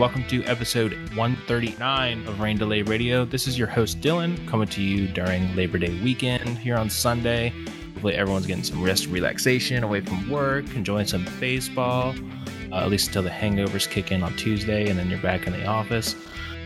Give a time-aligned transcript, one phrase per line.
[0.00, 3.26] Welcome to episode 139 of Rain Delay Radio.
[3.26, 7.52] This is your host, Dylan, coming to you during Labor Day weekend here on Sunday.
[7.92, 12.14] Hopefully, everyone's getting some rest relaxation away from work, enjoying some baseball,
[12.72, 15.52] uh, at least until the hangovers kick in on Tuesday and then you're back in
[15.52, 16.16] the office.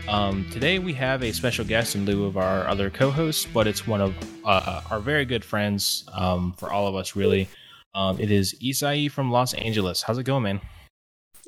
[0.07, 3.67] Um, today, we have a special guest in lieu of our other co hosts, but
[3.67, 4.15] it's one of
[4.45, 7.49] uh, our very good friends um, for all of us, really.
[7.95, 10.01] Um, it is Esai from Los Angeles.
[10.03, 10.61] How's it going, man?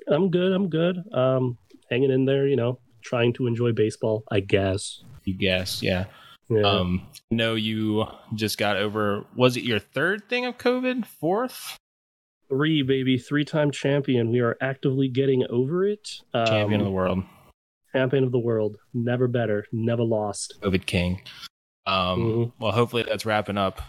[0.10, 0.52] I'm good.
[0.52, 0.98] I'm good.
[1.14, 1.58] Um,
[1.90, 5.04] hanging in there, you know, trying to enjoy baseball, I guess.
[5.26, 6.06] You guess, yeah.
[6.50, 6.62] Yeah.
[6.62, 9.26] Um, no, you just got over.
[9.36, 11.06] Was it your third thing of COVID?
[11.06, 11.78] Fourth
[12.50, 14.32] Three, baby, three time champion.
[14.32, 16.22] We are actively getting over it.
[16.34, 17.24] Um, champion of the world,
[17.92, 18.78] champion of the world.
[18.94, 20.58] Never better, never lost.
[20.62, 21.22] COVID king.
[21.86, 22.52] Um, Mhm.
[22.60, 23.82] well, hopefully that's wrapping up.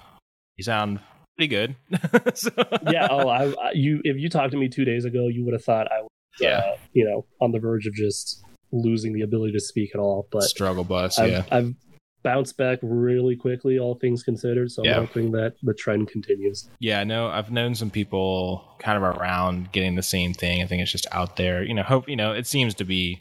[0.56, 0.98] You sound
[1.36, 1.76] pretty good.
[2.34, 2.50] So-
[2.90, 3.06] yeah.
[3.08, 4.00] Oh, I, I, you.
[4.02, 6.08] If you talked to me two days ago, you would have thought I was,
[6.40, 6.58] Yeah.
[6.58, 10.28] uh, you know, on the verge of just losing the ability to speak at all.
[10.30, 11.18] But struggle bus.
[11.18, 11.74] I've, Yeah, I've
[12.22, 14.70] bounced back really quickly, all things considered.
[14.70, 16.68] So I'm hoping that the trend continues.
[16.80, 17.02] yeah.
[17.04, 20.62] No, I've known some people kind of around getting the same thing.
[20.62, 21.62] I think it's just out there.
[21.62, 22.32] You know, hope you know.
[22.32, 23.20] It seems to be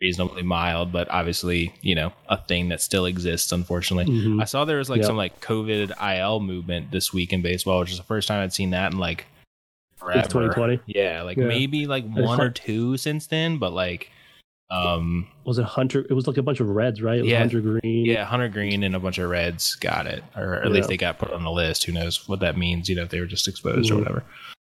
[0.00, 3.50] reasonably mild, but obviously, you know, a thing that still exists.
[3.50, 4.06] Unfortunately.
[4.12, 4.40] Mhm.
[4.40, 5.06] I saw there was like Yep.
[5.06, 8.52] some like COVID IL movement this week in baseball, which is the first time I'd
[8.52, 9.26] seen that in like
[9.98, 10.20] forever.
[10.20, 10.80] Since 2020.
[10.86, 11.44] Yeah, like Yeah.
[11.44, 14.10] maybe like one or two since then, but like,
[14.70, 16.06] um, Was it Hunter?
[16.08, 17.18] It was like a bunch of reds, right?
[17.18, 17.38] It was Yeah.
[17.38, 18.04] Hunter Greene.
[18.04, 20.70] yeah, Hunter Greene and a bunch of Reds got it, or at Yeah.
[20.72, 21.84] least they got put on the list.
[21.84, 22.88] Who knows what that means?
[22.88, 23.98] You know, if they were just exposed or Mhm.
[24.00, 24.24] whatever.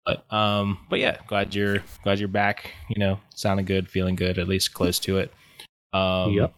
[0.05, 2.73] But um, but yeah, glad you're glad you're back.
[2.89, 5.31] You know, sounding good, feeling good, at least close to it.
[5.93, 6.53] Um, Yep.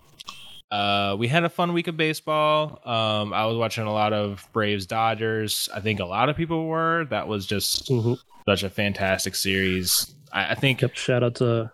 [0.72, 2.80] Uh, we had a fun week of baseball.
[2.86, 5.70] Um, I was watching a lot of Braves Dodgers.
[5.74, 7.06] I think a lot of people were.
[7.12, 8.18] That was just Mhm.
[8.48, 10.14] Such a fantastic series.
[10.32, 10.96] I, I think Yep.
[10.96, 11.72] Shout out to.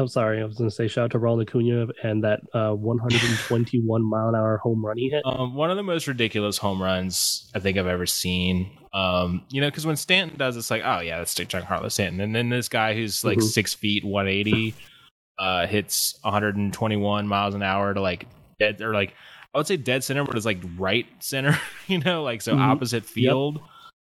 [0.00, 2.70] I'm sorry, I was going to say shout out to Ronald Acuna and that uh,
[2.72, 5.22] 121 mile an hour home run he hit.
[5.26, 8.70] um, one of the most ridiculous home runs I think I've ever seen.
[8.94, 12.20] Um, you know, because when Stanton does, it's like, oh yeah, that's Chuck Harlow Stanton,
[12.20, 13.42] and then this guy who's like Mhm.
[13.42, 14.76] six feet, one eighty,
[15.38, 18.26] uh, hits 121 miles an hour to like
[18.60, 19.14] dead or like
[19.52, 21.58] I would say dead center, but it's like right center.
[21.88, 22.60] You know, like so Mhm.
[22.60, 23.60] opposite field.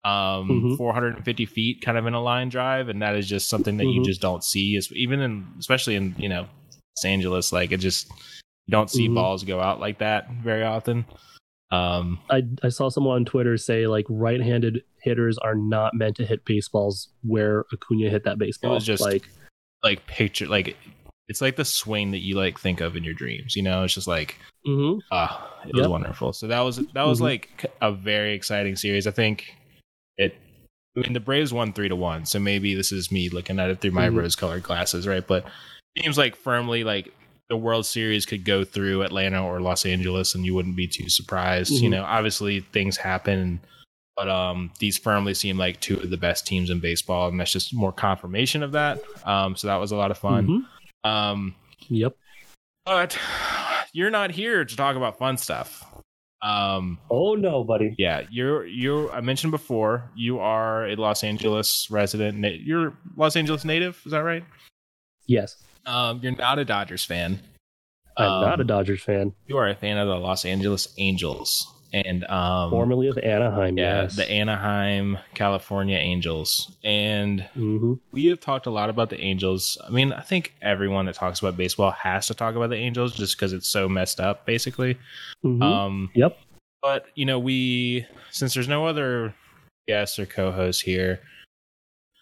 [0.05, 0.77] Um, Mhm.
[0.77, 4.01] 450 feet, kind of in a line drive, and that is just something that you
[4.01, 4.05] Mhm.
[4.05, 4.75] just don't see.
[4.75, 6.41] Is even in, especially in you know
[6.95, 8.07] Los Angeles, like it just
[8.67, 9.15] you don't see Mhm.
[9.15, 11.05] balls go out like that very often.
[11.71, 16.25] Um, I, I saw someone on Twitter say like right-handed hitters are not meant to
[16.25, 18.71] hit baseballs where Acuna hit that baseball.
[18.71, 19.27] It was just- like
[19.83, 20.77] like picture like
[21.27, 23.55] it's like the swing that you like think of in your dreams.
[23.55, 24.37] You know, it's just like
[24.67, 24.99] mhm.
[25.11, 26.31] ah, it was wonderful.
[26.33, 27.23] So that was that was Mhm.
[27.23, 29.07] like a very exciting series.
[29.07, 29.55] I think
[30.17, 30.35] it.
[30.97, 33.69] I mean, the Braves won three to one, so maybe this is me looking at
[33.69, 34.15] it through my Mhm.
[34.17, 35.25] rose-colored glasses, right?
[35.25, 35.45] But
[35.95, 37.13] it seems like firmly like
[37.49, 41.09] the World Series could go through Atlanta or Los Angeles, and you wouldn't be too
[41.09, 41.71] surprised.
[41.71, 41.91] You Mhm.
[41.91, 43.59] know, obviously things happen,
[44.15, 47.51] but um, these firmly seem like two of the best teams in baseball, and that's
[47.51, 48.99] just more confirmation of that.
[49.25, 50.47] Um, so that was a lot of fun.
[51.03, 51.09] Mhm.
[51.09, 51.55] Um,
[51.89, 52.15] Yep.
[52.85, 53.19] but
[53.91, 55.83] you're not here to talk about fun stuff.
[56.41, 57.95] Um, Oh no, buddy.
[57.97, 59.11] yeah, you're you're.
[59.11, 62.43] I mentioned before you are a Los Angeles resident.
[62.61, 64.43] You're Los Angeles native, is that right?
[65.27, 67.39] Yes, Um, you're not a Dodgers fan.
[68.17, 69.33] I'm Um, not a Dodgers fan.
[69.47, 73.77] You are a fan of the Los Angeles Angels and um, Formerly of Anaheim.
[73.77, 74.15] yeah, yes.
[74.15, 79.77] the Anaheim, California Angels, and hmm we have talked a lot about the Angels.
[79.85, 83.13] I mean, I think everyone that talks about baseball has to talk about the Angels
[83.15, 84.97] just because it's so messed up, basically.
[85.41, 86.37] hmm Um, yep.
[86.81, 89.33] but you know, we since there's no other
[89.87, 91.21] guests or co-hosts here,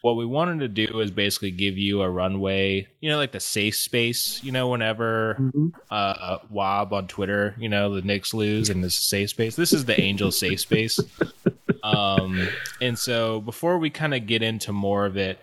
[0.03, 3.39] what we wanted to do is basically give you a runway, you know, like the
[3.39, 4.43] safe space.
[4.43, 8.95] You know, whenever hmm uh, Wob on Twitter, you know, the Knicks lose and this
[8.95, 9.55] safe space.
[9.55, 10.99] This is the Angels safe space.
[11.83, 12.49] Um,
[12.81, 15.39] and so before we kind of get into more of it,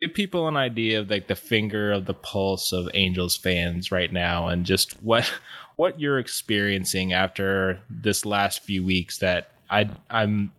[0.00, 4.12] give people an idea of like the finger of the pulse of Angels fans right
[4.12, 5.30] now and just what
[5.76, 10.50] what you're experiencing after this last few weeks that I I'm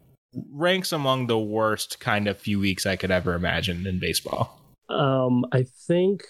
[0.52, 4.60] ranks among the worst kind of few weeks I could ever imagine in baseball.
[4.90, 6.24] Um, I think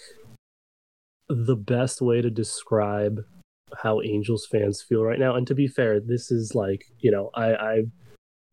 [1.28, 3.20] the best way to describe
[3.82, 7.30] how Angels fans feel right now, and to be fair, this is like you know
[7.34, 7.82] I I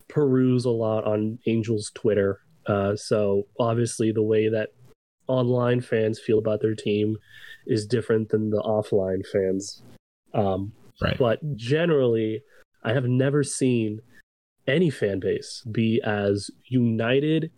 [0.10, 4.70] peruse a lot on Angels Twitter, uh, so obviously the way that
[5.28, 7.18] online fans feel about their team
[7.66, 9.82] is different than the offline fans.
[10.34, 11.18] Um, Right.
[11.18, 12.44] but generally,
[12.84, 14.00] I have never seen
[14.68, 17.52] any fan base be as united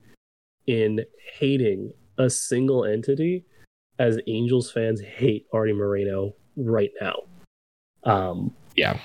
[0.67, 1.01] in
[1.37, 3.45] hating a single entity
[3.99, 7.15] as Angels fans hate Arte Moreno right now.
[8.03, 8.99] Um, yeah,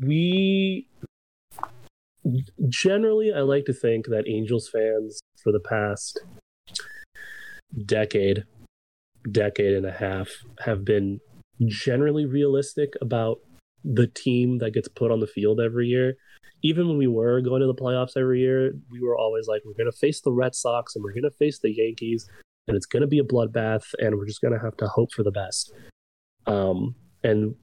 [0.00, 0.88] we
[2.68, 6.20] generally I like to think that Angels fans for the past
[7.84, 8.44] decade,
[9.30, 10.30] decade and a half
[10.60, 11.20] have been
[11.66, 13.40] generally realistic about
[13.84, 16.14] the team that gets put on the field every year.
[16.64, 19.74] Even when we were going to the playoffs every year, we were always like, we're
[19.74, 22.28] going to face the Red Sox and we're going to face the Yankees,
[22.66, 25.12] and it's going to be a bloodbath, and we're just going to have to hope
[25.12, 25.72] for the best.
[26.46, 27.54] Um, and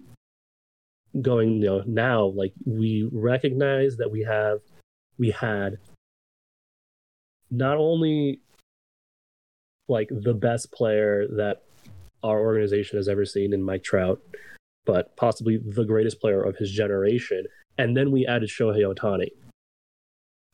[1.19, 4.59] going, you know, now like we recognize that we have,
[5.17, 5.77] we had
[7.49, 8.39] not only
[9.89, 11.63] like the best player that
[12.23, 14.21] our organization has ever seen in Mike Trout,
[14.85, 17.45] but possibly the greatest player of his generation.
[17.77, 19.29] And then we added Shohei Ohtani.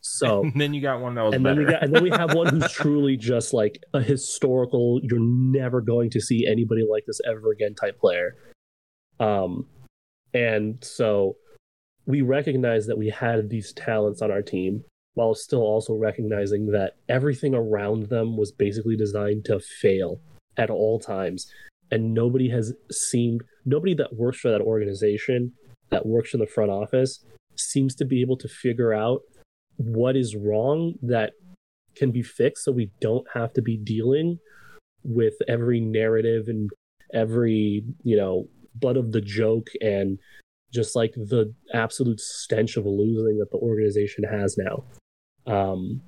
[0.01, 1.55] So and then you got one that was and better.
[1.55, 4.99] then we got and then we have one who's truly just like a historical.
[5.03, 8.35] You're never going to see anybody like this ever again type player.
[9.19, 9.65] Um,
[10.33, 11.37] and so
[12.05, 14.83] we recognize that we had these talents on our team
[15.15, 20.19] while still also recognizing that everything around them was basically designed to fail
[20.57, 21.51] at all times
[21.91, 25.51] and nobody has seemed nobody that works for that organization
[25.89, 27.23] that works in the front office
[27.55, 29.21] seems to be able to figure out
[29.77, 31.33] what is wrong that
[31.95, 34.37] can be fixed so we don't have to be dealing
[35.03, 36.69] with every narrative and
[37.13, 40.19] every you know butt of the joke and
[40.73, 44.83] just like the absolute stench of losing that the organization has now.
[45.51, 46.01] Um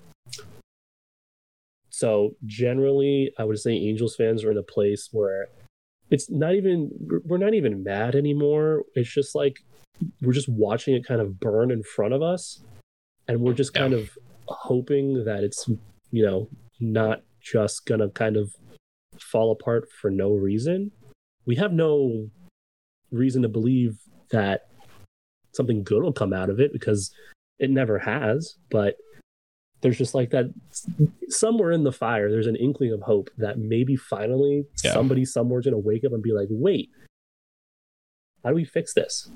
[1.91, 5.47] so generally i would say angels fans are in a place where
[6.09, 6.89] it's not even
[7.25, 8.83] we're not even mad anymore.
[8.95, 9.59] It's just like
[10.21, 12.61] we're just watching it kind of burn in front of us.
[13.27, 13.99] And we're just kind Yeah.
[13.99, 14.09] of
[14.47, 15.67] hoping that it's
[16.11, 18.55] you know not just gonna kind of
[19.19, 20.91] fall apart for no reason.
[21.45, 22.29] We have no
[23.11, 23.99] reason to believe
[24.31, 24.67] that
[25.53, 27.11] something good will come out of it because
[27.57, 28.95] it never has but
[29.81, 30.53] there's just like that
[31.29, 34.93] somewhere in the fire there's an inkling of hope that maybe finally Yeah.
[34.93, 36.89] somebody somewhere's gonna wake up and be like wait
[38.43, 39.29] how do we fix this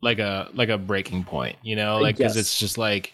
[0.00, 3.12] like a like a breaking point, you know, like because it's just like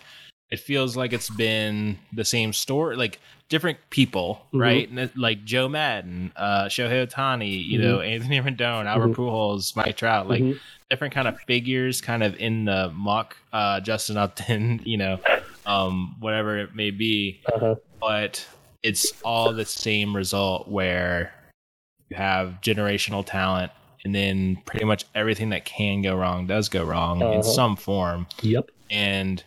[0.50, 3.18] it feels like it's been the same story, like
[3.48, 4.60] different people, Mhm.
[4.60, 4.88] right?
[4.90, 9.14] And it- like Joe Maddon, uh, Shohei Ohtani, you know, Anthony Rendon, Albert Mhm.
[9.14, 10.58] Pujols, Mike Trout, like Mhm.
[10.90, 13.38] different kind of figures, kind of in the muck.
[13.50, 15.18] Uh, Justin Upton, you know,
[15.66, 17.76] um, whatever it may be, uh-huh.
[18.00, 18.46] but
[18.82, 21.32] it's all the same result where
[22.10, 23.72] you have generational talent
[24.04, 27.34] and then pretty much everything that can go wrong does go wrong Uh-huh.
[27.36, 28.26] in some form.
[28.42, 28.70] Yep.
[28.90, 29.42] And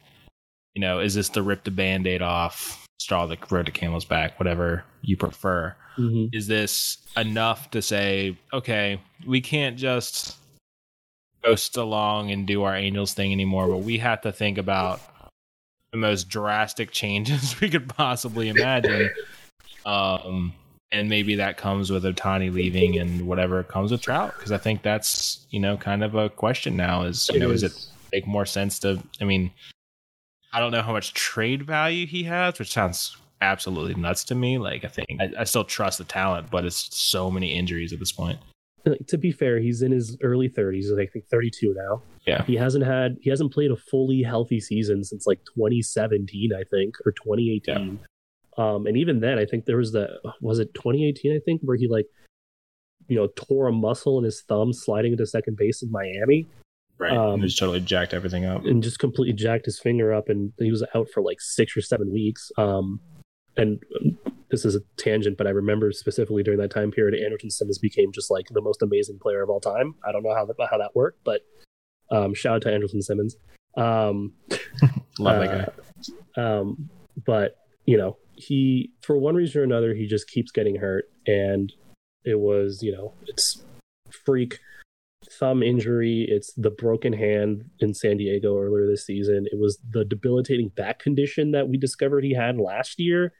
[0.74, 4.40] you know is this the rip the band-aid off straw that rode the camel's back
[4.40, 5.76] whatever you prefer.
[5.96, 10.36] Hmm is this enough to say okay we can't just
[11.44, 15.02] ghost along and do our angels thing anymore but we have to think about
[15.92, 19.10] the most drastic changes we could possibly imagine.
[19.86, 20.54] Um
[20.92, 24.84] and maybe that comes with Ohtani leaving and whatever comes with Trout because I think
[24.84, 27.74] that's you know kind of a question now is you know is it
[28.12, 29.52] make more sense to I mean
[30.54, 34.58] I don't know how much trade value he has which sounds absolutely nuts to me.
[34.58, 38.00] Like I think I, I still trust the talent but it's so many injuries at
[38.00, 38.40] this point.
[38.86, 42.44] Like, to be fair he's in his early 30s he's i think 32 now Yeah.
[42.44, 46.96] he hasn't had he hasn't played a fully healthy season since like 2017 i think
[47.06, 48.00] or 2018
[48.58, 51.78] um and even then i think there was the was it 2018 i think where
[51.78, 52.08] he like
[53.08, 56.46] you know tore a muscle in his thumb sliding into second base in miami.
[57.00, 57.16] Right.
[57.16, 58.66] Um, just totally jacked everything up.
[58.66, 61.82] and just completely jacked his finger up and he was out for like six or
[61.82, 62.52] seven weeks.
[62.58, 63.00] Um
[63.56, 63.80] and
[64.50, 68.12] this is a tangent but i remember specifically during that time period andrelton simmons became
[68.12, 69.96] just like the most amazing player of all time.
[70.08, 71.42] I don't know how that how that worked but
[72.12, 73.36] um shout out to andrelton simmons.
[73.76, 74.34] Um
[75.20, 75.74] love that
[76.36, 76.42] guy.
[76.42, 76.90] uh, um
[77.26, 81.10] but you know he for one reason or another he just keeps getting hurt.
[81.26, 81.74] And
[82.24, 83.64] it was you know it's
[84.26, 84.60] freak
[85.40, 86.26] thumb injury.
[86.30, 89.48] It's the broken hand in san diego earlier this season.
[89.52, 93.34] It was the debilitating back condition that we discovered he had last year.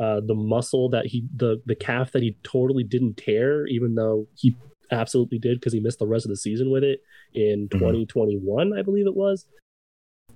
[0.00, 4.26] Uh the muscle that he the the calf that he totally didn't tear even though
[4.34, 4.56] he
[4.92, 7.00] absolutely did because he missed the rest of the season with it
[7.34, 7.78] in Mhm.
[7.78, 9.46] 2021 i believe it was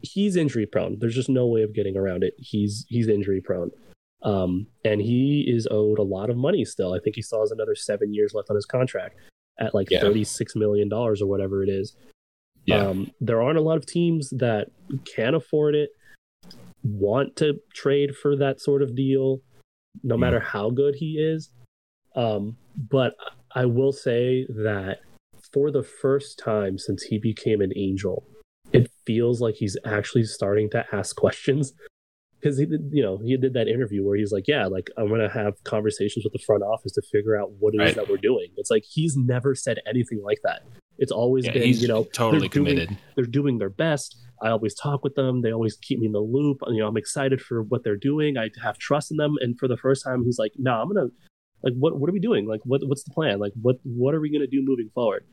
[0.03, 3.71] he's injury prone there's just no way of getting around it he's he's injury prone
[4.23, 7.51] um and he is owed a lot of money still i think he still has
[7.51, 9.17] another seven years left on his contract
[9.59, 10.01] at like Yeah.
[10.01, 11.97] 36 million dollars or whatever it is
[12.67, 12.87] Yeah.
[12.89, 14.69] um there aren't a lot of teams that
[15.05, 15.91] can afford it
[16.83, 19.41] want to trade for that sort of deal
[20.03, 20.21] no Mm.
[20.21, 21.51] matter how good he is
[22.15, 22.57] Um,
[22.91, 23.15] but
[23.57, 24.99] I will say that
[25.53, 28.23] for the first time since he became an angel,
[28.73, 31.73] it feels like he's actually starting to ask questions.
[32.39, 35.09] Because he did, you know, he did that interview where he's like, "Yeah, like I'm
[35.09, 37.95] gonna have conversations with the front office to figure out what it is Right.
[37.97, 40.63] that we're doing." It's like he's never said anything like that.
[40.99, 42.99] It's always Yeah, been, you know, totally they're doing- committed.
[43.17, 44.17] they're doing their best.
[44.43, 45.41] I always talk with them.
[45.41, 46.59] They always keep me in the loop.
[46.69, 48.37] You know, I'm excited for what they're doing.
[48.37, 49.37] I have trust in them.
[49.41, 51.09] And for the first time, he's like, "No, I'm gonna
[51.63, 51.99] like what?
[51.99, 52.47] What are we doing?
[52.47, 52.81] Like, what?
[52.87, 53.39] What's the plan?
[53.39, 53.77] Like, what?
[53.85, 55.25] What are we gonna do moving forward?"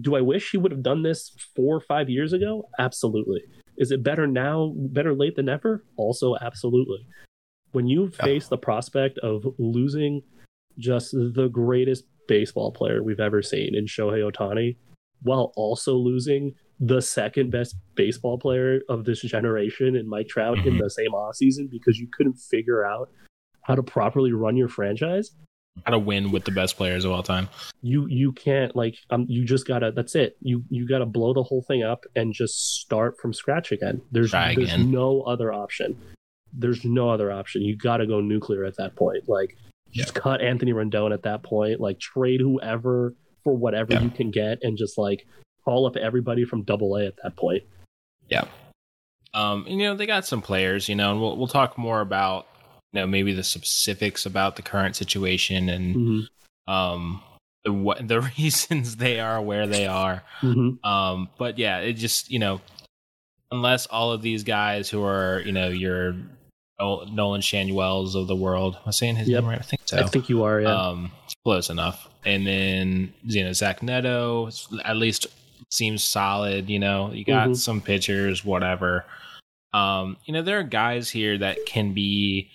[0.00, 2.68] Do I wish he would have done this four or five years ago?
[2.78, 3.42] Absolutely.
[3.78, 4.72] Is it better now?
[4.76, 5.84] Better late than never?
[5.96, 7.04] Also, absolutely.
[7.72, 8.24] When you Yeah.
[8.24, 10.22] face the prospect of losing
[10.78, 14.76] just the greatest baseball player we've ever seen in Shohei Ohtani,
[15.22, 20.74] while also losing the second best baseball player of this generation in Mike Trout in
[20.74, 20.78] Mhm.
[20.80, 23.10] the same offseason because you couldn't figure out
[23.68, 25.30] how to properly run your franchise,
[25.84, 27.48] How to win with the best players of all time.
[27.82, 30.36] you you can't like um you just gotta that's it.
[30.40, 34.00] You you gotta blow the whole thing up and just start from scratch again.
[34.10, 34.90] There's Try there's again.
[34.90, 35.96] no other option.
[36.52, 37.60] There's no other option.
[37.62, 39.28] You gotta go nuclear at that point.
[39.28, 39.56] Like
[39.92, 41.78] just cut Anthony Rendon at that point.
[41.80, 44.00] Like trade whoever for whatever Yeah.
[44.02, 45.26] you can get and just like
[45.64, 47.62] call up everybody from double A at that point.
[48.30, 48.44] Yeah
[49.34, 52.46] um, you know, they got some players, you know, and we'll we'll talk more about
[52.92, 56.72] know maybe the specifics about the current situation and Mm-hmm.
[56.72, 57.22] um
[57.64, 60.22] the what the reasons they are where they are.
[60.42, 60.84] Mm-hmm.
[60.88, 62.60] Um, but yeah, it just you know,
[63.50, 66.14] unless all of these guys who are you know your
[66.80, 69.42] Nol- Nolan Schanuels of the world, am I saying his Yep.
[69.42, 69.58] name right?
[69.58, 69.98] I think so.
[69.98, 70.72] I think you are, yeah.
[70.72, 72.08] Um, it's close enough.
[72.24, 74.48] And then you know Zach Neto
[74.84, 75.26] at least
[75.70, 76.70] seems solid.
[76.70, 77.56] You know, you got Mhm.
[77.56, 79.04] some pitchers, whatever.
[79.74, 82.50] Um, you know, there are guys here that can be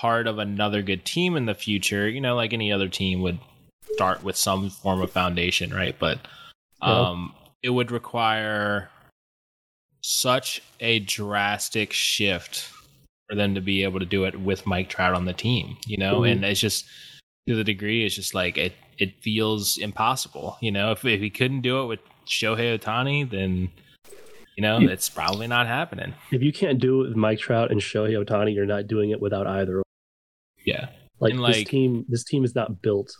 [0.00, 2.08] part of another good team in the future.
[2.08, 3.38] You know, like any other team would
[3.92, 5.96] start with some form of foundation, right?
[5.98, 6.18] But
[6.82, 7.08] Yeah.
[7.08, 8.90] um, it would require
[10.02, 12.70] such a drastic shift
[13.28, 15.96] for them to be able to do it with Mike Trout on the team, you
[15.98, 16.30] know, Mhm.
[16.32, 16.86] and it's just
[17.48, 20.90] to the degree it's just like it it feels impossible, you know.
[20.92, 23.70] If if he couldn't do it with Shohei Ohtani, then
[24.56, 24.90] you know Yeah.
[24.90, 26.14] it's probably not happening.
[26.32, 29.20] if you can't do it with Mike Trout and Shohei Ohtani, you're not doing it
[29.20, 29.82] without either.
[30.68, 30.88] Yeah,
[31.20, 33.10] Like, And, this team, this team is not built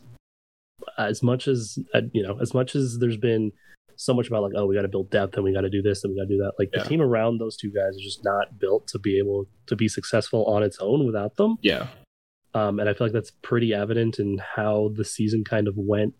[0.96, 3.52] as much as uh, you know, as much as there's been
[3.96, 5.82] so much about like, oh, we got to build depth and we got to do
[5.82, 6.52] this and we got to do that.
[6.58, 6.82] Like Yeah.
[6.82, 9.88] the team around those two guys is just not built to be able to be
[9.88, 11.56] successful on its own without them.
[11.62, 11.88] yeah,
[12.54, 16.14] Um, and I feel like that's pretty evident in how the season kind of went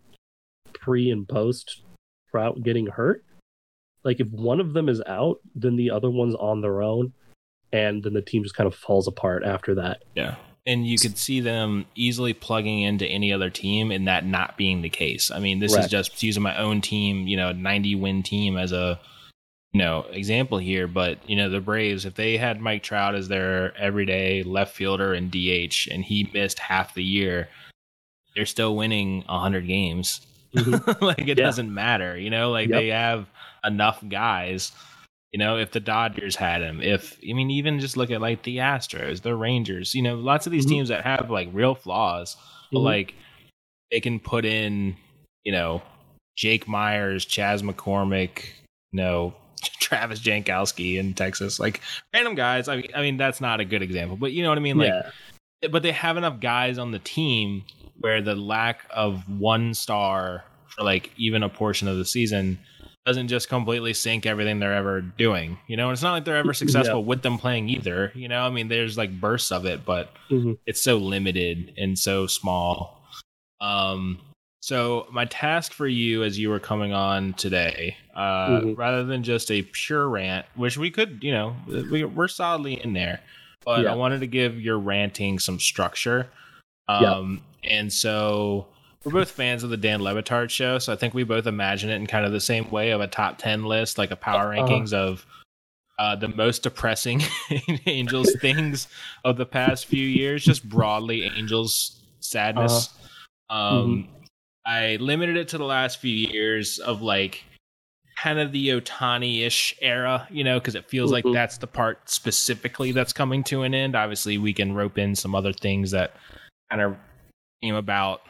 [0.73, 1.81] pre and post
[2.31, 3.23] Trout getting hurt.
[4.03, 7.13] Like if one of them is out, then the other one's on their own,
[7.71, 10.03] and then the team just kind of falls apart after that.
[10.15, 10.35] yeah.
[10.69, 14.81] And you could see them easily plugging into any other team and that not being
[14.81, 15.31] the case.
[15.31, 18.71] I mean, this is just using my own team, you know, 90 win team as
[18.71, 18.99] a
[19.73, 20.87] you know example here.
[20.87, 25.13] But you know, the Braves, if they had Mike Trout as their everyday left fielder
[25.13, 27.49] and DH, and he missed half the year,
[28.35, 30.21] they're still winning 100 games.
[30.55, 31.03] Mm-hmm.
[31.05, 31.45] like it Yeah.
[31.45, 32.51] doesn't matter, you know.
[32.51, 32.79] Like Yep.
[32.79, 33.25] they have
[33.63, 34.71] enough guys.
[35.31, 38.43] You know, if the Dodgers had him, if I mean, even just look at like
[38.43, 39.93] the Astros, the Rangers.
[39.93, 40.69] You know, lots of these Mhm.
[40.69, 42.35] teams that have like real flaws,
[42.71, 42.83] but Mhm.
[42.83, 43.13] like
[43.91, 44.95] they can put in,
[45.43, 45.81] you know,
[46.35, 48.45] Jake Meyers, Chas McCormick,
[48.91, 49.35] you know,
[49.79, 51.81] Travis Jankowski in Texas, like
[52.13, 52.67] random guys.
[52.67, 54.77] I mean, I mean that's not a good example, but you know what I mean.
[54.77, 54.93] Like,
[55.61, 57.65] yeah, but they have enough guys on the team
[57.99, 62.57] where the lack of one star for like even a portion of the season
[63.05, 65.57] doesn't just completely sink everything they're ever doing.
[65.67, 68.11] You know, and it's not like they're ever successful with them playing either.
[68.15, 70.57] You know, I mean, there's like bursts of it, but Mhm.
[70.65, 73.01] it's so limited and so small.
[73.61, 74.19] Um,
[74.61, 78.77] so my task for you as you were coming on today, uh, Mhm.
[78.77, 82.93] rather than just a pure rant, which we could, you know, we, we're solidly in
[82.93, 83.21] there,
[83.65, 83.93] but Yeah.
[83.93, 86.29] I wanted to give your ranting some structure.
[86.89, 87.15] Yeah.
[87.15, 88.67] Um, and so
[89.05, 91.89] we're both fans of the Dan Le Batard show, so I think we both imagine
[91.89, 94.53] it in kind of the same way of a top ten list, like a power
[94.53, 94.61] Uh-huh.
[94.61, 95.25] rankings of
[95.97, 97.21] uh, the most depressing
[97.85, 98.87] Angels things
[99.25, 102.89] of the past few years, just broadly Angels sadness.
[103.49, 104.07] Um,
[104.65, 107.43] I limited it to the last few years of like
[108.15, 111.33] kind of the Ohtani ish era, you know, because it feels like Mhm.
[111.33, 113.95] that's the part specifically that's coming to an end.
[113.95, 116.13] Obviously, we can rope in some other things that
[116.69, 116.97] kind of
[117.61, 118.21] came about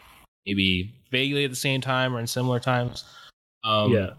[0.50, 3.04] maybe vaguely at the same time or in similar times.
[3.64, 4.12] Um, yeah.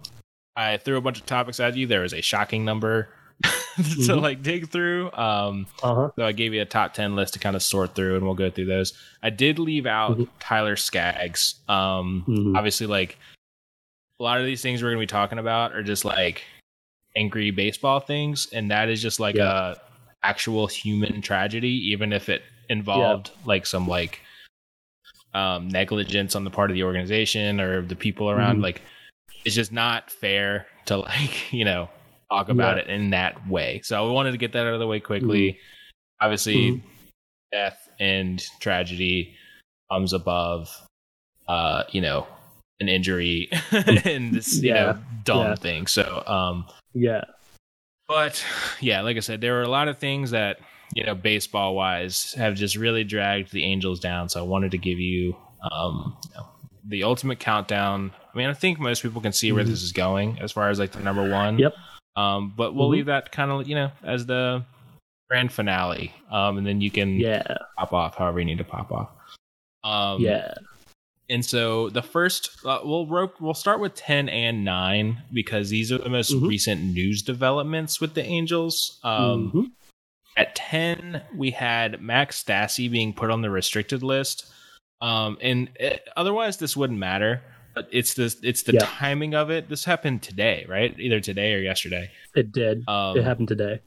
[0.57, 1.87] I threw a bunch of topics at you.
[1.87, 3.09] There was a shocking number
[3.43, 3.51] to
[3.83, 4.21] Mhm.
[4.21, 5.11] like dig through.
[5.13, 6.11] Um, Uh huh.
[6.17, 8.35] so I gave you a top ten list to kind of sort through, and we'll
[8.35, 8.93] go through those.
[9.23, 10.29] I did leave out Mhm.
[10.39, 11.55] Tyler Skaggs.
[11.69, 12.57] Um, Mhm.
[12.57, 13.19] obviously, like
[14.19, 16.45] a lot of these things we're going to be talking about are just like
[17.17, 19.73] angry baseball things, and that is just like Yeah.
[19.73, 19.77] a
[20.23, 24.21] actual human tragedy, even if it involved like some like
[25.35, 28.59] um, negligence on the part of the organization or the people around.
[28.59, 28.63] Mhm.
[28.63, 28.83] Like,
[29.45, 31.89] it's just not fair to like you know
[32.31, 32.83] talk about Yeah.
[32.85, 33.81] it in that way.
[33.83, 35.59] So I wanted to get that out of the way quickly.
[36.21, 36.83] Obviously, Mhm.
[37.53, 39.35] death and tragedy
[39.91, 40.71] comes above,
[41.49, 42.27] uh, you know,
[42.79, 44.75] an injury and this, you Yeah.
[44.93, 45.55] know, dumb Yeah.
[45.57, 45.87] thing.
[45.89, 47.25] So, um, Yeah.
[48.07, 48.45] but
[48.81, 50.61] yeah, like I said, there were a lot of things that
[50.95, 54.29] you know, baseball wise, have just really dragged the Angels down.
[54.29, 55.37] So I wanted to give you,
[55.71, 56.47] um, you know,
[56.85, 58.13] the ultimate countdown.
[58.35, 59.69] I mean, I think most people can see where Mhm.
[59.69, 61.59] this is going as far as like the number one.
[61.59, 61.75] Yep.
[62.17, 62.93] Um, but we'll Mhm.
[62.93, 64.65] leave that kind of you know as the
[65.29, 66.13] grand finale.
[66.31, 67.43] Um, and then you can Yeah.
[67.79, 69.11] pop off however you need to pop off.
[69.85, 70.55] Um, yeah.
[71.29, 75.93] and so the first, uh, we'll rope, we'll start with ten and nine because these
[75.93, 76.49] are the most Mhm.
[76.49, 78.99] recent news developments with the Angels.
[79.05, 79.71] Um, Mhm.
[80.41, 84.47] At ten, we had Max Stassi being put on the restricted list,
[85.03, 87.43] um, and it, otherwise this wouldn't matter.
[87.75, 88.87] But it's the it's the Yeah.
[88.87, 89.69] timing of it.
[89.69, 90.99] This happened today, right?
[90.99, 92.11] Either today or yesterday.
[92.35, 92.89] It did.
[92.89, 93.81] Um, it happened today.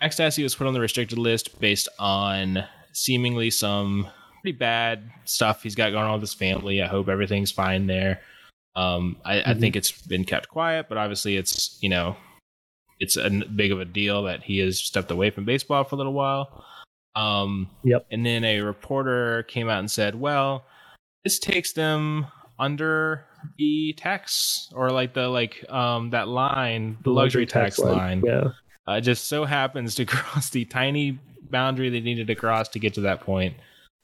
[0.00, 4.08] Max Stassi was put on the restricted list based on seemingly some
[4.42, 6.82] pretty bad stuff he's got going on with his family.
[6.82, 8.20] I hope everything's fine there.
[8.74, 9.60] Um, I, I Mhm.
[9.60, 12.16] think it's been kept quiet, but obviously it's you know
[13.00, 15.98] it's a big of a deal that he has stepped away from baseball for a
[15.98, 16.64] little while.
[17.16, 18.06] Um, Yep.
[18.12, 20.64] And then a reporter came out and said, "Well,
[21.24, 22.26] this takes them
[22.58, 23.24] under
[23.58, 28.48] the tax or like the like um that line, the luxury, tax, line." Yeah.
[28.88, 31.18] uh, it just so happens to cross the tiny
[31.50, 33.56] boundary they needed to cross to get to that point.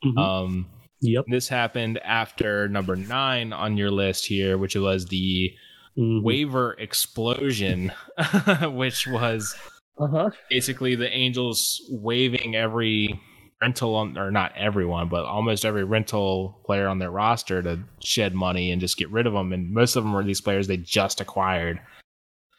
[0.05, 0.19] Mhm.
[0.19, 0.67] Um,
[1.01, 1.25] yep.
[1.29, 5.53] this happened after number nine on your list here, which was the
[5.99, 6.23] Mhm.
[6.23, 7.93] waiver explosion,
[8.73, 9.57] which was
[9.99, 10.31] Uh-huh.
[10.51, 13.19] basically the Angels waiving every
[13.63, 18.35] rental on, or not everyone, but almost every rental player on their roster to shed
[18.35, 19.53] money and just get rid of them.
[19.55, 21.81] And most of them were these players they just acquired,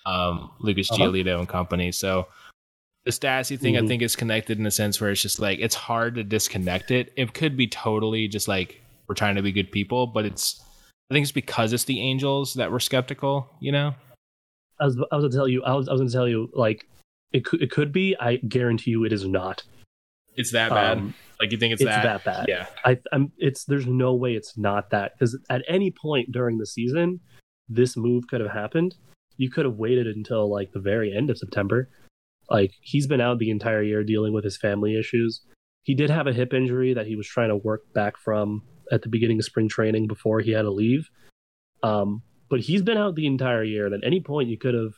[0.08, 1.04] um, Lucas Uh-huh.
[1.06, 1.91] Giolito and company.
[1.91, 2.28] So
[3.06, 3.88] the Stassi thing, I Mhm.
[3.88, 7.13] think, is connected in a sense where it's just like it's hard to disconnect it.
[7.15, 10.60] It could be totally just like we're trying to be good people, but it's
[11.10, 13.96] I think it's because it's the Angels that we're skeptical, you know?
[14.80, 16.86] I was I was gonna tell you I was I was gonna tell you like
[17.32, 18.15] it could it could be.
[18.20, 19.63] I guarantee you it is not.
[20.36, 21.00] It's that bad.
[21.00, 22.04] Um, like you think it's, it's that?
[22.04, 22.46] that bad.
[22.48, 22.67] Yeah.
[22.86, 23.32] I, I'm.
[23.38, 27.20] It's there's no way it's not that because at any point during the season,
[27.67, 28.96] this move could have happened.
[29.38, 31.89] You could have waited until like the very end of September.
[32.50, 35.41] Like he's been out the entire year dealing with his family issues.
[35.84, 39.02] He did have a hip injury that he was trying to work back from at
[39.02, 41.10] the beginning of spring training before he had to leave.
[41.84, 44.93] Um, but he's been out the entire year, and at any point you could have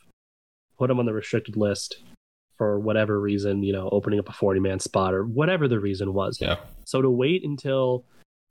[0.78, 2.02] put him on the restricted list
[2.56, 6.12] for whatever reason, you know, opening up a 40 man spot or whatever the reason
[6.12, 6.38] was.
[6.40, 6.56] Yeah.
[6.84, 8.04] So to wait until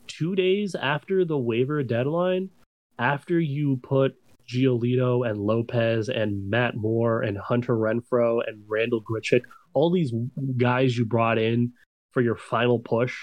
[0.07, 2.49] two days after the waiver deadline,
[2.97, 4.15] after you put
[4.47, 10.11] Giolito and Lopez and Matt Moore and Hunter Renfroe and Randall Grichuk, all these
[10.57, 11.71] guys you brought in
[12.11, 13.15] for your final push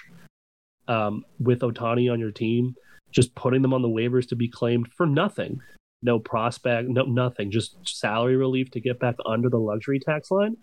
[0.88, 2.74] um, with Ohtani on your team,
[3.10, 5.60] just putting them on the waivers to be claimed for nothing.
[6.02, 10.56] No prospect, no nothing, just salary relief to get back under the luxury tax line.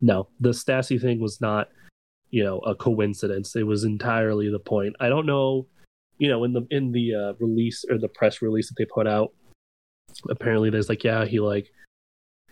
[0.00, 1.68] No, the Stassi thing was not
[2.30, 5.66] you know a coincidence it was entirely the point i don't know
[6.18, 9.06] you know in the in the uh, release or the press release that they put
[9.06, 9.32] out
[10.30, 11.70] apparently there's like yeah he like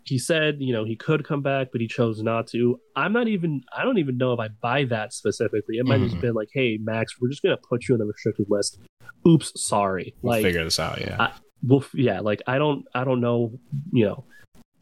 [0.04, 3.26] he said you know he could come back but he chose not to i'm not
[3.28, 6.22] even i don't even know if i buy that specifically it might have just Mhm.
[6.22, 8.78] been like hey max we're just gonna put you on the restricted list
[9.26, 11.00] oops sorry We'll like figure this out.
[11.00, 11.16] Yeah.
[11.18, 11.32] I-
[11.66, 13.58] well yeah like i don't i don't know
[13.92, 14.24] you know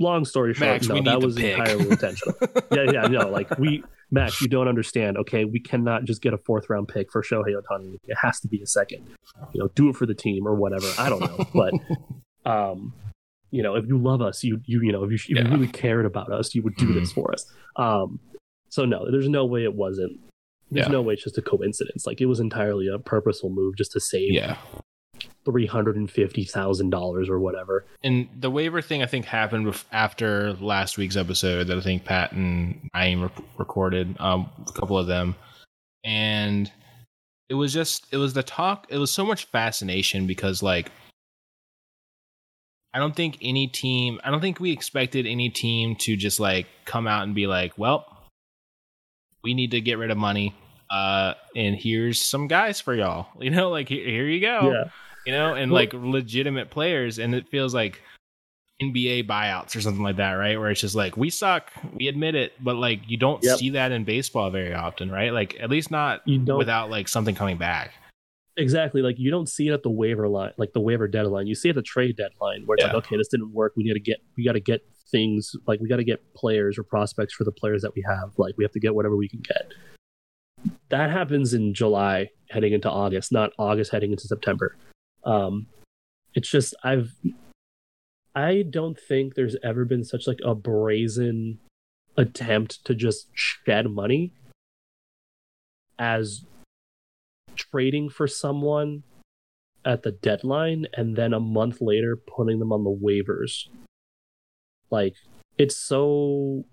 [0.01, 1.57] long story short Max, no that was pig.
[1.59, 2.35] entirely intentional
[2.73, 5.17] yeah, yeah, no, like we, Max, you don't understand.
[5.17, 7.97] Okay, we cannot just get a fourth round pick for Shohei Ohtani.
[8.07, 9.07] It has to be a second.
[9.55, 10.87] You know, do it for the team or whatever.
[10.99, 11.73] I don't know, but
[12.51, 12.93] um,
[13.53, 15.45] you know, if you love us, you you you know, if you, if Yeah.
[15.45, 16.95] you really cared about us, you would do Mhm.
[16.95, 17.45] this for us.
[17.77, 18.19] Um,
[18.71, 20.19] so no, there's no way it wasn't.
[20.71, 20.93] There's Yeah.
[20.93, 22.07] no way it's just a coincidence.
[22.07, 24.57] Like it was entirely a purposeful move just to save yeah.
[25.45, 27.85] three hundred and fifty thousand dollars or whatever.
[28.03, 32.33] And the waiver thing, I think, happened after last week's episode that I think Pat
[32.33, 35.35] and I re- recorded, um, a couple of them.
[36.05, 36.71] And
[37.49, 40.91] it was just, it was the talk, it was so much fascination because, like,
[42.95, 46.67] I don't think any team, I don't think we expected any team to just like
[46.85, 48.07] come out and be like, well,
[49.43, 50.55] we need to get rid of money.
[50.91, 53.29] Uh, and here's some guys for y'all.
[53.41, 54.73] You know, like here, here you go.
[54.73, 54.85] Yeah.
[55.27, 57.19] You know, and like legitimate players.
[57.19, 58.03] And it feels like
[58.83, 60.59] NBA buyouts or something like that, right?
[60.59, 63.59] Where it's just like, we suck, we admit it, but like you don't Yep.
[63.59, 65.33] see that in baseball very often, right?
[65.33, 67.93] Like at least not You don't without like something coming back.
[68.57, 71.47] Exactly like you don't see it at the waiver line, like the waiver deadline.
[71.47, 72.93] You see it at the trade deadline where it's Yeah.
[72.93, 73.73] like, okay, this didn't work.
[73.77, 76.79] We need to get we got to get things like we got to get players
[76.79, 78.33] or prospects for the players that we have.
[78.39, 79.73] Like we have to get whatever we can get.
[80.91, 84.77] That happens in July heading into August, not August heading into September.
[85.25, 85.67] Um,
[86.35, 87.13] it's just I've
[88.35, 91.59] I don't think there's ever been such like a brazen
[92.17, 94.33] attempt to just shed money
[95.99, 96.45] as
[97.57, 99.03] trading for someone
[99.85, 103.69] at the deadline and then a month later putting them on the waivers.
[104.91, 105.15] Like
[105.59, 106.65] it's so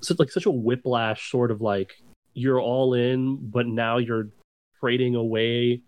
[0.00, 1.92] so like such a whiplash sort of like
[2.34, 4.28] you're all in, but now you're
[4.80, 5.80] trading away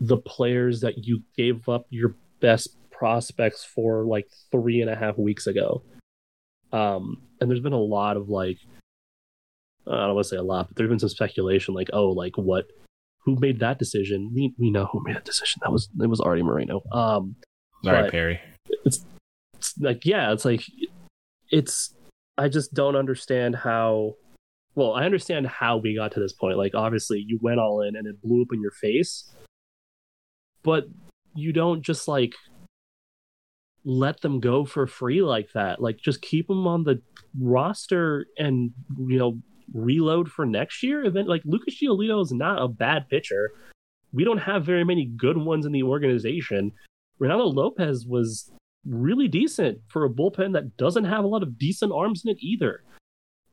[0.00, 5.16] the players that you gave up your best prospects for like three and a half
[5.16, 5.82] weeks ago.
[6.72, 8.58] Um, and there's been a lot of like,
[9.86, 12.36] I don't want to say a lot, but there's been some speculation like, oh, like
[12.36, 12.66] what,
[13.24, 14.30] who made that decision?
[14.34, 15.60] We we know who made that decision.
[15.62, 16.82] That was it was Arte Moreno.
[16.92, 17.36] Um,
[17.84, 18.40] All right, Perry.
[18.84, 19.04] it's
[19.78, 20.64] like yeah it's like
[21.50, 21.94] it's
[22.38, 24.14] i just don't understand how
[24.74, 27.94] well i understand how we got to this point like obviously you went all in
[27.94, 29.30] and it blew up in your face
[30.62, 30.84] but
[31.34, 32.34] you don't just like
[33.84, 37.00] let them go for free like that like just keep them on the
[37.40, 38.70] roster and
[39.06, 39.38] you know
[39.72, 43.50] reload for next year Event like lucas giolito is not a bad pitcher
[44.12, 46.72] we don't have very many good ones in the organization
[47.20, 48.50] reynaldo lopez was
[48.86, 52.38] really decent for a bullpen that doesn't have a lot of decent arms in it
[52.40, 52.82] either.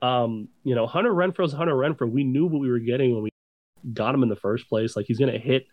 [0.01, 2.09] Um, you know, Hunter Renfroe's Hunter Renfroe.
[2.09, 3.29] We knew what we were getting when we
[3.93, 4.95] got him in the first place.
[4.95, 5.67] Like he's gonna hit,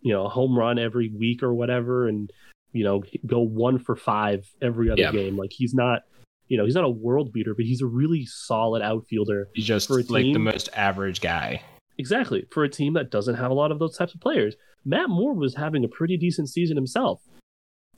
[0.00, 2.30] you know, a home run every week or whatever, and
[2.72, 5.12] you know, go one for five every other Yeah.
[5.12, 5.36] game.
[5.36, 6.02] Like he's not,
[6.48, 9.48] you know, he's not a world beater, but he's a really solid outfielder.
[9.54, 11.62] He's just for a like the most average guy.
[11.98, 14.54] Exactly for a team that doesn't have a lot of those types of players.
[14.84, 17.20] Matt Moore was having a pretty decent season himself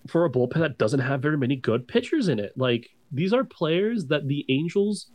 [0.07, 2.53] for a bullpen that doesn't have very many good pitchers in it.
[2.57, 5.11] Like these are players that the Angels,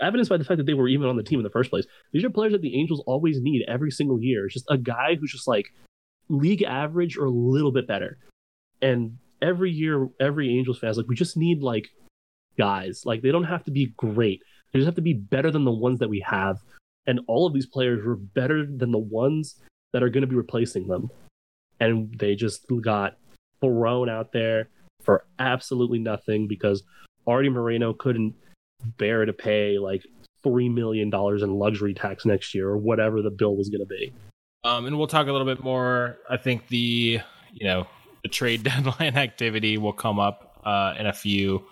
[0.00, 1.86] evidenced by the fact that they were even on the team in the first place.
[2.12, 4.44] These are players that the Angels always need every single year.
[4.44, 5.72] It's just a guy who's just like
[6.28, 8.18] league average or a little bit better.
[8.82, 11.90] And every year, every Angels fan is like, we just need like
[12.58, 13.02] guys.
[13.04, 14.42] Like they don't have to be great.
[14.72, 16.58] They just have to be better than the ones that we have.
[17.06, 19.56] And all of these players were better than the ones
[19.92, 21.10] that are going to be replacing them.
[21.80, 23.16] And they just got
[23.60, 24.68] thrown out there
[25.02, 26.82] for absolutely nothing because
[27.26, 28.34] Arte Moreno couldn't
[28.98, 30.06] bear to pay like
[30.42, 33.86] three million dollars in luxury tax next year or whatever the bill was going to
[33.86, 34.12] be.
[34.64, 36.18] Um, and we'll talk a little bit more.
[36.28, 37.20] I think the
[37.52, 37.86] you know
[38.22, 41.64] the trade deadline activity will come up uh, in a few.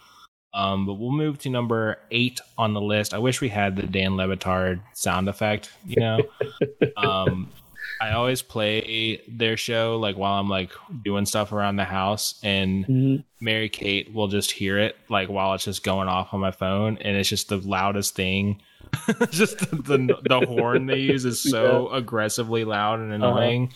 [0.54, 3.12] Um, but we'll move to number eight on the list.
[3.12, 5.70] I wish we had the Dan Le Batard sound effect.
[5.86, 6.20] You know,
[6.96, 7.50] um,
[8.00, 10.70] I always play their show like while I'm like
[11.04, 15.64] doing stuff around the house, and Mary Kate will just hear it like while it's
[15.64, 18.62] just going off on my phone, and it's just the loudest thing.
[19.30, 23.70] just the, the the horn they use is so aggressively loud and annoying,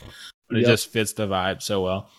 [0.49, 0.71] but it Yep.
[0.71, 2.11] just fits the vibe so well.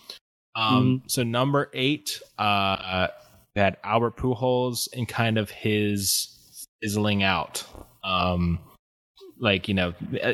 [0.56, 3.08] Um, so number eight, uh,
[3.56, 7.64] had Albert Pujols and kind of his fizzling out.
[8.04, 8.60] Um,
[9.40, 9.94] like you know,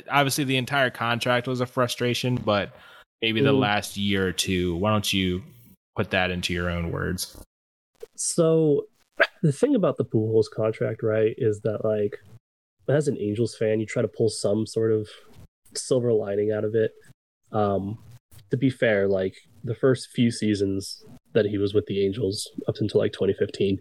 [0.10, 2.75] obviously the entire contract was a frustration, but
[3.21, 3.60] maybe the Mhm.
[3.60, 4.75] last year or two.
[4.75, 5.43] Why don't you
[5.95, 7.41] put that into your own words?
[8.15, 8.88] So
[9.41, 12.19] the thing about the Pujols contract, right, is that like
[12.88, 15.08] as an Angels fan, you try to pull some sort of
[15.75, 16.91] silver lining out of it.
[17.51, 17.99] Um,
[18.49, 22.76] to be fair, like the first few seasons that he was with the Angels up
[22.80, 23.80] until like 2015,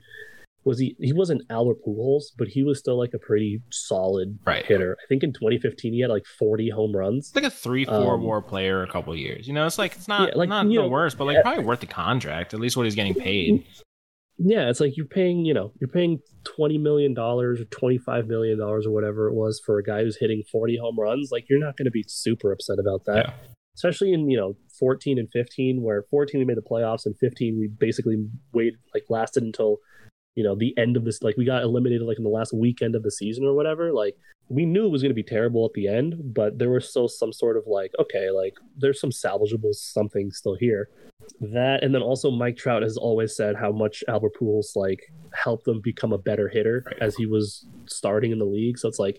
[0.64, 4.66] was he he wasn't Albert Pujols, but he was still like a pretty solid Right.
[4.66, 4.96] hitter.
[5.02, 7.28] I think in 2015 he had like 40 home runs.
[7.28, 9.46] It's like a three, four Um, war player a couple years.
[9.48, 11.42] You know, it's like it's not Yeah, like, not the know, worst, but like yeah.
[11.42, 12.52] probably worth the contract.
[12.52, 13.64] At least what he's getting paid.
[14.40, 18.26] Yeah, it's like you're paying, you know, you're paying twenty million dollars or twenty five
[18.28, 21.30] million dollars or whatever it was for a guy who's hitting forty home runs.
[21.32, 23.32] Like you're not going to be super upset about that, Yeah.
[23.74, 27.58] especially in you know fourteen and fifteen, where fourteen we made the playoffs and fifteen
[27.58, 28.16] we basically
[28.52, 29.78] waited like lasted until
[30.34, 31.22] you know the end of this.
[31.22, 33.92] Like we got eliminated like in the last weekend of the season or whatever.
[33.92, 34.14] Like
[34.48, 37.06] we knew it was going to be terrible at the end, but there was still
[37.08, 40.88] some sort of like okay, like there's some salvageable something still here.
[41.40, 45.00] that and then also Mike Trout has always said how much Albert Pujols like
[45.34, 46.96] helped them become a better hitter Right.
[47.02, 48.78] as he was starting in the league.
[48.78, 49.18] So it's like,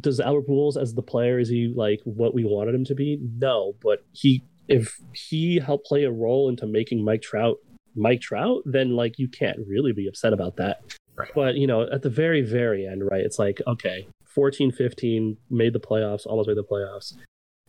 [0.00, 3.18] does Albert Pujols as the player is he like what we wanted him to be?
[3.38, 7.56] No, but he if he helped play a role into making Mike Trout
[7.94, 10.80] Mike Trout, then like you can't really be upset about that.
[11.16, 11.30] Right.
[11.34, 13.20] But you know, at the very very end, right?
[13.20, 17.14] It's like okay, 14, 15 made the playoffs, almost made the playoffs.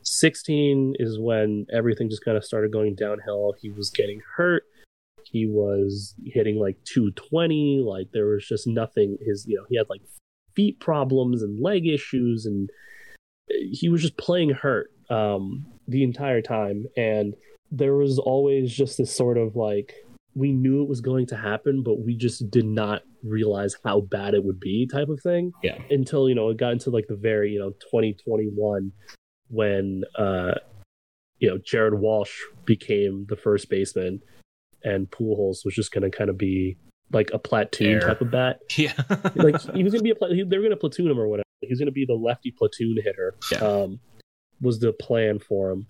[0.05, 3.53] 16 is when everything just kind of started going downhill.
[3.61, 4.63] He was getting hurt.
[5.23, 7.83] He was hitting like 220.
[7.85, 9.17] Like there was just nothing.
[9.25, 10.01] His, you know, he had like
[10.55, 12.69] feet problems and leg issues, and
[13.49, 16.85] he was just playing hurt um, the entire time.
[16.97, 17.33] And
[17.71, 19.93] there was always just this sort of like,
[20.35, 24.33] we knew it was going to happen, but we just did not realize how bad
[24.33, 25.77] it would be type of thing Yeah.
[25.89, 28.91] until you know it got into like the very you know 2021
[29.49, 30.53] when uh
[31.39, 34.21] you know Jared Walsh became the first baseman
[34.83, 36.75] and Pujols was just going to kind of be
[37.13, 37.99] like a platoon Air.
[38.01, 38.93] type of bat Yeah.
[39.35, 41.27] like he was going to be a he- they were going to platoon him or
[41.27, 43.59] whatever He's going to be the lefty platoon hitter Yeah.
[43.59, 43.99] um
[44.63, 45.87] was the plan for him.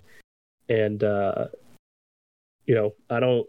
[0.70, 1.46] And uh
[2.66, 3.48] you know I don't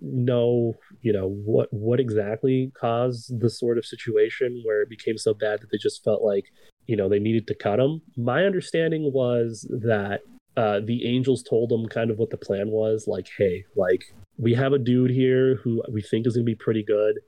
[0.00, 5.32] know you know what what exactly caused the sort of situation where it became so
[5.34, 6.46] bad that they just felt like
[6.86, 8.02] you know they needed to cut him.
[8.16, 10.20] My understanding was that
[10.56, 14.02] uh the angels told him kind of what the plan was like hey like
[14.38, 17.20] we have a dude here who we think is going to be pretty good.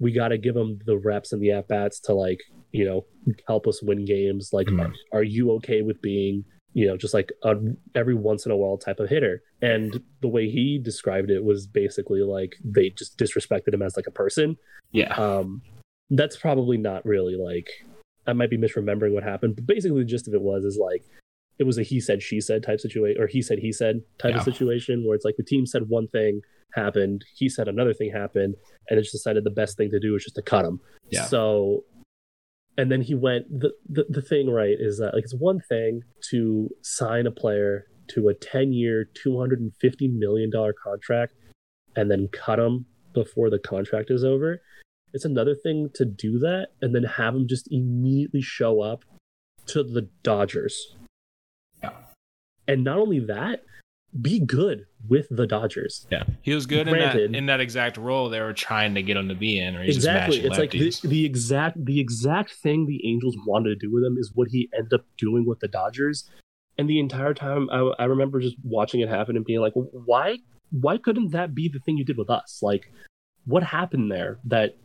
[0.00, 2.40] We got to give him the reps and the at bats to like
[2.72, 3.04] you know
[3.46, 4.50] help us win games.
[4.52, 4.80] Like Mhm.
[4.80, 7.54] are, are you okay with being you know just like a
[7.94, 11.66] every once in a while type of hitter and the way he described it was
[11.66, 14.56] basically like they just disrespected him as like a person
[14.92, 15.12] Yeah.
[15.14, 15.62] um
[16.10, 17.68] that's probably not really like
[18.26, 21.02] i might be misremembering what happened but basically the gist of it was is like
[21.58, 24.30] it was a he said she said type situation or he said he said type
[24.32, 24.38] Yeah.
[24.38, 26.40] of situation where it's like the team said one thing
[26.74, 28.54] happened he said another thing happened
[28.88, 30.80] and it just decided the best thing to do was just to cut him
[31.10, 31.24] Yeah.
[31.26, 31.84] so
[32.78, 36.02] and then he went the, the the thing right is that like it's one thing
[36.30, 41.34] to sign a player to a 10 year 250 million dollar contract
[41.96, 44.60] and then cut him before the contract is over
[45.12, 49.04] it's another thing to do that and then have him just immediately show up
[49.66, 50.96] to the dodgers
[51.82, 51.90] Yeah.
[52.66, 53.64] and not only that
[54.20, 56.06] be good with the dodgers.
[56.10, 56.24] Yeah.
[56.42, 59.28] He was good in that in that exact role they were trying to get him
[59.28, 59.76] to be in.
[59.76, 60.40] Or exactly.
[60.40, 64.04] Just it's like the, the exact the exact thing the angels wanted to do with
[64.04, 66.28] him is what he ended up doing with the dodgers.
[66.78, 70.38] And the entire time i, I remember just watching it happen and being like why
[70.70, 72.60] why couldn't that be the thing you did with us?
[72.62, 72.90] Like
[73.46, 74.76] what happened there that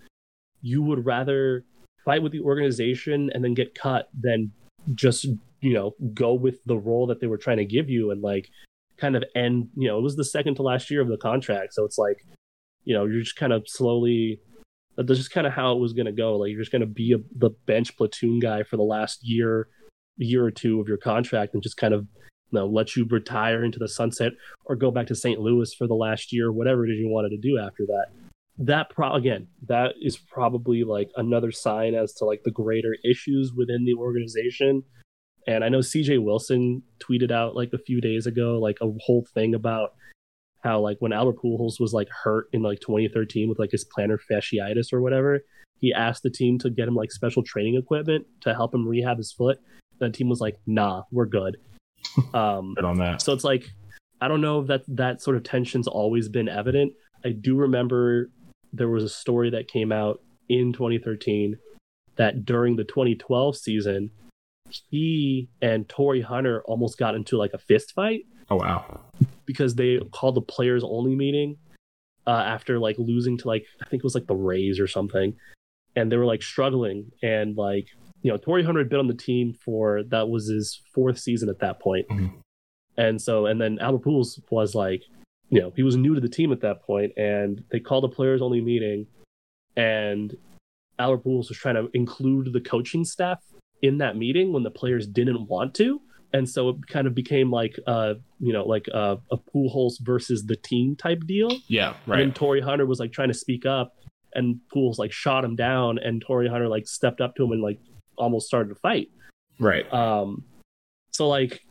[0.61, 1.63] you would rather
[2.03, 4.51] fight with the organization and then get cut than
[4.95, 5.25] just
[5.59, 8.49] you know go with the role that they were trying to give you and like
[8.97, 11.73] kind of end you know it was the second to last year of the contract.
[11.73, 12.25] So it's like
[12.83, 14.39] you know you're just kind of slowly
[14.97, 16.37] that's just kind of how it was going to go.
[16.37, 19.67] Like you're just going to be a, the bench platoon guy for the last year
[20.17, 22.01] year or two of your contract and just kind of
[22.51, 24.31] you know let you retire into the sunset
[24.65, 25.39] or go back to St.
[25.39, 28.07] Louis for the last year whatever it is you wanted to do after that.
[28.57, 33.53] That pro again that is probably like another sign as to like the greater issues
[33.55, 34.83] within the organization
[35.47, 39.25] and i know cj wilson tweeted out like a few days ago like a whole
[39.33, 39.93] thing about
[40.63, 44.19] how like when albert pujols was like hurt in like 2013 with like his plantar
[44.29, 45.41] fasciitis or whatever
[45.79, 49.17] he asked the team to get him like special training equipment to help him rehab
[49.17, 49.59] his foot
[49.99, 51.57] and the team was like nah we're good
[52.33, 53.21] um Good on that.
[53.21, 53.69] so it's like
[54.19, 56.93] I don't know if that that sort of tension's always been evident.
[57.23, 58.31] I do remember
[58.73, 61.57] there was a story that came out in 2013
[62.15, 64.09] that during the 2012 season,
[64.89, 68.25] he and Torii Hunter almost got into like a fist fight.
[68.49, 69.01] Oh wow.
[69.45, 71.57] because they called the players only meeting
[72.25, 75.35] uh, after like losing to like I think it was like the Rays or something,
[75.95, 77.11] and they were like struggling.
[77.21, 77.87] And like
[78.21, 81.49] you know Torii Hunter had been on the team for that was his fourth season
[81.49, 82.33] at that point, Mhm.
[82.97, 85.03] and so and then Albert Pujols was like
[85.49, 88.09] you know he was new to the team at that point, and they called a
[88.09, 89.07] players only meeting,
[89.75, 90.35] and
[90.99, 93.39] Albert Pujols was trying to include the coaching staff
[93.81, 96.01] in that meeting when the players didn't want to
[96.33, 100.45] and so it kind of became like uh you know like a, a Pujols versus
[100.45, 101.93] the team type deal Yeah.
[102.05, 102.21] Right.
[102.21, 103.95] And Torii Hunter was like trying to speak up
[104.33, 107.61] and Pujols like shot him down and Torii Hunter like stepped up to him and
[107.61, 107.79] like
[108.17, 109.09] almost started to fight
[109.59, 109.91] Right.
[109.93, 110.43] um
[111.11, 111.61] so like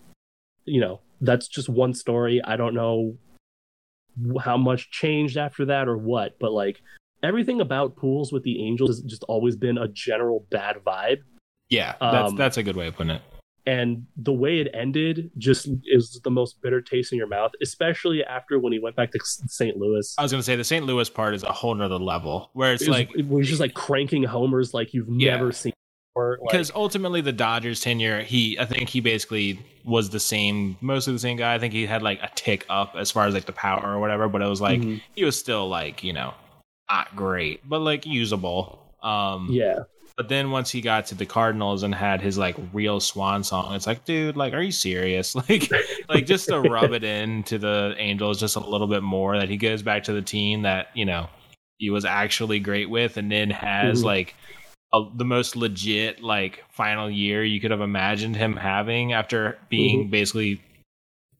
[0.64, 3.16] you know that's just one story i don't know
[4.40, 6.80] how much changed after that or what but like
[7.22, 11.18] everything about Pujols with the angels has just always been a general bad vibe
[11.70, 11.94] Yeah.
[12.00, 13.22] That's um, that's a good way of putting it.
[13.66, 18.22] and the way it ended just is the most bitter taste in your mouth, especially
[18.24, 19.76] after when he went back to St.
[19.76, 20.14] Louis.
[20.18, 20.86] I was gonna say the St.
[20.86, 23.74] Louis part is a whole nother level where it's It was, like was just like
[23.74, 25.32] cranking homers like you've Yeah.
[25.32, 25.72] never seen
[26.14, 26.38] before.
[26.40, 31.12] Like, because ultimately the Dodgers tenure, he I think he basically was the same, mostly
[31.12, 31.54] the same guy.
[31.54, 33.98] I think he had like a tick up as far as like the power or
[33.98, 35.00] whatever, but it was like Mhm.
[35.16, 36.34] he was still like you know
[36.88, 38.78] not great, but like usable.
[39.02, 39.80] Um, yeah,
[40.16, 43.74] But then once he got to the Cardinals and had his like real swan song,
[43.74, 45.34] it's like, dude, like, are you serious?
[45.48, 45.70] Like,
[46.08, 49.58] like just to rub it into the Angels just a little bit more that he
[49.58, 51.28] goes back to the team that you know
[51.78, 54.04] he was actually great with, and then has Mhm.
[54.04, 54.34] like
[54.94, 60.08] a, the most legit like final year you could have imagined him having after being
[60.08, 60.62] basically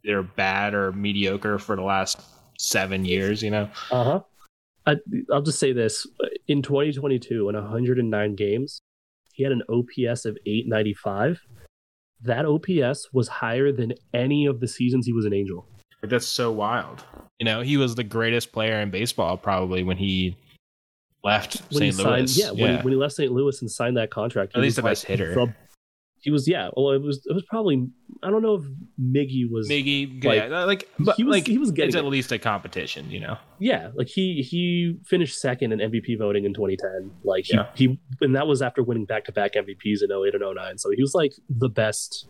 [0.05, 2.21] either bad or mediocre for the last
[2.59, 3.43] seven years.
[3.43, 4.21] You know, uh huh.
[4.87, 4.97] I,
[5.33, 6.07] I'll just say this:
[6.49, 8.81] in 2022, in 109 games,
[9.33, 11.41] he had an OPS of 895.
[12.23, 15.67] That OPS was higher than any of the seasons he was an Angel.
[16.03, 17.05] That's so wild.
[17.39, 20.37] You know, he was the greatest player in baseball probably when he
[21.25, 22.03] left When he St.
[22.07, 22.39] signed, Louis.
[22.39, 23.33] yeah, when, when he left St.
[23.33, 25.35] Louis and signed that contract, At he least was the best hitter.
[25.35, 25.55] the-
[26.21, 26.71] he was, yeah.
[26.77, 27.89] Well, it was, it was probably.
[28.23, 28.65] I don't know if
[29.01, 29.69] Miggy was.
[29.69, 32.01] Miggy, like, yeah, like, but he was, like, he was getting it's it.
[32.01, 33.37] at least a competition, you know.
[33.59, 37.11] Yeah, like he he finished second in MVP voting in 2010.
[37.23, 37.67] Like he, Yeah.
[37.75, 40.79] he and that was after winning back to back MVPs in 08 and 09.
[40.79, 42.27] So he was like the best.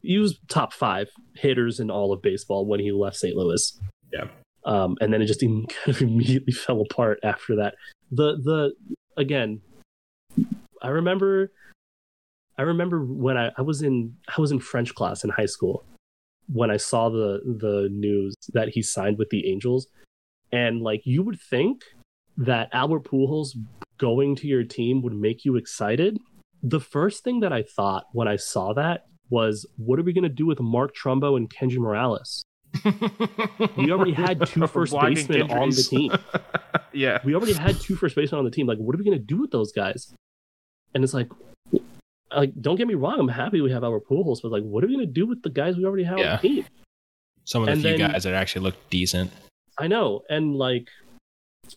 [0.00, 3.34] He was top five hitters in all of baseball when he left St.
[3.36, 3.78] Louis.
[4.12, 4.28] Yeah.
[4.64, 7.74] Um, and then it just kind of immediately fell apart after that.
[8.12, 8.72] The the
[9.16, 9.60] again,
[10.80, 11.52] I remember.
[12.58, 15.84] I remember when I, I was in I was in French class in high school
[16.52, 19.86] when I saw the the news that he signed with the Angels,
[20.52, 21.82] and like you would think
[22.36, 23.50] that Albert Pujols
[23.98, 26.18] going to your team would make you excited.
[26.62, 30.22] The first thing that I thought when I saw that was, what are we going
[30.22, 32.44] to do with Mark Trumbo and Kendrys Morales?
[33.76, 36.12] We already had two first basemen on the team.
[36.92, 37.18] yeah.
[37.24, 38.66] We already had two first basemen on the team.
[38.66, 40.12] Like, what are we going to do with those guys?
[40.94, 41.28] And it's like,
[42.34, 44.86] like don't get me wrong, I'm happy we have Albert Pujols, but like, what are
[44.86, 46.32] we going to do with the guys we already have Yeah.
[46.36, 46.64] on the team?
[47.44, 49.30] Some of the And few then- guys that actually look decent.
[49.78, 50.88] I know, and like,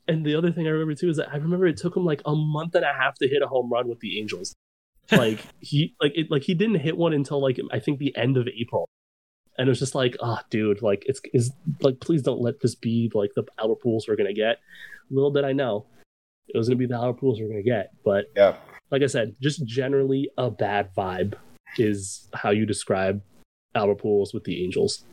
[0.08, 2.22] and the other thing I remember too is that I remember it took him like
[2.26, 4.54] a month and a half to hit a home run with the Angels.
[5.12, 8.38] Like he, like it, like he didn't hit one until like I think the end
[8.38, 8.88] of April,
[9.58, 12.74] and it was just like, ah, dude, like it's is like please don't let this
[12.76, 14.58] be like the Albert Pujols we're gonna get.
[15.10, 15.86] Little did I know,
[16.48, 17.92] it was gonna be the Albert Pujols we're gonna get.
[18.04, 18.56] But Yeah.
[18.91, 21.36] Like I said, just generally a bad vibe
[21.77, 23.21] is how you describe
[23.73, 25.04] Albert Pujols with the Angels.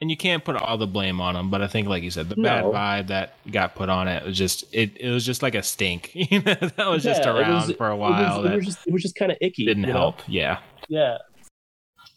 [0.00, 2.28] And you can't put all the blame on him, but I think, like you said,
[2.28, 4.94] the bad vibe that got put on it was just it.
[5.00, 7.76] It was just like a stink, you know, that was just Yeah, it around was-
[7.76, 9.64] for a while it that was just it was just kind of icky.
[9.64, 9.92] didn't you know?
[9.98, 10.20] help.
[10.28, 10.58] Yeah.
[10.88, 11.18] Yeah.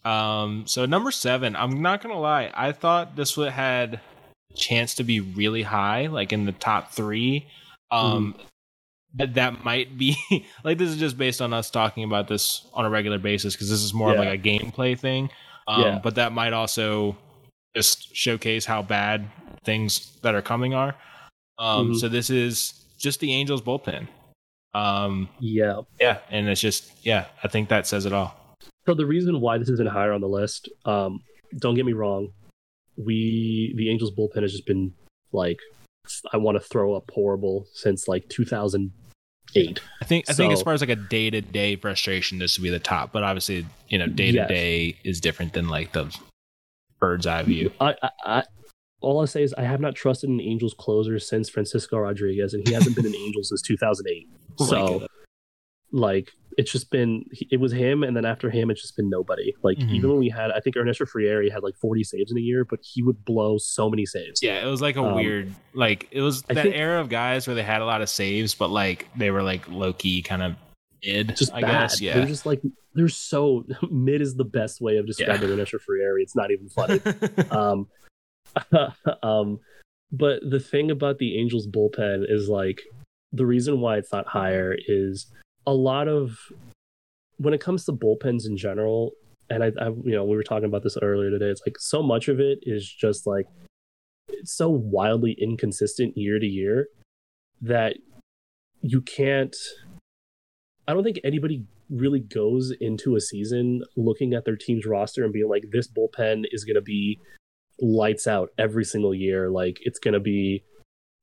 [0.04, 0.64] Um.
[0.66, 3.94] So number seven, I'm not gonna lie, I thought this would had
[4.50, 7.46] a chance to be really high, like in the top three.
[7.90, 8.34] Um.
[8.34, 8.42] Mm-hmm.
[9.14, 10.16] That that might be
[10.64, 13.68] like this is just based on us talking about this on a regular basis because
[13.68, 15.30] this is more of like a gameplay thing.
[15.66, 15.98] Um, Yeah.
[16.02, 17.16] But that might also
[17.76, 19.28] just showcase how bad
[19.64, 20.94] things that are coming are.
[21.58, 21.96] Um, Mhm.
[21.96, 24.08] So this is just the Angels bullpen.
[24.74, 25.80] Um, Yeah.
[26.00, 28.36] yeah, and it's just yeah, I think that says it all.
[28.86, 31.22] So the reason why this isn't higher on the list, um,
[31.58, 32.28] don't get me wrong,
[32.96, 34.92] we the Angels bullpen has just been
[35.32, 35.58] like
[36.32, 39.80] I want to throw up horrible since like 2008.
[40.00, 42.64] I think I think as far as like a day to day frustration, this would
[42.64, 43.12] be the top.
[43.12, 46.14] But obviously, you know, day to day is different than like the
[46.98, 47.72] bird's eye view.
[47.80, 48.42] I, I, I
[49.00, 52.66] all I say is I have not trusted an Angels closer since Francisco Rodriguez, and
[52.66, 54.28] he hasn't been an Angel since 2008.
[54.60, 55.06] Oh So,
[55.90, 59.54] like, it's just been it was him, and then after him, it's just been nobody.
[59.62, 59.90] Like, Mhm.
[59.96, 62.64] even when we had, I think Ernesto Frieri had like 40 saves in a year,
[62.64, 64.42] but he would blow so many saves.
[64.42, 67.46] Yeah, it was like a Um, weird, like it was that think- era of guys
[67.46, 70.42] where they had a lot of saves, but like they were like low key kind
[70.42, 70.54] of
[71.04, 71.34] mid.
[71.36, 71.70] just I bad.
[71.90, 72.60] guess, They're just like
[72.94, 76.20] they're so mid is the best way of describing Ernesto Frieri.
[76.22, 77.00] It's not even funny.
[77.50, 77.88] um,
[79.22, 79.60] um,
[80.12, 82.82] but the thing about the Angels bullpen is like
[83.32, 85.26] the reason why it's not higher is
[85.66, 86.38] a lot of
[87.38, 89.12] when it comes to bullpens in general.
[89.48, 91.46] And I, I, you know, we were talking about this earlier today.
[91.46, 93.46] It's like so much of it is just like
[94.28, 96.88] it's so wildly inconsistent year to year
[97.60, 97.96] that
[98.80, 99.56] you can't.
[100.86, 105.32] I don't think anybody really goes into a season looking at their team's roster and
[105.32, 107.18] being like, this bullpen is going to be
[107.80, 109.50] lights out every single year.
[109.50, 110.62] Like it's going to be,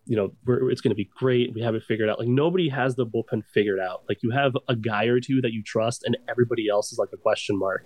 [0.08, 1.53] you know, we're, it's going to be great.
[1.53, 2.18] We have it figured out.
[2.18, 4.03] Like nobody has the bullpen figured out.
[4.08, 7.10] Like you have a guy or two that you trust, and everybody else is like
[7.14, 7.86] a question mark.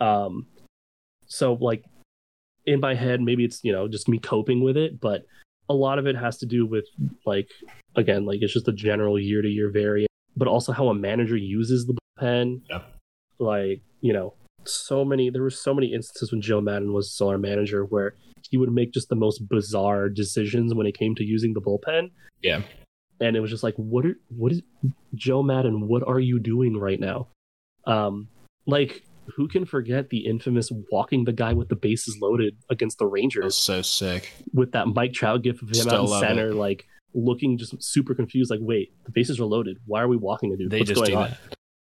[0.00, 0.46] Um,
[1.26, 1.84] so like
[2.66, 5.22] in my head, maybe it's you know just me coping with it, but
[5.68, 6.86] a lot of it has to do with
[7.26, 7.48] like
[7.94, 11.36] again, like it's just a general year to year variant, but also how a manager
[11.36, 12.62] uses the bullpen.
[12.70, 12.82] Yeah.
[13.38, 14.34] Like you know,
[14.64, 18.14] so many there were so many instances when Joe Maddon was still our manager where
[18.48, 22.10] he would make just the most bizarre decisions when it came to using the bullpen.
[22.42, 22.62] Yeah.
[23.20, 24.62] And it was just like, what are what is
[25.14, 27.28] Joe Maddon, what are you doing right now?
[27.86, 28.28] Um
[28.66, 29.02] like
[29.36, 33.08] who can forget the infamous walking the guy with the bases loaded against the It
[33.08, 34.32] was Rangers so sick.
[34.52, 36.54] with that Mike Trout gif of him Still out in center, it.
[36.54, 39.78] like looking just super confused, like, wait, the bases are loaded.
[39.86, 40.70] Why are we walking a dude?
[40.70, 41.30] They What's just going do on?
[41.30, 41.38] that.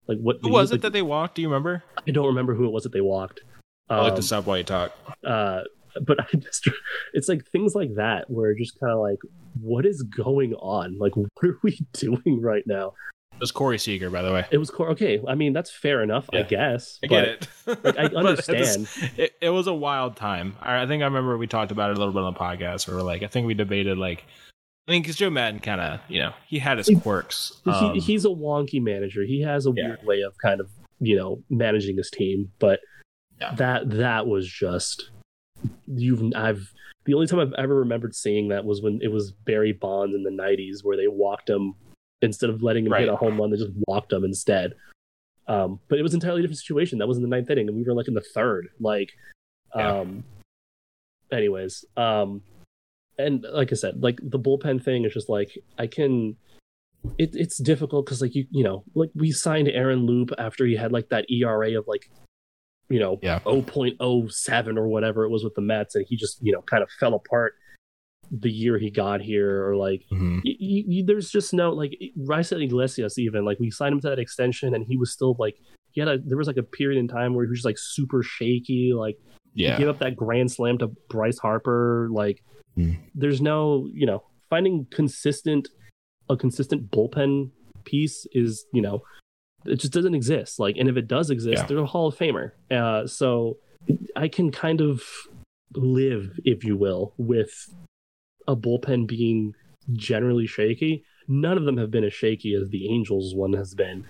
[0.08, 1.34] Like what Who he was like- it that they walked?
[1.36, 1.84] Do you remember?
[2.06, 3.40] I don't remember who it was that they walked.
[3.88, 4.92] I'll look Um, this up while you talk.
[5.24, 5.62] uh
[6.06, 6.68] but I just
[7.14, 9.18] it's like things like that where just kind of like
[9.60, 12.92] what is going on like what are we doing right now
[13.32, 14.44] It was Corey Seager, by the way.
[14.50, 17.48] it was core okay i mean that's fair enough i guess I but get it.
[17.84, 18.88] like, I But understand.
[19.16, 20.56] it, it was a wild time.
[20.60, 22.86] I, I think I remember we talked about it a little bit on the podcast,
[22.88, 24.24] where like I think we debated like,
[24.88, 27.60] I mean, because Joe Maddon kind of, you know, he had his He- quirks.
[27.66, 29.86] Um, he, he's a wonky manager he has a Yeah.
[29.88, 30.70] weird way of kind of
[31.00, 32.80] you know managing his team but
[33.40, 33.54] Yeah.
[33.56, 35.10] that that was just
[35.86, 36.72] you've i've
[37.04, 40.22] the only time i've ever remembered seeing that was when it was barry bonds in
[40.22, 41.74] the 90s where they walked him
[42.22, 44.72] instead of letting him hit a home run they just walked him instead.
[45.46, 46.98] Um but it was an entirely different situation.
[46.98, 49.10] That was in the ninth inning and we were like in the third like
[49.76, 50.00] Yeah.
[50.00, 50.24] um
[51.30, 52.42] anyways um
[53.18, 56.36] and like i said like the bullpen thing is just like i can
[57.18, 60.76] it, it's difficult because like you you know like we signed aaron loup after he
[60.76, 62.10] had like that era of like
[62.88, 63.40] you know Yeah.
[63.40, 66.90] 0.07 or whatever it was with the mets and he just you know kind of
[67.00, 67.54] fell apart
[68.30, 70.40] the year he got here or like mhm.
[70.44, 74.08] y y y- there's just no like Raisel Iglesias even like we signed him to
[74.10, 75.56] that extension and he was still like
[75.92, 77.78] he had a there was like a period in time where he was just like
[77.78, 79.16] super shaky like
[79.54, 79.76] Yeah.
[79.76, 82.42] he gave up that grand slam to Bryce Harper like
[82.74, 82.92] Hmm.
[83.14, 85.68] there's no you know finding consistent
[86.28, 87.50] a consistent bullpen
[87.84, 89.02] piece is you know
[89.68, 91.66] it just doesn't exist like and if it does exist Yeah.
[91.66, 93.58] they're a Hall of Famer uh so
[94.16, 95.02] I can kind of
[95.74, 97.52] live if you will with
[98.48, 99.54] a bullpen being
[99.92, 104.06] generally shaky none of them have been as shaky as the Angels one has been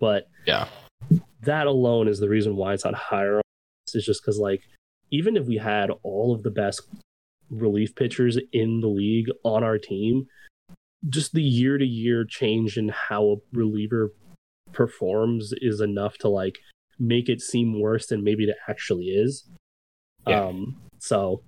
[0.00, 0.68] but Yeah.
[1.42, 3.40] that alone is the reason why it's not higher.
[3.94, 4.62] It's just because, like,
[5.10, 6.82] even if we had all of the best
[7.50, 10.26] relief pitchers in the league on our team,
[11.08, 14.12] just the year to year change in how a reliever
[14.76, 16.58] performs is enough to like
[16.98, 19.48] make it seem worse than maybe it actually is.
[20.26, 20.44] Yeah.
[20.44, 21.42] Um, so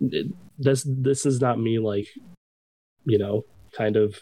[0.00, 0.26] it,
[0.58, 2.08] this this is not me like,
[3.04, 3.44] you know,
[3.76, 4.20] kind of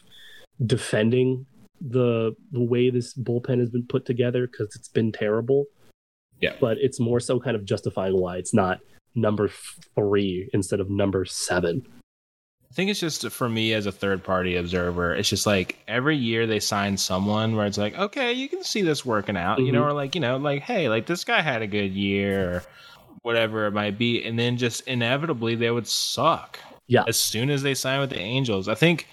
[0.64, 1.46] defending
[1.80, 5.66] the the way this bullpen has been put together because it's been terrible.
[6.40, 6.54] Yeah.
[6.61, 8.80] But it's more so kind of justifying why it's not
[9.14, 9.50] number
[9.94, 11.86] three instead of number seven.
[12.70, 16.16] I think it's just for me as a third party observer, it's just like every
[16.16, 19.72] year they sign someone where it's like, okay, you can see this working out, you
[19.72, 19.86] know, Mhm.
[19.86, 22.62] or like, you know, like, hey, like this guy had a good year or
[23.22, 24.22] whatever it might be.
[24.24, 26.58] And then just inevitably they would suck.
[26.86, 27.04] Yeah.
[27.08, 28.68] As soon as they sign with the Angels.
[28.68, 29.06] I think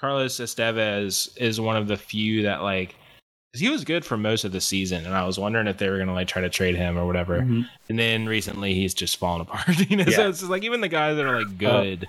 [0.00, 2.94] Carlos Estevez is one of the few that like
[3.54, 5.06] he was good for most of the season.
[5.06, 7.06] And I was wondering if they were going to like try to trade him or
[7.06, 7.36] whatever.
[7.36, 9.78] And then recently he's just fallen apart.
[9.90, 12.06] you know, so it's just like even the guys that are like good,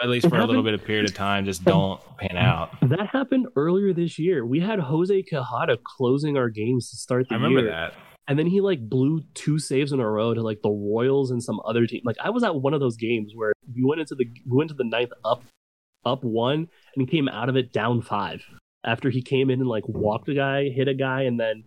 [0.00, 2.70] at least for a little bit of period of time, just don't pan out.
[2.82, 4.46] That happened earlier this year.
[4.46, 7.40] We had Jose Quijada closing our games to start the year.
[7.40, 7.70] I remember year.
[7.70, 7.94] that.
[8.28, 11.42] And then he like blew two saves in a row to like the Royals and
[11.42, 12.02] some other team.
[12.04, 14.68] Like I was at one of those games where we went into the we went
[14.68, 15.42] to the ninth up
[16.04, 18.42] up one and he came out of it down five
[18.84, 21.64] after he came in and like walked a guy, hit a guy, and then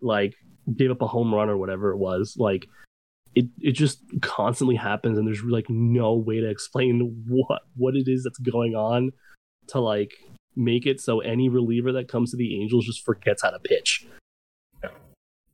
[0.00, 0.34] like
[0.76, 2.36] gave up a home run or whatever it was.
[2.38, 2.68] Like
[3.34, 8.06] it it just constantly happens and there's like no way to explain what what it
[8.06, 9.10] is that's going on
[9.68, 10.12] to like
[10.56, 14.06] make it so any reliever that comes to the Angels just forgets how to pitch.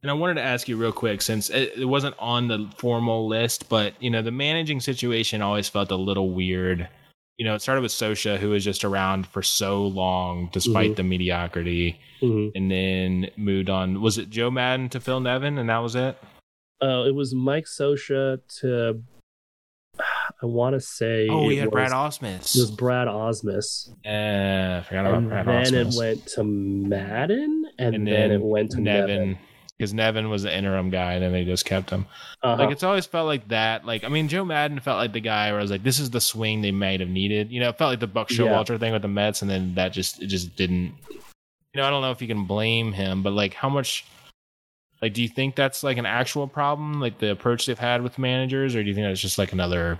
[0.02, 3.68] And I wanted to ask you real quick, since it, wasn't on the formal list,
[3.68, 6.88] but you know, the managing situation always felt a little weird.
[7.36, 10.96] You know, it started with Scioscia, who was just around for so long despite Mhm.
[10.96, 12.52] the mediocrity, Mhm.
[12.54, 14.00] and then moved on.
[14.00, 16.16] Was it Joe Maddon to Phil Nevin, and that was it?
[16.82, 19.02] Uh, it was Mike Scioscia to
[20.42, 22.56] I want to say Oh, we it had was, Brad it Ausmus.
[22.56, 25.94] was Brad Ausmus, Uh, I forgot about and Brad then Ausmus.
[25.94, 29.06] it went to Maddon, and, and then, then it went to Nevin.
[29.08, 29.38] Nevin
[29.76, 32.04] because Nevin was the interim guy, and then they just kept him.
[32.42, 32.62] Uh-huh.
[32.62, 33.86] Like it's always felt like that.
[33.86, 36.10] Like I mean, Joe Maddon felt like the guy where I was like, this is
[36.10, 37.50] the swing they might have needed.
[37.50, 38.38] You know, it felt like the Buck Yeah.
[38.40, 40.94] Showalter thing with the Mets, and then that just it just didn't.
[41.72, 44.04] You know, I don't know if you can blame him, but like how much.
[45.02, 48.18] Like, do you think that's like an actual problem, like the approach they've had with
[48.18, 49.98] managers, or do you think that's just like another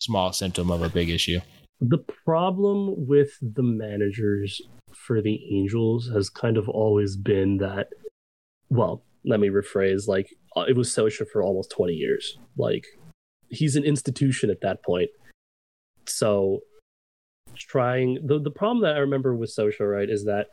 [0.00, 1.40] small symptom of a big issue?
[1.80, 4.60] The problem with the managers
[4.92, 7.88] for the Angels has kind of always been that,
[8.68, 12.38] well, let me rephrase, like, uh, it was Scioscia for almost 20 years.
[12.56, 12.84] Like,
[13.48, 15.10] he's an institution at that point.
[16.06, 16.60] So,
[17.56, 20.48] trying, the, the problem that I remember with Scioscia, right, is that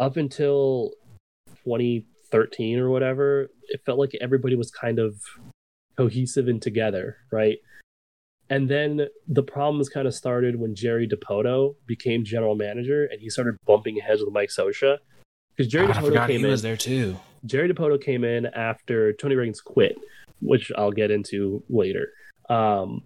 [0.00, 0.92] up until
[2.34, 5.20] 2013 or whatever, it felt like everybody was kind of
[5.96, 7.58] cohesive and together, right?
[8.50, 13.30] And then the problems kind of started when Jerry Dipoto became general manager and he
[13.30, 14.98] started bumping heads with Mike Scioscia.
[15.56, 16.50] Because Jerry God, forgot came in.
[16.50, 17.16] was there too.
[17.46, 19.96] Jerry Dipoto came in after Tony Reagins quit,
[20.40, 22.08] which I'll get into later.
[22.50, 23.02] Um,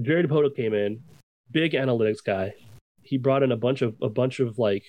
[0.00, 1.02] Jerry Dipoto came in,
[1.50, 2.54] big analytics guy.
[3.02, 4.84] He brought in a bunch of a bunch of like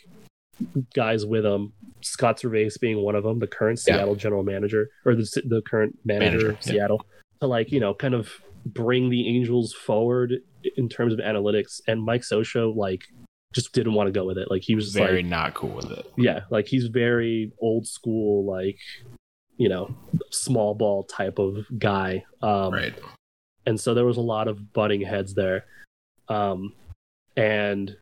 [0.93, 1.73] guys with him.
[2.01, 3.95] Scott Servais being one of them, the current Yeah.
[3.95, 6.71] Seattle general manager or the the current manager, Manager, of yeah.
[6.73, 7.05] Seattle,
[7.41, 8.29] to like you know kind of
[8.65, 10.33] bring the Angels forward
[10.75, 11.81] in terms of analytics.
[11.87, 13.03] And Mike Scioscia like
[13.53, 14.51] just didn't want to go with it.
[14.51, 16.05] Like he was Very like not cool with it.
[16.17, 18.77] yeah like he's very old school like
[19.57, 19.95] you know
[20.31, 22.93] small ball type of guy um right.
[23.65, 25.65] and so there was a lot of butting heads there
[26.29, 26.73] um
[27.35, 27.95] and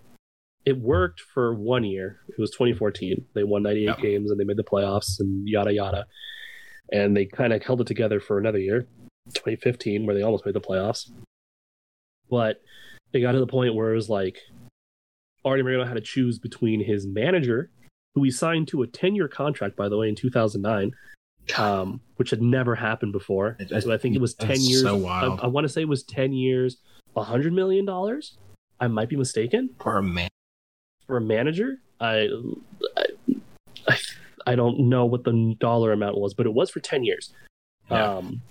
[0.65, 3.97] it worked for one year it was 2014 they won 98 Yep.
[3.99, 6.05] games and they made the playoffs and yada yada
[6.91, 8.87] and they kind of held it together for another year
[9.33, 11.09] 2015 where they almost made the playoffs
[12.29, 12.61] but
[13.13, 14.37] it got to the point where it was like
[15.43, 17.69] Arte Moreno had to choose between his manager,
[18.15, 20.91] who he signed to a 10 year contract, by the way, in 2009,
[21.55, 23.55] um, which had never happened before.
[23.59, 24.81] It- So I think it was 10 years.
[24.81, 25.39] so I, wild.
[25.43, 26.77] I want to say it was 10 years,
[27.15, 27.87] $100 million.
[28.79, 30.29] I might be mistaken For a man.
[31.07, 31.77] For a manager.
[31.99, 32.29] I,
[33.87, 33.97] I,
[34.47, 37.31] I don't know what the dollar amount was, but it was for 10 years.
[37.89, 38.17] Yeah.
[38.17, 38.41] Um,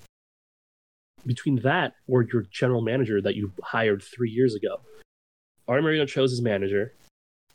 [1.26, 4.80] between that or your general manager that you hired three years ago,
[5.66, 6.94] Arte Moreno chose his manager.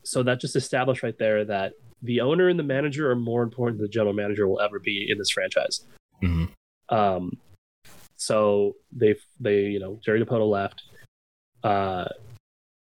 [0.04, 3.78] So that just established right there that the owner and the manager are more important
[3.78, 5.86] than the general manager will ever be in this franchise.
[6.22, 6.46] hmm
[6.90, 7.38] Um,
[8.16, 10.84] so they they you know Jerry Dipoto left.
[11.64, 12.06] Uh,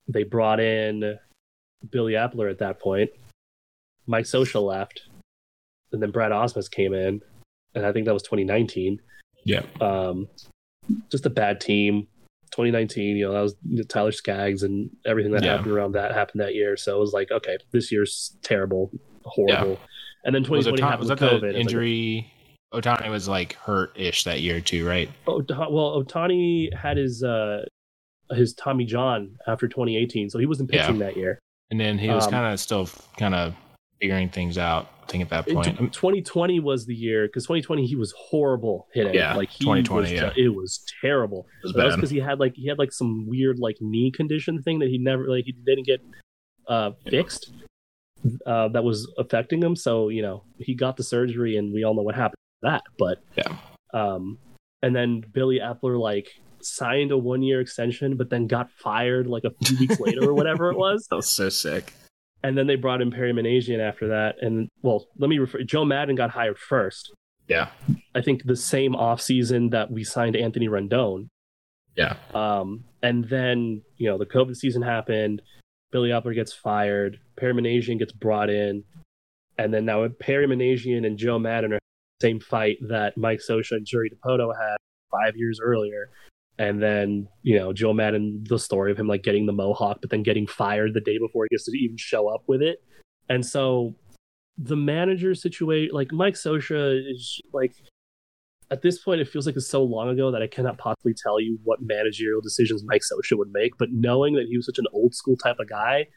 [0.08, 1.18] they brought in
[1.90, 3.10] Billy Eppler at that point.
[4.06, 5.02] Mike Scioscia left,
[5.92, 7.22] and then Brad Ausmus came in,
[7.76, 9.00] and I think that was 2019.
[9.44, 9.64] Yeah.
[9.82, 10.28] Um,
[11.12, 12.08] just a bad team.
[12.52, 13.56] 2019, you know, that was
[13.90, 15.58] Tyler Skaggs and everything that Yeah.
[15.58, 16.78] happened around that happened that year.
[16.78, 18.90] So it was like, okay, this year's terrible,
[19.26, 19.80] horrible.
[20.24, 21.42] And then Was, 2020 Ohtani, happened was with that COVID.
[21.42, 22.34] the It's like, injury?
[22.74, 25.10] Ohtani was like hurt ish that year too, right?
[25.28, 27.66] Ota- well, Ohtani had his uh
[28.32, 30.86] his Tommy John after 2018, so he wasn't Yeah.
[30.86, 31.40] pitching that year.
[31.72, 33.56] And then he was Um, kind of still kind of
[34.00, 34.90] figuring things out.
[35.04, 35.66] I think at that In point.
[35.78, 39.14] t- 2020 was the year because 2020 he was horrible hitting.
[39.14, 40.32] Yeah, like he 2020, was yeah.
[40.36, 41.48] it was terrible.
[41.64, 41.98] It was that was bad.
[41.98, 44.98] because he had like he had like some weird like knee condition thing that he
[44.98, 46.02] never like he didn't get
[46.68, 47.52] uh fixed.
[48.46, 49.76] Uh, that was affecting him.
[49.76, 52.82] So you know he got the surgery, and we all know what happened to that.
[52.98, 53.56] But Yeah.
[53.94, 54.38] um,
[54.84, 56.28] and then Billy Eppler like
[56.62, 60.34] signed a one year extension, but then got fired like a few weeks later or
[60.34, 61.08] whatever it was.
[61.10, 61.94] That was so sick.
[62.44, 64.36] And then they brought in Perry Minasian after that.
[64.42, 65.64] And well, let me refer.
[65.64, 67.12] Joe Maddon got hired first.
[67.48, 67.70] Yeah.
[68.14, 71.30] I think the same offseason that we signed Anthony Rendon.
[71.96, 72.16] Yeah.
[72.34, 75.42] Um, and then, you know, the COVID season happened.
[75.92, 77.20] Billy Eppler gets fired.
[77.38, 78.84] Perry Minasian gets brought in.
[79.58, 81.80] And then now Perry Minasian and Joe Maddon are
[82.20, 84.78] the same fight that Mike Scioscia and Jerry Dipoto had
[85.12, 86.10] five years earlier.
[86.60, 90.10] And then, you know, Joe Maddon, the story of him like getting the mohawk, but
[90.10, 92.84] then getting fired the day before he gets to even show up with it.
[93.30, 93.96] And so
[94.58, 97.74] the manager situation, like Mike Scioscia is like,
[98.72, 101.40] at this point, it feels like it's so long ago that I cannot possibly tell
[101.40, 103.78] you what managerial decisions Mike Scioscia would make.
[103.78, 106.08] But knowing that he was such an old school type of guy,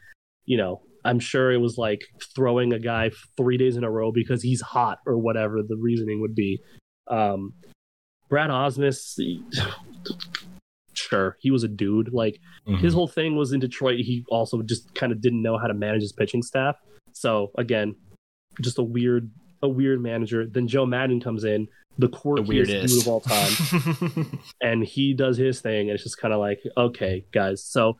[0.45, 2.01] you know, I'm sure it was like
[2.35, 6.19] throwing a guy three days in a row because he's hot or whatever the reasoning
[6.21, 6.59] would be.
[7.07, 7.53] Um,
[8.31, 9.43] Brad Ausmus, he-
[10.93, 12.11] sure, he was a dude.
[12.13, 12.79] Like Mhm.
[12.79, 13.99] his whole thing was in Detroit.
[13.99, 16.77] He also just kind of didn't know how to manage his pitching staff.
[17.11, 17.95] So again,
[18.61, 19.29] just a weird,
[19.61, 20.45] a weird manager.
[20.47, 21.67] Then Joe Maddon comes in,
[21.97, 26.03] the the quirkiest weirdest dude of all time, and he does his thing, and it's
[26.03, 27.63] just kind of like, okay, guys.
[27.63, 27.97] So,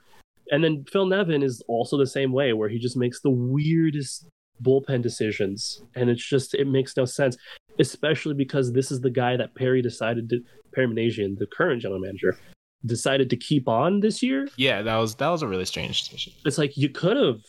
[0.49, 4.27] and then Phil Nevin is also the same way, where he just makes the weirdest
[4.61, 7.37] bullpen decisions, and it's just it makes no sense,
[7.79, 10.41] especially because this is the guy that Perry decided to
[10.73, 12.37] Perry Minasian, the current general manager,
[12.85, 14.47] decided to keep on this year.
[14.57, 16.33] yeah, that was that was a really strange decision.
[16.45, 17.41] It's like you could have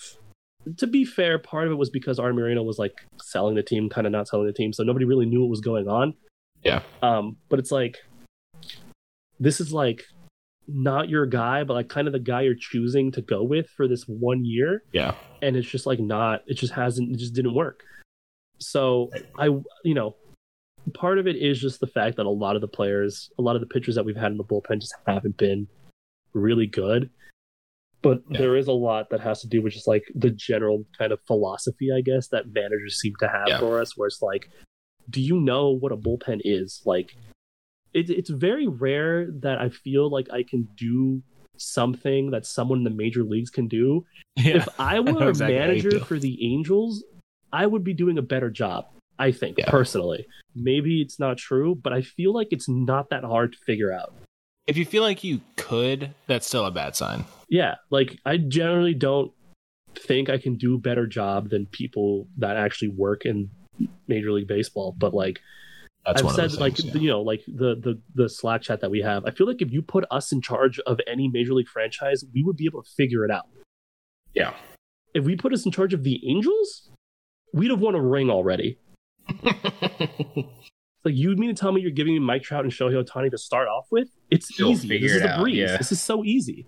[0.76, 3.88] to be fair, part of it was because Art Moreno was like selling the team,
[3.88, 6.14] kind of not selling the team, so nobody really knew what was going on.
[6.64, 6.82] Yeah.
[7.02, 7.98] Um, but it's like
[9.40, 10.04] this is like
[10.68, 13.88] not your guy, but like kind of the guy you're choosing to go with for
[13.88, 15.14] this one year, Yeah.
[15.42, 16.42] and it's just like not.
[16.46, 17.10] It just hasn't.
[17.12, 17.82] It just didn't work.
[18.58, 19.46] So I,
[19.84, 20.14] you know,
[20.94, 23.56] part of it is just the fact that a lot of the players, a lot
[23.56, 25.66] of the pitchers that we've had in the bullpen just haven't been
[26.32, 27.10] really good.
[28.02, 28.38] But Yeah.
[28.38, 31.20] there is a lot that has to do with just like the general kind of
[31.22, 33.58] philosophy, I guess, that managers seem to have Yeah.
[33.58, 34.48] for us, where it's like,
[35.10, 36.82] do you know what a bullpen is?
[36.84, 37.16] Like,
[37.94, 41.22] it, it's very rare that I feel like I can do
[41.58, 44.04] something that someone in the major leagues can do.
[44.36, 44.56] Yeah.
[44.56, 47.04] If I were a exactly you manager for the Angels,
[47.52, 48.86] I would be doing a better job.
[49.18, 49.70] I think Yeah.
[49.70, 50.26] personally.
[50.54, 54.12] Maybe it's not true, but I feel like it's not that hard to figure out.
[54.66, 57.24] if you feel like you could, that's still a bad sign.
[57.48, 59.32] Yeah, like I generally don't
[59.96, 63.50] think I can do a better job than people that actually work in
[64.08, 64.94] Major League Baseball.
[64.96, 65.40] But like
[66.04, 68.80] That's I've one said, of like things, you know, like the the the Slack chat
[68.80, 71.54] that we have, I feel like if you put us in charge of any Major
[71.54, 73.46] League franchise, we would be able to figure it out.
[74.34, 74.54] yeah.
[75.14, 76.88] If we put us in charge of the Angels,
[77.52, 78.78] we'd have won a ring already.
[81.04, 83.38] Like you mean to tell me you're giving me Mike Trout and Shohei Ohtani to
[83.38, 84.08] start off with?
[84.30, 84.98] It's You'll easy.
[85.00, 85.58] This is a breeze.
[85.58, 85.76] yeah.
[85.76, 86.66] This is so easy.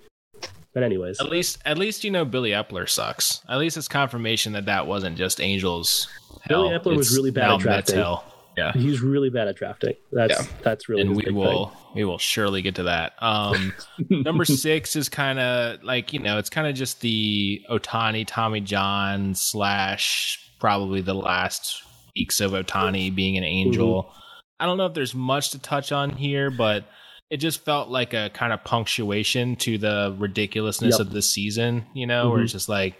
[0.72, 3.42] But anyways, At least, at least you know Billy Eppler sucks.
[3.48, 6.08] At least it's confirmation that that wasn't just Angels.
[6.48, 6.80] Billy hell.
[6.80, 7.70] Eppler was really bad at drafting.
[7.76, 8.24] Mets hell.
[8.56, 9.94] Yeah, he's really bad at drafting.
[10.12, 10.46] That's Yeah.
[10.62, 13.12] that's really and his we big will we will surely get to that.
[13.20, 13.72] Um,
[14.10, 18.60] number six is kind of like you know it's kind of just the Ohtani Tommy
[18.60, 21.82] John slash probably the last
[22.16, 24.04] weeks of Ohtani being an angel.
[24.04, 24.18] Mm-hmm.
[24.60, 26.84] I don't know if there's much to touch on here, but
[27.30, 31.08] it just felt like a kind of punctuation to the ridiculousness Yep.
[31.08, 31.86] of the season.
[31.94, 32.44] You know, where Mhm.
[32.44, 32.94] it's just like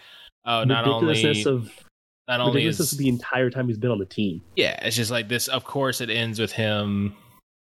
[0.46, 1.83] oh, not ridiculousness only of
[2.28, 4.40] not only is of the entire time he's been on the team.
[4.56, 5.48] yeah, it's just like this.
[5.48, 7.14] Of course, it ends with him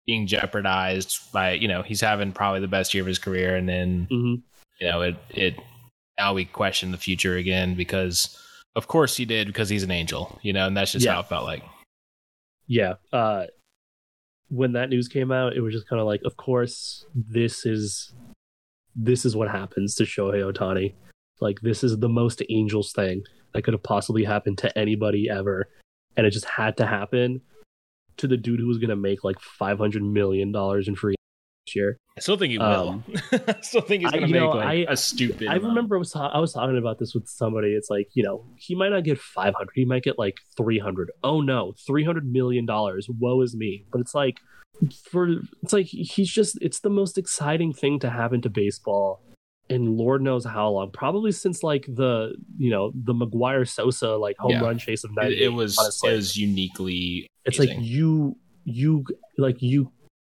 [0.05, 3.67] being jeopardized by you know he's having probably the best year of his career, and
[3.69, 4.35] then hmm
[4.79, 5.55] you know it it
[6.19, 8.37] now we question the future again because
[8.75, 11.13] of course he did because he's an angel, you know, and that's just Yeah.
[11.13, 11.63] how it felt like.
[12.67, 12.93] Yeah.
[13.13, 13.45] Uh,
[14.49, 18.13] when that news came out, it was just kind of like, of course, this is
[18.95, 20.93] this is what happens to Shohei Ohtani.
[21.41, 23.23] Like this is the most Angels thing
[23.57, 25.67] that could have possibly happened to anybody ever,
[26.15, 27.41] and it just had to happen
[28.17, 31.15] to the dude who was going to make like five hundred million dollars in free
[31.65, 31.97] this year.
[32.17, 32.89] I still think he will.
[32.89, 33.03] Um,
[33.47, 35.47] I still think he's I- gonna make know, like I- a stupid.
[35.47, 35.63] I amount.
[35.69, 37.69] remember I was I was talking about this with somebody.
[37.73, 39.71] It's like you know he might not get five hundred.
[39.75, 41.11] He might get like three hundred.
[41.23, 43.07] Oh no, three hundred million dollars.
[43.19, 43.85] Woe is me.
[43.91, 44.37] But it's like
[45.11, 45.27] for
[45.63, 49.21] it's like he's just it's the most exciting thing to happen to baseball.
[49.69, 50.91] And Lord knows how long.
[50.91, 54.61] Probably since like the you know the McGwire Sosa like home Yeah.
[54.61, 55.43] run chase of ninety.
[55.43, 56.09] it was honestly.
[56.09, 57.27] it was uniquely.
[57.45, 59.05] It's like you you
[59.37, 59.91] like you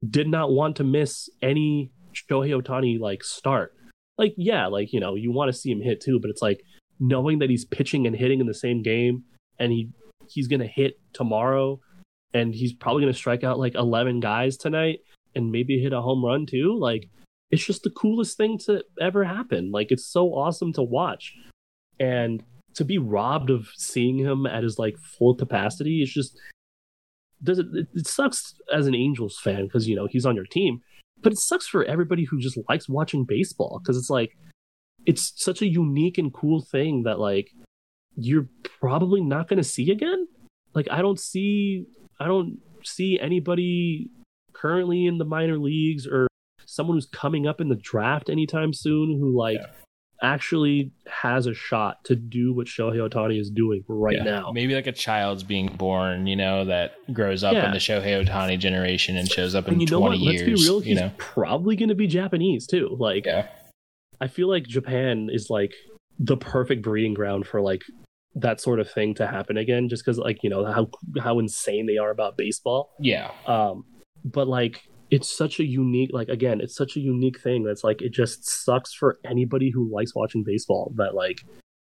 [0.08, 3.74] did not want to miss any Shohei Ohtani like start.
[4.18, 6.60] Like yeah, like you know you want to see him hit too, but it's like
[7.00, 9.24] knowing that he's pitching and hitting in the same game,
[9.58, 9.88] and he
[10.28, 11.80] he's gonna hit tomorrow,
[12.32, 15.00] and he's probably gonna strike out like eleven guys tonight,
[15.34, 16.78] and maybe hit a home run too.
[16.78, 17.08] Like
[17.54, 19.70] it's just the coolest thing to ever happen.
[19.70, 21.32] Like it's so awesome to watch,
[22.00, 22.42] and
[22.74, 26.36] to be robbed of seeing him at his like full capacity is just
[27.44, 30.80] does it, it, sucks as an Angels fan because you know he's on your team,
[31.22, 34.36] but it sucks for everybody who just likes watching baseball because it's like
[35.06, 37.52] it's such a unique and cool thing that like
[38.16, 38.48] you're
[38.80, 40.26] probably not going to see again.
[40.74, 41.86] Like I don't see
[42.18, 44.10] I don't see anybody
[44.54, 46.26] currently in the minor leagues or
[46.66, 49.66] someone who's coming up in the draft anytime soon who like Yeah.
[50.22, 54.22] actually has a shot to do what Shohei Ohtani is doing right Yeah.
[54.24, 54.52] now.
[54.52, 57.66] Maybe like a child's being born, you know, that grows up Yeah.
[57.66, 60.24] in the Shohei Ohtani generation and shows up in And you know 20 what?
[60.26, 60.60] Let's years.
[60.60, 60.78] be real.
[60.80, 62.96] you He's know, probably going to be Japanese too.
[62.98, 63.26] Like,
[64.20, 65.72] I feel like Japan is like
[66.18, 67.82] the perfect breeding ground for like
[68.36, 69.88] that sort of thing to happen again.
[69.88, 70.88] Just because, like, you know how
[71.20, 72.92] how insane they are about baseball.
[72.98, 73.84] yeah, Um,
[74.24, 74.82] but like,
[75.14, 76.10] it's such a unique.
[76.12, 79.82] Like, again, it's such a unique thing that's like it just sucks for anybody who
[79.96, 81.38] likes watching baseball that like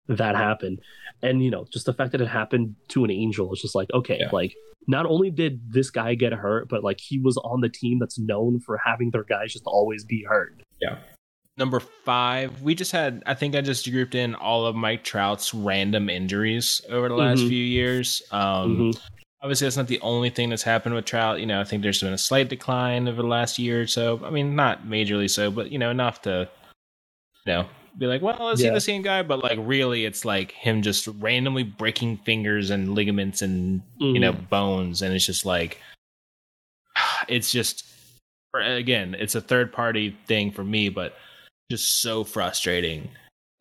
[0.08, 0.80] that happened.
[1.22, 3.90] And you know, just the fact that it happened to an angel is just like
[3.94, 4.30] okay, Yeah.
[4.34, 4.54] like
[4.88, 8.18] not only did this guy get hurt, but like he was on the team that's
[8.20, 10.62] known for having their guys just always be hurt.
[10.82, 10.98] Yeah.
[11.58, 15.54] Number five, we just had, I think I just grouped in all of Mike Trout's
[15.54, 17.50] random injuries over the last Mhm.
[17.50, 18.24] few years.
[18.32, 19.02] Um, Mhm.
[19.44, 21.40] Obviously, that's not the only thing that's happened with Trout.
[21.40, 24.22] You know, I think there's been a slight decline over the last year or so.
[24.24, 26.48] I mean, not majorly so, but, you know, enough to,
[27.46, 27.66] you know,
[27.98, 29.24] be like, well, is he the same guy?
[29.24, 34.34] But like, really, it's like him just randomly breaking fingers and ligaments and you know
[34.34, 34.50] Mhm.
[34.50, 35.82] bones, and it's just like,
[37.28, 37.86] it's just
[38.54, 41.18] again, it's a third party thing for me, but
[41.70, 43.10] just so frustrating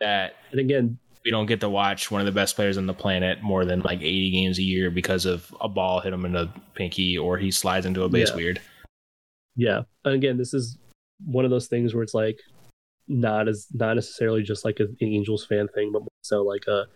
[0.01, 2.95] that and again, we don't get to watch one of the best players on the
[2.95, 6.33] planet more than like 80 games a year because of a ball hit him in
[6.33, 8.37] the pinky or he slides into a base Yeah.
[8.37, 8.61] weird.
[9.57, 9.83] yeah.
[10.05, 10.79] And again, this is
[11.27, 12.41] one of those things where it's like
[13.09, 16.87] not as not necessarily just like an Angels fan thing, but more so like a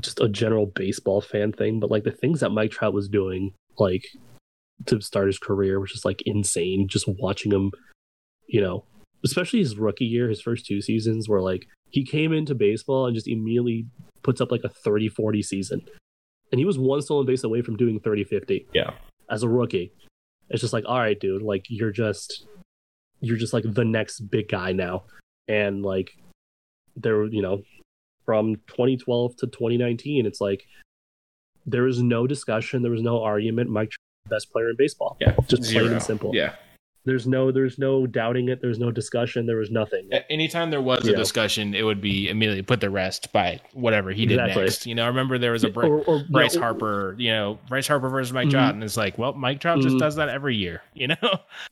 [0.00, 1.80] just a general baseball fan thing.
[1.80, 4.04] But like the things that Mike Trout was doing, like
[4.86, 6.88] to start his career, was just like insane.
[6.88, 7.70] Just watching him,
[8.48, 8.84] you know,
[9.24, 13.14] especially his rookie year, his first two seasons, where like he came into baseball and
[13.14, 13.86] just immediately
[14.22, 15.82] puts up like a 30 40 season.
[16.52, 18.92] And he was one stolen base away from doing 30 50 Yeah.
[19.30, 19.92] as a rookie.
[20.48, 22.46] It's just like, all right, dude, like you're just
[23.20, 25.04] you're just like the next big guy now.
[25.48, 26.10] And like
[26.96, 27.62] there you know,
[28.24, 30.64] from 2012 to 2019, it's like
[31.66, 33.70] there was no discussion, there was no argument.
[33.70, 33.92] Mike
[34.28, 35.16] best player in baseball.
[35.20, 35.34] Yeah.
[35.48, 36.32] Just plain and simple.
[36.34, 36.54] Yeah.
[37.10, 40.08] There's no there's no doubting it, there's no discussion, there was nothing.
[40.30, 41.16] Anytime there was a Yeah.
[41.16, 44.62] discussion, it would be immediately put to rest by whatever he did Exactly.
[44.62, 44.86] next.
[44.86, 47.58] You know, I remember there was a Bry- Or- or- Bryce no, Harper, you know,
[47.68, 48.50] Bryce Harper versus Mike Mhm.
[48.52, 49.98] Trout, and it's like, well, Mike Trout just Mhm.
[49.98, 51.16] does that every year, you know?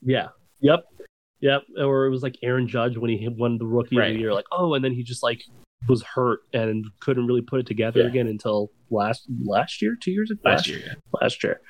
[0.03, 0.28] Yeah.
[0.61, 0.80] Yep.
[1.41, 1.62] Yep.
[1.78, 4.34] Or it was like Aaron Judge when he won the rookie of the year.
[4.34, 5.41] Like, oh, and then he just like
[5.89, 8.07] was hurt and couldn't really put it together Yeah.
[8.09, 10.80] again until last last year, two years ago, Last year.
[10.84, 10.95] yeah.
[11.22, 11.61] last year.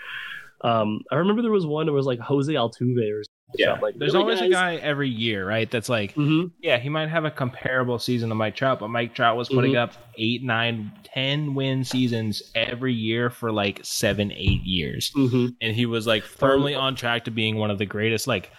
[0.63, 3.38] Um, I remember there was one that was like Jose Altuve or something.
[3.57, 3.79] Yeah.
[3.81, 5.71] like There's really, always a guy every year, right?
[5.71, 6.51] That's like, Mhm.
[6.61, 9.73] yeah, he might have a comparable season to Mike Trout, but Mike Trout was putting
[9.73, 9.79] Mhm.
[9.79, 15.11] up eight, nine, ten win seasons every year for like seven, eight years.
[15.17, 15.55] Mhm.
[15.63, 18.51] And he was like firmly on track to being one of the greatest, like,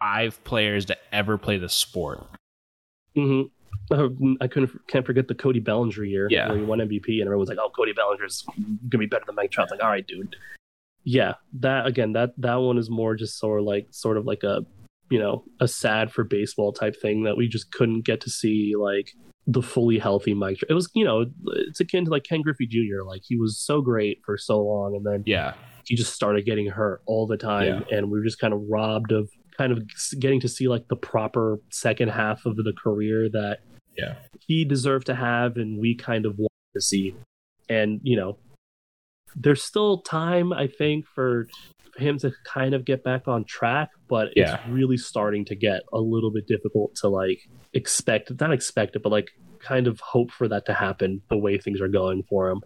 [0.00, 2.24] five players to ever play the sport.
[3.16, 3.50] Mhm.
[3.90, 6.48] Oh, I couldn't can't forget the Cody Bellinger year Yeah.
[6.48, 8.44] where he won MVP and everyone's like, "Oh, Cody Bellinger's
[8.90, 10.36] gonna be better than Mike Trout." Like, all right, dude.
[11.10, 14.42] Yeah, that again, that that one is more just sort of like sort of like
[14.42, 14.60] a
[15.08, 18.74] you know a sad for baseball type thing that we just couldn't get to see
[18.78, 19.12] like
[19.46, 20.58] the fully healthy Mike.
[20.68, 23.04] It was you know it's akin to like Ken Griffey Jr.
[23.06, 25.54] Like he was so great for so long and then Yeah.
[25.86, 29.10] he just started getting hurt all the time and we were just kind of robbed
[29.10, 29.82] of kind of
[30.20, 33.60] getting to see like the proper second half of the career that
[33.96, 34.16] Yeah.
[34.46, 37.14] he deserved to have and we kind of wanted to see
[37.70, 38.36] and you know
[39.36, 41.48] there's still time i think for
[41.96, 44.54] him to kind of get back on track but Yeah.
[44.54, 47.40] it's really starting to get a little bit difficult to like
[47.74, 51.58] expect not expect it but like kind of hope for that to happen the way
[51.58, 52.60] things are going for him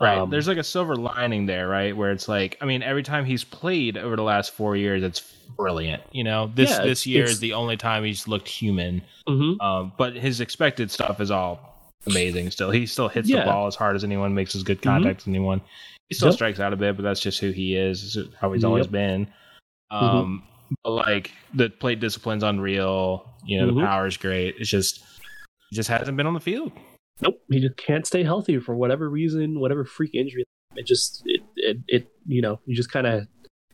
[0.00, 0.18] Right.
[0.18, 1.96] Um, There's like a silver lining there, right?
[1.96, 5.20] Where it's like, I mean, every time he's played over the last four years, it's
[5.56, 6.02] brilliant.
[6.10, 9.02] You know, this Yeah, this year is the only time he's looked human.
[9.28, 9.60] mhm.
[9.62, 12.50] Um, but his expected stuff is all amazing.
[12.50, 13.40] Still, he still hits Yeah.
[13.40, 15.60] the ball as hard as anyone, makes as good contact as anyone.
[16.12, 16.34] He still Yep.
[16.34, 18.18] strikes out a bit, but that's just who he is.
[18.38, 18.92] How he's always Yep.
[18.92, 19.26] been.
[19.90, 20.04] Mm-hmm.
[20.04, 20.42] Um,
[20.84, 23.26] but like the plate discipline's unreal.
[23.46, 23.76] You know, Mhm.
[23.76, 24.56] the power's great.
[24.58, 25.02] It's just,
[25.70, 26.70] he just hasn't been on the field.
[27.22, 30.44] Nope, he just can't stay healthy for whatever reason, whatever freak injury.
[30.76, 33.26] It just, it, it, it you know, you just kind of,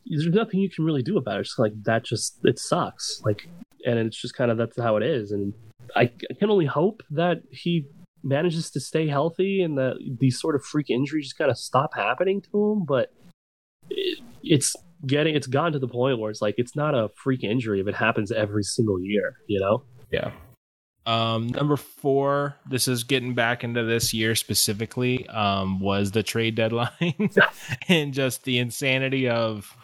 [0.06, 1.40] there's nothing you can really do about it.
[1.40, 3.20] It's like that, just it sucks.
[3.24, 3.48] Like,
[3.84, 5.32] and it's just kind of that's how it is.
[5.32, 5.54] And
[5.96, 7.84] I, I can only hope that he
[8.28, 11.94] manages to stay healthy and that these sort of freak injuries just kind of stop
[11.94, 12.84] happening to him.
[12.84, 13.12] But
[13.90, 14.76] it, it's
[15.06, 17.88] getting, it's gotten to the point where it's like it's not a freak injury if
[17.88, 19.36] it happens every single year.
[19.46, 19.82] You know?
[20.10, 20.32] Yeah.
[21.06, 26.54] Um, number four, this is getting back into this year specifically, um, was the trade
[26.54, 27.30] deadline
[27.88, 29.74] and just the insanity of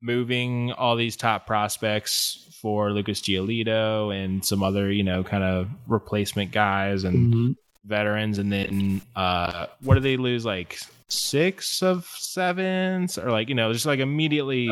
[0.00, 5.68] moving all these top prospects for Lucas Giolito and some other, you know, kind of
[5.88, 7.52] replacement guys and Mm-hmm.
[7.84, 8.38] Veterans.
[8.38, 10.44] And then, uh, what do they lose?
[10.44, 10.78] Like
[11.08, 14.70] six of sevens or like, you know, just like immediately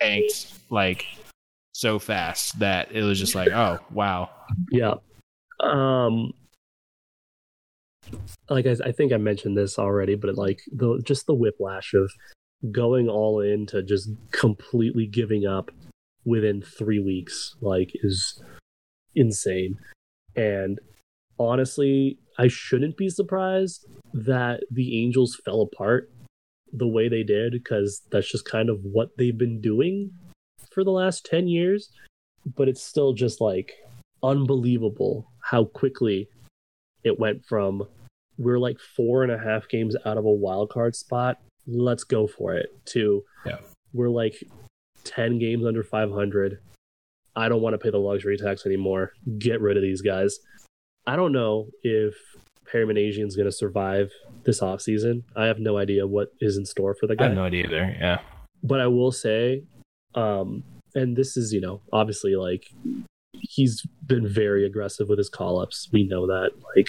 [0.00, 1.06] tanked like
[1.72, 4.30] so fast that it was just like, oh, wow.
[4.70, 4.94] Yeah.
[5.60, 6.32] Um
[8.48, 12.10] like I, I think I mentioned this already, but like the just the whiplash of
[12.72, 15.70] going all in to just completely giving up
[16.24, 18.42] within three weeks, like is
[19.14, 19.78] insane.
[20.36, 20.78] And
[21.40, 26.10] honestly, I shouldn't be surprised that the Angels fell apart
[26.72, 30.12] the way they did, because that's just kind of what they've been doing
[30.72, 31.90] for the last 10 years.
[32.56, 33.72] But it's still just like
[34.22, 36.28] unbelievable how quickly
[37.02, 37.88] it went from
[38.38, 41.38] we're like four and a half games out of a wild card spot.
[41.66, 42.72] Let's go for it.
[42.86, 43.58] To Yeah.
[43.92, 44.42] we're like
[45.04, 46.58] 10 games under 500.
[47.36, 49.12] I don't want to pay the luxury tax anymore.
[49.38, 50.38] Get rid of these guys.
[51.06, 52.14] I don't know if
[52.70, 54.10] Perry Minasian is going to survive
[54.44, 55.22] this offseason.
[55.36, 57.24] I have no idea what is in store for the guy.
[57.24, 57.96] I have no idea either.
[57.98, 58.20] Yeah.
[58.62, 59.64] But I will say,
[60.14, 60.62] um,
[60.94, 62.64] and this is, you know, obviously like
[63.32, 65.88] he's been very aggressive with his call ups.
[65.92, 66.50] We know that.
[66.76, 66.88] Like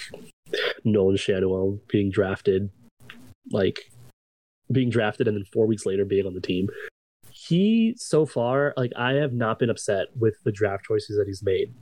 [0.84, 2.70] Nolan Schanuel being drafted,
[3.50, 3.90] like
[4.70, 6.68] being drafted and then four weeks later being on the team.
[7.30, 11.42] He so far, like I have not been upset with the draft choices that he's
[11.42, 11.72] made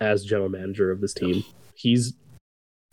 [0.00, 1.44] as general manager of this team.
[1.74, 2.14] He's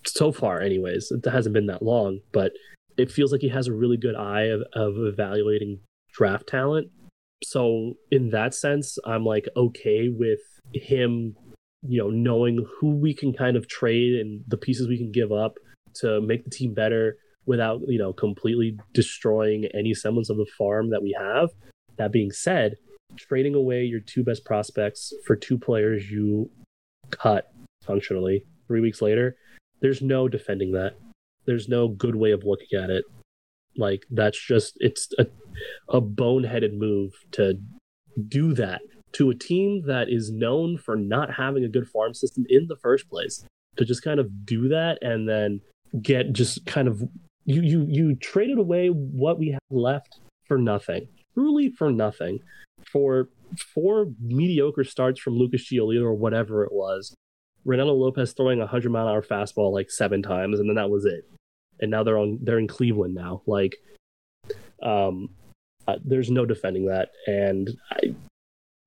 [0.05, 2.51] so far, anyways, it hasn't been that long, but
[2.97, 5.79] it feels like he has a really good eye of, of evaluating
[6.13, 6.89] draft talent.
[7.43, 10.39] So in that sense, I'm like okay with
[10.73, 11.35] him,
[11.81, 15.31] you know, knowing who we can kind of trade and the pieces we can give
[15.31, 15.55] up
[15.95, 20.89] to make the team better without, you know, completely destroying any semblance of the farm
[20.91, 21.49] that we have.
[21.97, 22.75] That being said,
[23.17, 26.49] trading away your two best prospects for two players you
[27.17, 27.51] cut
[27.85, 29.35] functionally three weeks later,
[29.81, 30.95] there's no defending that.
[31.45, 33.05] There's no good way of looking at it.
[33.77, 35.27] Like that's just it's a
[35.89, 37.59] a boneheaded move to
[38.27, 38.81] do that
[39.13, 42.75] to a team that is known for not having a good farm system in the
[42.77, 43.45] first place.
[43.77, 45.61] To just kind of do that and then
[46.01, 47.01] get just kind of
[47.45, 51.07] you you you traded away what we have left for nothing.
[51.33, 52.39] Truly for nothing.
[52.91, 57.15] For four mediocre starts from Lucas Giolito or whatever it was.
[57.65, 60.89] Reynaldo Lopez throwing a hundred mile an hour fastball like seven times, and then that
[60.89, 61.27] was it.
[61.79, 63.41] And now they're on they're in Cleveland now.
[63.45, 63.77] Like,
[64.81, 65.29] um,
[65.87, 68.15] uh, there's no defending that, and I,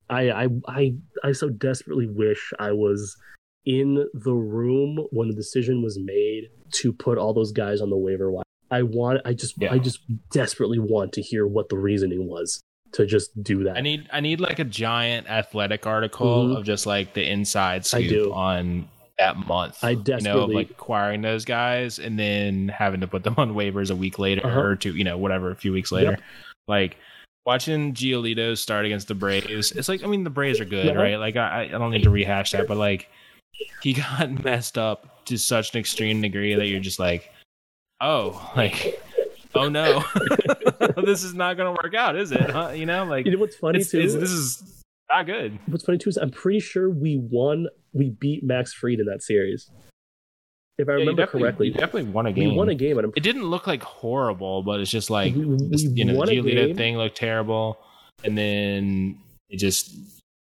[0.09, 0.95] I, I, I,
[1.25, 3.17] I so desperately wish I was
[3.65, 7.97] in the room when the decision was made to put all those guys on the
[7.97, 8.45] waiver wire.
[8.71, 9.73] I want, I just, yeah.
[9.73, 10.01] I just
[10.31, 12.61] desperately want to hear what the reasoning was
[12.97, 13.77] to just do that.
[13.77, 16.57] I need I need like a giant athletic article mm-hmm.
[16.57, 18.89] of just like the inside scoop on
[19.19, 19.83] that month.
[19.83, 23.53] I desperately you know, like acquiring those guys and then having to put them on
[23.55, 24.61] waivers a week later uh-huh.
[24.61, 26.13] or two, you know, whatever, a few weeks later.
[26.13, 26.21] Yep.
[26.69, 26.97] Like
[27.45, 31.03] watching Giolito start against the Braves, it's like I mean the Braves are good, uh-huh.
[31.03, 31.17] right?
[31.17, 33.11] Like I, I don't need to rehash that, but like
[33.83, 37.31] he got messed up to such an extreme degree that you're just like,
[38.01, 39.03] oh, like
[39.57, 40.05] oh no,
[41.05, 42.51] this is not going to work out, is it?
[42.51, 42.71] Huh?
[42.71, 44.01] You know, like you know what's funny it's, too.
[44.01, 45.59] It's, this is not good.
[45.67, 47.69] What's funny too is I'm pretty sure we won.
[47.93, 49.71] We beat Max Fried in that series.
[50.79, 52.51] If I yeah, remember correctly, you definitely won a game.
[52.51, 55.45] We won a game, and it didn't look like horrible, but it's just like we,
[55.47, 57.79] we this, you know, the Giolito thing looked terrible,
[58.25, 59.97] and then it just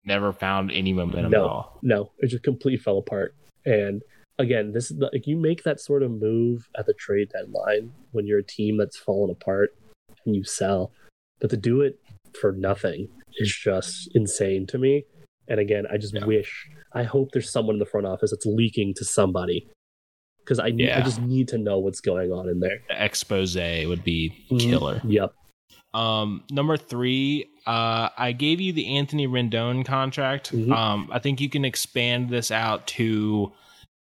[0.04, 1.78] never found any momentum no, at all.
[1.82, 3.34] No, it just completely fell apart.
[3.64, 4.02] And
[4.38, 8.26] again, this is like you make that sort of move at the trade deadline when
[8.26, 9.74] you're a team that's fallen apart
[10.24, 10.92] and you sell,
[11.40, 11.98] but to do it
[12.40, 13.08] for nothing
[13.38, 15.04] is just insane to me.
[15.48, 16.24] And again, I just yeah.
[16.24, 19.66] wish, I hope there's someone in the front office that's leaking to somebody
[20.40, 20.98] because I yeah.
[20.98, 22.80] I just need to know what's going on in there.
[22.88, 24.58] The expose would be mm-hmm.
[24.58, 24.96] killer.
[24.96, 25.10] Mm-hmm.
[25.10, 25.34] Yep.
[25.94, 30.52] Um, number three, uh, I gave you the Anthony Rendon contract.
[30.52, 30.72] Mm-hmm.
[30.72, 33.52] Um, I think you can expand this out to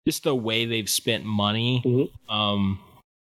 [0.06, 2.34] just the way they've spent money mm-hmm.
[2.34, 2.80] um,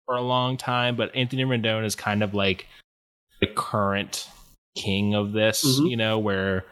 [0.05, 0.97] for a long time.
[0.97, 2.66] But Anthony Rendon is kind of like
[3.41, 4.29] the current
[4.77, 5.87] king of this, mm-hmm.
[5.87, 6.64] you know, where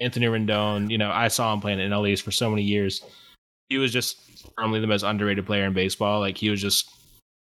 [0.00, 3.02] Anthony Rendon, you know, I saw him playing in LEs for so many years.
[3.68, 4.18] He was just
[4.56, 6.20] probably the most underrated player in baseball.
[6.20, 6.90] Like he was just,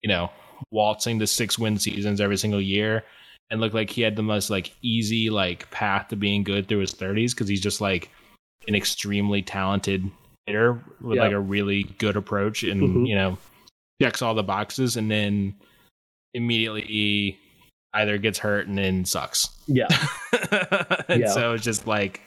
[0.02, 0.30] you know,
[0.70, 3.04] waltzing to six win seasons every single year
[3.50, 6.78] and looked like he had the most like easy like path to being good through
[6.78, 8.10] his 30s because he's just like
[8.68, 10.10] an extremely talented
[10.46, 13.04] hitter with like a really good approach and mm-hmm.
[13.04, 13.38] you know
[14.00, 15.54] checks all the boxes and then
[16.34, 17.38] immediately he
[17.94, 19.48] either gets hurt and then sucks.
[19.66, 19.88] Yeah.
[21.08, 21.30] and yeah.
[21.30, 22.22] so it's just like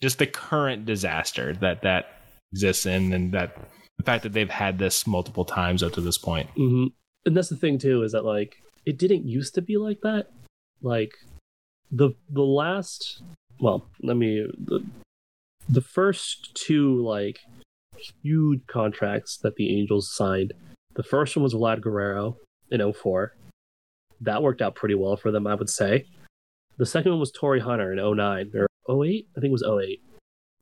[0.00, 2.06] just the current disaster that that
[2.52, 3.56] exists in and that
[3.98, 6.48] the fact that they've had this multiple times up to this point.
[6.50, 6.86] Mm-hmm.
[7.26, 10.26] And that's the thing too is that like it didn't used to be like that.
[10.82, 11.14] Like
[11.90, 13.22] the the last
[13.60, 14.84] well, let me the
[15.68, 17.40] the first two like
[18.22, 20.52] huge contracts that the Angels signed.
[20.94, 22.36] The first one was Vlad Guerrero
[22.70, 23.34] in 04.
[24.20, 26.06] That worked out pretty well for them, I would say.
[26.76, 29.28] The second one was Torii Hunter in 09 or 08.
[29.36, 30.02] I think it was 08.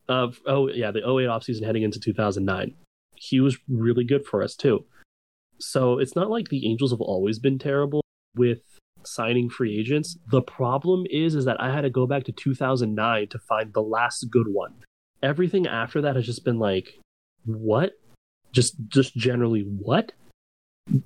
[0.08, 2.74] Uh, oh yeah, the 08 offseason heading into 2009.
[3.14, 4.84] He was really good for us too.
[5.58, 8.02] So it's not like the Angels have always been terrible
[8.36, 8.60] with
[9.04, 10.16] signing free agents.
[10.30, 13.82] The problem is is that I had to go back to 2009 to find the
[13.82, 14.74] last good one
[15.22, 16.98] everything after that has just been like,
[17.44, 17.92] what?
[18.52, 20.12] Just just generally what?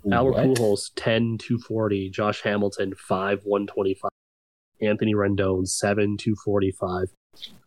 [0.02, 0.14] what?
[0.14, 4.10] Albert Pujols 10 240, Josh Hamilton 5 125,
[4.82, 7.08] Anthony Rendon 7 245.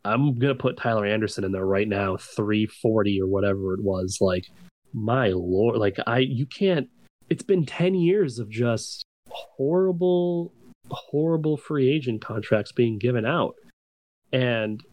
[0.03, 4.17] I'm gonna put Tyler Anderson in there right now, 340 or whatever it was.
[4.19, 4.45] Like
[4.93, 6.89] my lord, like I you can't.
[7.29, 10.51] It's been ten years of just horrible,
[10.89, 13.55] horrible free agent contracts being given out,
[14.31, 14.83] and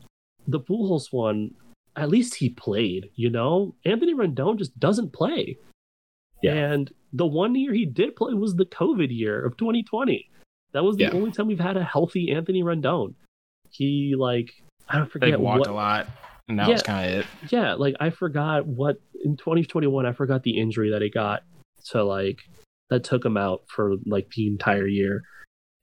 [0.47, 1.55] the Pujols one,
[1.97, 3.11] at least he played.
[3.15, 5.57] You know, Anthony Rendon just doesn't play.
[6.43, 6.53] Yeah.
[6.55, 10.29] And the one year he did play was the COVID year of 2020.
[10.73, 11.13] That was the Yeah.
[11.13, 13.15] only time we've had a healthy Anthony Rendon.
[13.71, 14.51] He like
[14.89, 16.07] I don't Like forget walked what a lot,
[16.49, 16.87] and that was Yeah.
[16.87, 17.27] kind of it.
[17.51, 21.43] yeah, like I forgot what in 2021 I forgot the injury that he got
[21.87, 22.39] to like
[22.91, 25.23] that took him out for like the entire year.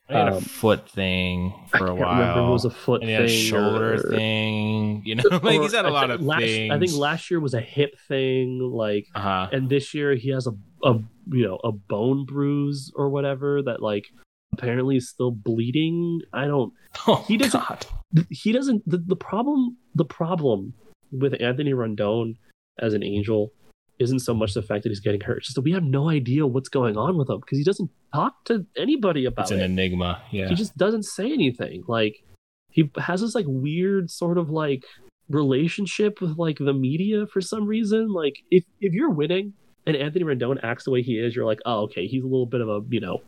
[0.10, 2.20] He had a Um, foot thing for a while.
[2.20, 5.01] remember it was a foot and he thing a shoulder or- thing.
[5.06, 6.72] You know, like he's had a lot I of think last, things.
[6.74, 9.47] I think last year was a hip thing, like, uh-huh.
[9.54, 10.51] and this year he has a
[10.84, 10.99] a
[11.32, 14.06] you know a bone bruise or whatever that like
[14.51, 16.22] apparently is still bleeding.
[16.34, 16.74] I don't.
[17.08, 17.86] Oh, he doesn't- God.
[18.30, 20.74] he doesn't the, the problem the problem
[21.12, 22.36] with Anthony Rendon
[22.78, 23.51] as an angel
[24.00, 26.10] isn't so much the fact that he's getting hurt, it's just that we have no
[26.10, 29.60] idea what's going on with him because he doesn't talk to anybody about It's an
[29.60, 29.66] it.
[29.66, 30.22] enigma.
[30.32, 30.50] Yeah.
[30.50, 31.84] He just doesn't say anything.
[31.88, 32.24] Like
[32.72, 34.84] he has this like weird sort of like
[35.30, 38.12] relationship with like the media for some reason.
[38.12, 39.54] Like if if you're winning
[39.86, 42.46] and Anthony Rendon acts the way he is, you're like, oh okay, he's a little
[42.46, 43.22] bit of a you know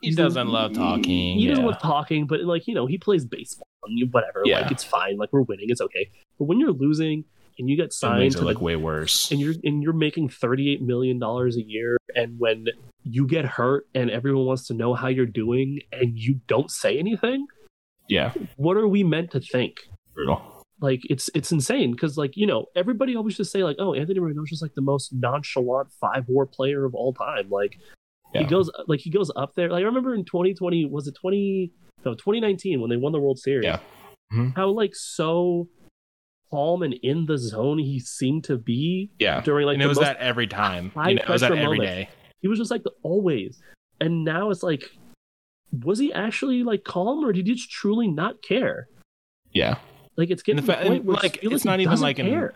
[0.00, 1.38] he doesn't love talking.
[1.38, 4.42] He, doesn't love talking, but like you know, he plays baseball and whatever.
[4.44, 4.60] Yeah.
[4.60, 5.16] Like it's fine.
[5.16, 6.10] Like we're winning, it's okay.
[6.38, 7.24] But when you're losing
[7.58, 9.30] and you get signed to the, way worse.
[9.30, 12.66] and you're and you're making thirty eight million dollars a year, and when
[13.02, 16.98] you get hurt and everyone wants to know how you're doing and you don't say
[16.98, 17.46] anything,
[18.08, 19.76] yeah, what are we meant to think?
[20.14, 20.42] brutal.
[20.80, 24.18] Like it's it's insane because like you know everybody always just say like oh Anthony
[24.20, 27.78] Rendon's just like the most nonchalant five war player of all time like
[28.34, 31.70] he goes like he goes up there like I remember in 2020 was it 20
[32.04, 33.78] no 2019 when they won the World Series Yeah.
[34.32, 34.54] Mhm.
[34.56, 35.68] how like so
[36.50, 39.98] calm and in the zone he seemed to be Yeah, during like and it was
[39.98, 40.92] that every time.
[41.06, 41.82] You know, it was that every moment.
[41.88, 42.08] day.
[42.42, 43.60] he was just like the, always
[44.00, 44.84] and now it's like
[45.84, 48.88] was he actually like calm or did he just truly not care
[49.52, 49.76] Yeah,
[50.16, 52.18] like it's getting the to the fa- point where like, it's he not even like
[52.18, 52.54] an- care.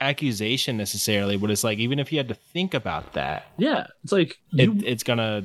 [0.00, 4.12] accusation necessarily, but it's like even if you had to think about that, Yeah, it's
[4.12, 5.44] like it, you, it's gonna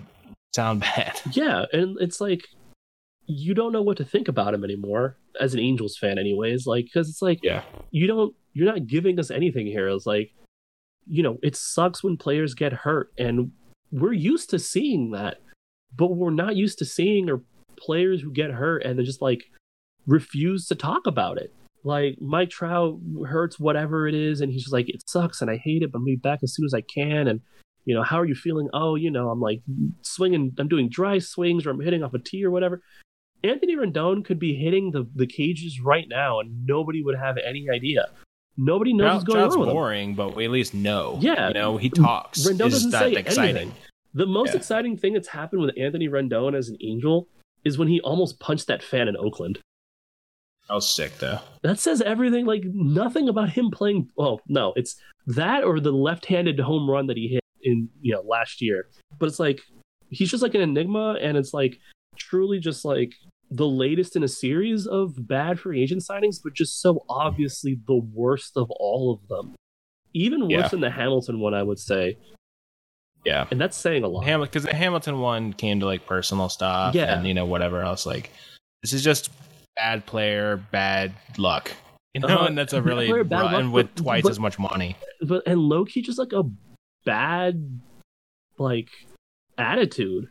[0.55, 1.19] sound bad.
[1.31, 2.45] yeah, and it's like
[3.27, 6.67] you don't know what to think about him anymore as an Angels fan, anyways.
[6.67, 9.87] Like, because it's like Yeah, you don't, you're not giving us anything here.
[9.89, 10.31] It's like,
[11.07, 13.51] you know, it sucks when players get hurt, and
[13.91, 15.41] we're used to seeing that,
[15.95, 17.41] but we're not used to seeing or
[17.77, 19.43] players who get hurt and then just like
[20.07, 21.53] refuse to talk about it.
[21.83, 25.57] Like Mike Trout hurts whatever it is, and he's just like, it sucks and I
[25.57, 27.27] hate it, but I'm be back as soon as I can.
[27.27, 27.41] And
[27.85, 28.67] you know, how are you feeling?
[28.73, 29.61] Oh, you know, I'm like
[30.01, 32.81] swinging, I'm doing dry swings or I'm hitting off a tee or whatever.
[33.49, 37.69] Anthony Rendon could be hitting the, the cages right now and nobody would have any
[37.69, 38.07] idea.
[38.57, 39.75] Nobody knows Trout, what's going Trout's on with him.
[39.75, 41.17] boring, but we at least know.
[41.21, 41.49] Yeah.
[41.49, 42.39] you know, he talks.
[42.47, 43.57] Rendon it's doesn't say exciting.
[43.57, 43.73] anything.
[44.13, 44.57] The most Yeah.
[44.57, 47.27] exciting thing that's happened with Anthony Rendon as an Angel
[47.65, 49.59] is when he almost punched that fan in Oakland.
[50.69, 51.39] That was sick though.
[51.63, 52.45] That says everything.
[52.45, 54.09] Like nothing about him playing.
[54.17, 54.95] Oh no, it's
[55.27, 58.87] that or the left-handed home run that he hit in you know last year.
[59.19, 59.61] But it's like
[60.09, 61.77] he's just like an enigma, and it's like
[62.17, 63.13] truly just like
[63.51, 67.95] the latest in a series of bad free agent signings, but just so obviously the
[68.13, 69.55] worst of all of them.
[70.13, 70.67] Even worse Yeah.
[70.69, 72.17] than the Hamilton one, I would say,
[73.25, 74.23] Yeah, and that's saying a lot.
[74.25, 76.93] Hamilton because the Hamilton one came to like personal stuff.
[76.95, 77.17] Yeah.
[77.17, 78.05] and you know whatever else.
[78.05, 78.29] Like
[78.83, 79.29] this is just
[79.75, 81.71] bad player, bad luck.
[82.13, 84.39] You know, Uh, and that's a really player, bad luck, with but- twice but- as
[84.39, 84.95] much money.
[85.21, 86.43] but and Loki just like a
[87.03, 87.79] bad
[88.57, 88.89] like
[89.57, 90.29] attitude.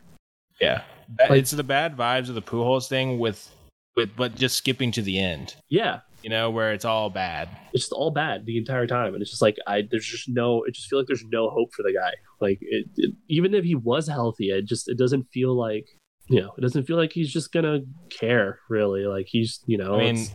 [0.61, 0.85] Yeah, That-
[1.19, 3.51] Like- it's the bad vibes of the Pujols thing with
[3.97, 5.55] with but just skipping to the end.
[5.69, 7.49] Yeah, You know, where it's all bad.
[7.73, 10.65] it's just all bad the entire time, and it's just like I there's just no.
[10.65, 12.13] It just feel like there's no hope for the guy.
[12.41, 15.87] Like it, it, even if he was healthy, it just it doesn't feel like
[16.29, 17.81] you know it doesn't feel like he's just gonna
[18.11, 19.05] care really.
[19.05, 20.27] Like he's you know I mean,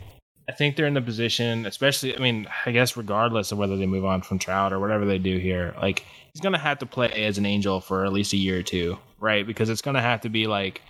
[0.48, 2.16] I think they're in the position, especially.
[2.16, 5.18] I mean, I guess regardless of whether they move on from Trout or whatever they
[5.18, 8.36] do here, like he's gonna have to play as an Angel for at least a
[8.36, 9.46] year or two, right?
[9.46, 10.80] Because it's gonna have to be like,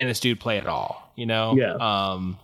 [0.00, 1.12] can this dude play at all?
[1.16, 1.54] You know?
[1.56, 1.74] Yeah.
[1.74, 2.38] Um,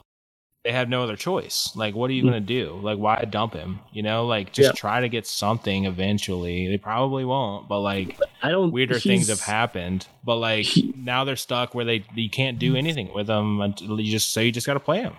[0.65, 1.73] they have no other choice.
[1.75, 2.27] Like, what are you Mm.
[2.27, 2.79] gonna do?
[2.81, 3.81] Like, why dump him?
[3.93, 4.27] You know?
[4.27, 4.73] Like, just Yeah.
[4.73, 6.69] try to get something eventually.
[6.69, 10.07] They probably won't, but like I don't weirder things have happened.
[10.25, 14.01] But like He- now they're stuck where they you can't do anything with them until
[14.01, 15.15] you just so you just got to play him.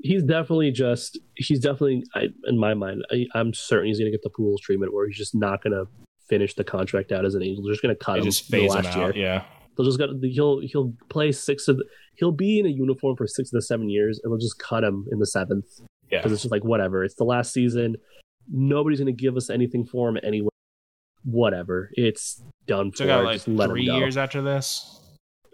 [0.00, 3.04] He's definitely just he's definitely I, in my mind.
[3.12, 5.84] I, I'm certain he's gonna get the Pujols treatment where he's just not gonna
[6.28, 7.64] finish the contract out as an angel.
[7.64, 9.14] They're just gonna cut They him just the phase him last out.
[9.16, 9.24] year.
[9.26, 9.44] Yeah.
[9.76, 13.26] They'll just got he'll he'll play six of the, he'll be in a uniform for
[13.26, 15.66] six of the seven years, and they'll just cut him in the seventh
[16.10, 16.18] Yeah.
[16.18, 17.04] because it's just like whatever.
[17.04, 17.96] It's the last season.
[18.50, 20.48] Nobody's gonna give us anything for him anyway.
[21.24, 21.90] whatever.
[21.94, 22.98] It's done for.
[22.98, 25.00] So got like three years after this.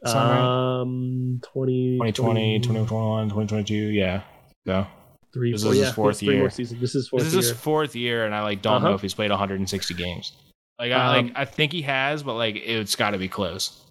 [0.05, 3.75] Um, 20, 2020, 2021, 2022.
[3.75, 4.23] Yeah.
[4.66, 4.87] So
[5.33, 6.49] three, This four, is his fourth year.
[6.49, 7.43] This is fourth this is year.
[7.43, 8.95] his fourth year, and I like don't know Uh-huh.
[8.97, 10.33] if he's played 160 games.
[10.79, 13.85] Like I Um, like I think he has, but like it's got to be close.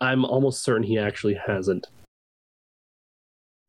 [0.00, 1.86] I'm almost certain he actually hasn't.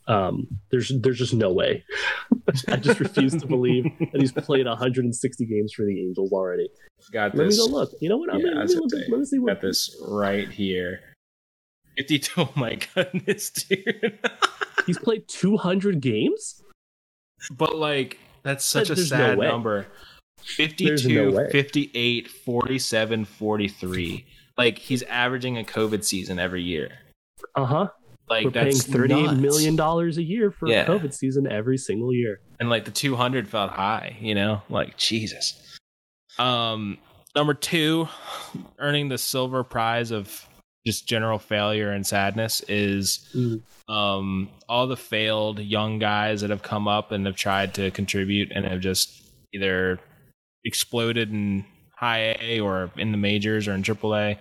[0.06, 1.86] Um, there's there's just no way.
[2.68, 6.70] I just refuse to believe that he's played 160 games for the Angels already.
[7.14, 7.92] Got Let me go look.
[8.02, 8.34] You know what?
[8.34, 11.00] I'm Yeah, gonna, let, me look, say, let me see what Got this right here.
[11.98, 12.32] 52.
[12.42, 14.20] Oh my goodness, dude.
[14.86, 16.62] he's played 200 games.
[17.52, 19.48] but like that's such a There's no sad way.
[19.48, 19.88] number.
[20.58, 24.26] There's 52, no 58, 47, 43.
[24.58, 26.90] Like he's averaging a COVID season every year.
[27.56, 27.88] Uh huh.
[28.30, 29.40] Like We're paying that's 38 nuts.
[29.40, 30.82] million dollars a year for Yeah.
[30.84, 32.40] a COVID season every single year.
[32.60, 35.60] and like the 200 felt high you know like jesus
[36.40, 36.98] um
[37.36, 38.08] number two
[38.80, 40.48] earning the silver prize of
[40.88, 43.62] just general failure and sadness is Mm.
[43.94, 48.52] um all the failed young guys that have come up and have tried to contribute
[48.56, 49.22] and have just
[49.54, 50.00] either
[50.66, 54.40] exploded in high A or in the majors or in triple A.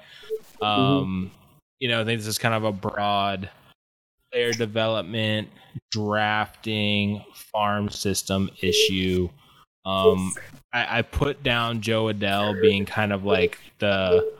[0.60, 1.30] Um,
[1.80, 3.50] you know, I think this is kind of a broad
[4.30, 5.48] player development,
[5.90, 9.28] drafting, farm system issue.
[9.84, 10.32] Um,
[10.72, 14.32] I, I put down Jo Adell being kind of like the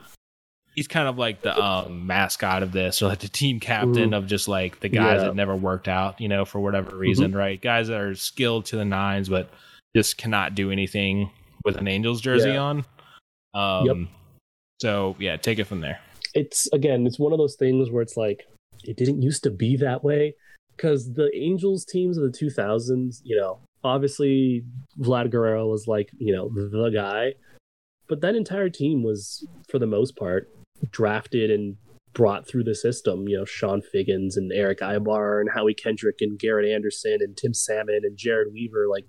[0.74, 4.16] he's kind of like the um, mascot of this, or like the team captain Mhm.
[4.16, 5.24] of just like the guys Yeah.
[5.28, 7.60] that never worked out, you know, for whatever reason, right?
[7.60, 9.50] Guys that are skilled to the nines, but
[9.94, 11.30] just cannot do anything
[11.64, 12.58] with an Angels jersey Yeah.
[12.58, 12.84] on.
[13.54, 13.96] Um, Yep.
[14.80, 16.00] So yeah, take it from there.
[16.34, 18.46] it's again it's one of those things where it's like
[18.84, 20.34] it didn't used to be that way
[20.74, 24.64] because the angels teams of the 2000s you know obviously
[24.98, 27.34] vlad guerrero was like you know the guy
[28.08, 30.48] but that entire team was for the most part
[30.90, 31.76] drafted and
[32.14, 36.38] brought through the system you know chone figgins and erick aybar and howie kendrick and
[36.38, 39.04] garrett anderson and tim salmon and jered weaver like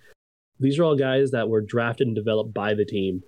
[0.64, 3.22] these are all guys that were drafted and developed by the team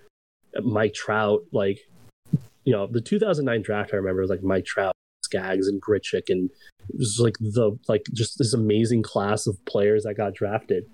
[0.56, 1.78] uh, mike trout like
[2.66, 4.92] you know, the 2009 draft, I remember was like Mike Trout,
[5.24, 6.50] Skaggs, and Grichuk, and
[6.90, 10.84] it was like the like just this amazing class of players that got drafted.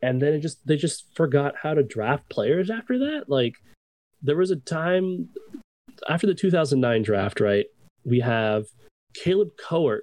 [0.00, 3.24] And then it just they just forgot how to draft players after that.
[3.26, 3.56] Like
[4.22, 5.28] there was a time
[6.08, 7.66] after the 2009 draft, right?
[8.04, 8.66] We have
[9.14, 10.02] Kaleb Cowart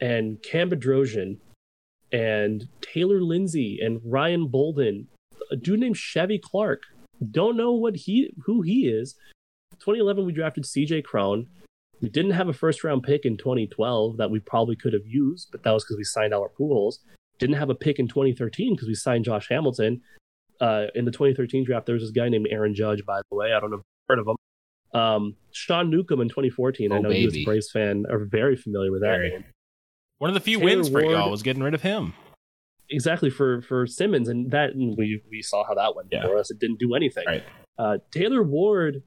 [0.00, 1.38] and Cam Bedrosian
[2.14, 5.08] and Taylor Lindsey and Ryan Bolden,
[5.50, 6.82] a dude named Chevy Clarke.
[7.30, 9.14] Don't know what he who he is.
[9.80, 11.46] 2011 we drafted CJ Cron.
[12.00, 15.48] We didn't have a first round pick in 2012 that we probably could have used,
[15.50, 16.98] but that was because we signed our Pujols.
[17.38, 20.00] Didn't have a pick in 2013 because we signed Josh Hamilton.
[20.60, 23.52] Uh, in the 2013 draft, there was this guy named Aaron Judge, by the way.
[23.52, 25.00] I don't know if you've heard of him.
[25.00, 26.92] Um, Sean Newcomb in 2014.
[26.92, 27.44] I Oh, know you as a.
[27.44, 29.30] Braves fan are very familiar with that Very.
[29.30, 29.44] name.
[30.18, 32.14] One of the few Taylor wins for Ward- y'all was getting rid of him.
[32.90, 36.22] exactly for for Simmons, and that and we we saw how that went Yeah.
[36.26, 36.50] for us.
[36.50, 37.24] It didn't do anything.
[37.26, 37.44] Right.
[37.78, 39.02] Uh, Taylor Ward,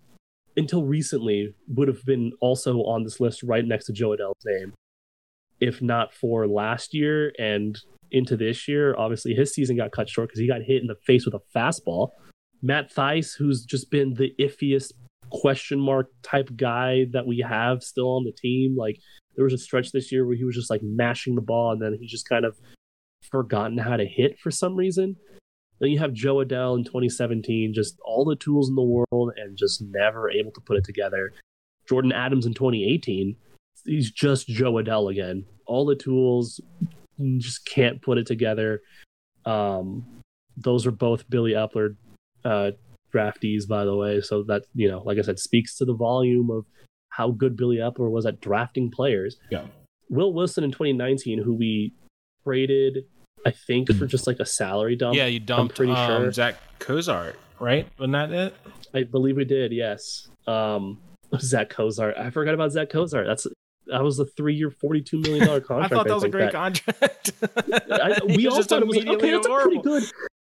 [0.58, 4.74] until recently, would have been also on this list right next to Jo Adell's name,
[5.62, 7.80] if not for last year and
[8.12, 8.95] into this year.
[8.97, 11.41] Obviously, his season got cut short because he got hit in the face with a
[11.55, 12.10] fastball.
[12.62, 14.93] Matt Thaiss, who's just been the iffiest
[15.30, 18.76] question mark type guy that we have still on the team.
[18.76, 18.98] Like
[19.38, 21.81] there was a stretch this year where he was just like mashing the ball and
[21.81, 22.57] then he just kind of
[23.22, 25.15] forgotten how to hit for some reason.
[25.80, 29.55] Then you have Jo Adell in 2017, just all the tools in the world and
[29.55, 31.34] just never able to put it together.
[31.88, 33.35] Jordyn Adams in 2018,
[33.85, 35.45] he's just Jo Adell again.
[35.68, 36.59] All the tools,
[37.38, 38.81] just can't put it together.
[39.45, 40.03] Um,
[40.55, 41.95] those are both Billy Eppler
[42.43, 42.72] uh,
[43.14, 44.22] draftees, by the way.
[44.22, 46.65] So that you know, like I said, speaks to the volume of
[47.18, 49.38] how good Billy Eppler was at drafting players.
[49.49, 49.64] Yeah.
[50.07, 51.91] Will Wilson in 2019, who we
[52.44, 53.06] traded,
[53.44, 55.15] I think, for just like a salary dump.
[55.15, 56.31] yeah, you dumped pretty um, sure.
[56.31, 57.88] Zack Cozart, right?
[57.98, 58.56] Wasn't that it?
[58.94, 59.72] I believe we did.
[59.72, 60.30] Yes.
[60.45, 60.99] Um,
[61.39, 62.18] Zack Cozart.
[62.18, 63.26] I forgot about Zack Cozart.
[63.26, 63.48] That's
[63.88, 65.91] that was a three-year, forty-two million dollar contract.
[65.91, 67.31] I thought that was a great contract.
[67.91, 70.03] I, we all thought it was like, okay, that's a pretty good.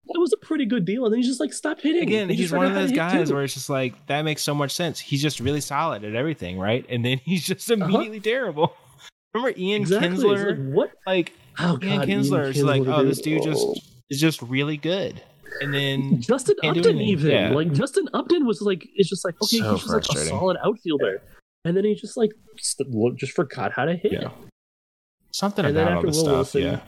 [0.07, 2.01] That was a pretty good deal, and then he's just like, stop hitting.
[2.03, 4.71] Again, He he's one of those guys where it's just like that makes so much
[4.71, 4.99] sense.
[4.99, 6.85] He's just really solid at everything, right?
[6.89, 7.83] And then he's just Uh-huh.
[7.85, 8.75] immediately terrible.
[9.33, 10.09] Remember Ian exactly.
[10.09, 10.57] Kinsler?
[10.67, 10.91] Like, what?
[11.07, 13.75] Like Oh Ian God, Kinsler is like, oh, this dude just Oh.
[14.09, 15.21] is just really good.
[15.61, 17.49] And then Justin Upton even Yeah.
[17.51, 20.57] like Justin Upton was like it's just like okay So he's just like a solid
[20.63, 21.21] outfielder,
[21.65, 24.11] and then he just like st- just forgot how to hit.
[24.11, 24.29] Yeah.
[25.31, 26.79] something And then about all after this Will stuff, Wilson, yeah.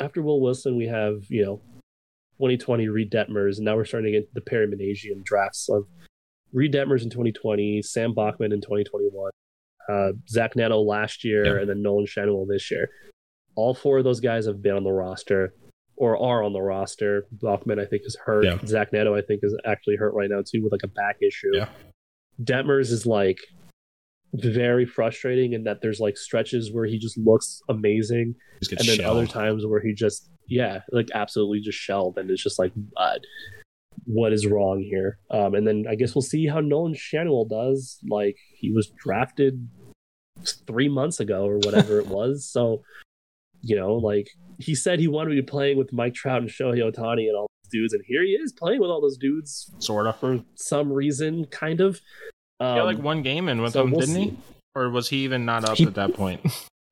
[0.00, 1.60] After Will Wilson, we have you know
[2.40, 4.66] 2020 Reid Detmers, and now we're starting to get the Perry
[5.24, 5.86] drafts of
[6.54, 9.30] Reid Detmers in 2020, Sam Bachman in 2021,
[9.90, 11.60] uh, Zach Neto last year, Yeah.
[11.60, 12.88] and then Nolan Schanuel this year.
[13.56, 15.52] All four of those guys have been on the roster
[15.96, 17.26] or are on the roster.
[17.30, 18.44] Bachman, I think, is hurt.
[18.46, 18.58] Yeah.
[18.64, 21.50] Zach Neto, I think, is actually hurt right now too with like a back issue.
[21.52, 21.68] Yeah.
[22.42, 23.38] Detmers is like
[24.32, 28.96] very frustrating in that there's like stretches where he just looks amazing Just and then
[28.98, 29.16] shelled.
[29.16, 33.14] other times where he just yeah like absolutely just shelled and it's just like uh,
[34.04, 37.98] what is wrong here um and then i guess we'll see how nolan schanuel does
[38.08, 39.68] like he was drafted
[40.66, 42.82] three months ago or whatever it was so
[43.62, 44.28] you know like
[44.58, 47.46] he said he wanted to be playing with mike trout and shohei ohtani and all
[47.64, 50.18] those dudes and here he is playing with all those dudes sort of.
[50.18, 52.00] for some reason kind of
[52.58, 54.36] um, Yeah, like one game in with so him, we'll didn't he?
[54.74, 56.40] Or was he even not up He- at that point?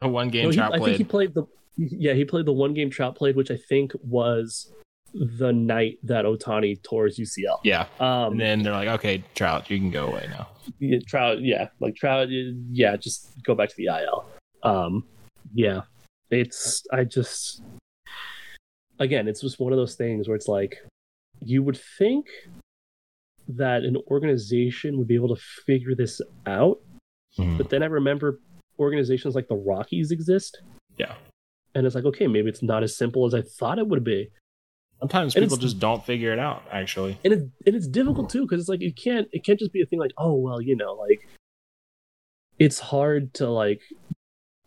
[0.00, 1.34] a one game No, he- Trout I think he played.
[1.34, 1.46] played the
[1.78, 4.72] yeah he played the one game Trout played, which I think was
[5.14, 7.60] the night that Ohtani tore his UCL.
[7.64, 7.86] Yeah.
[7.98, 10.48] Um, And then they're like, okay, Trout, you can go away now.
[10.80, 14.26] yeah, Trout, yeah, like Trout, yeah, just go back to the IL.
[14.62, 15.04] Um,
[15.54, 15.80] yeah,
[16.30, 17.62] it's I just
[18.98, 20.76] again, it's just one of those things where it's like
[21.40, 22.26] you would think
[23.48, 26.80] that an organization would be able to figure this out,
[27.38, 27.56] Mhm.
[27.56, 28.40] but then I remember
[28.78, 30.60] organizations like the Rockies exist.
[30.98, 31.14] Yeah.
[31.78, 34.30] And it's like, okay, maybe it's not as simple as I thought it would be.
[35.00, 37.18] Sometimes And people just don't figure it out, actually.
[37.24, 39.80] And it and it's difficult too, because it's like you can't it can't just be
[39.80, 41.20] a thing like, oh well, you know, like
[42.58, 43.80] it's hard to like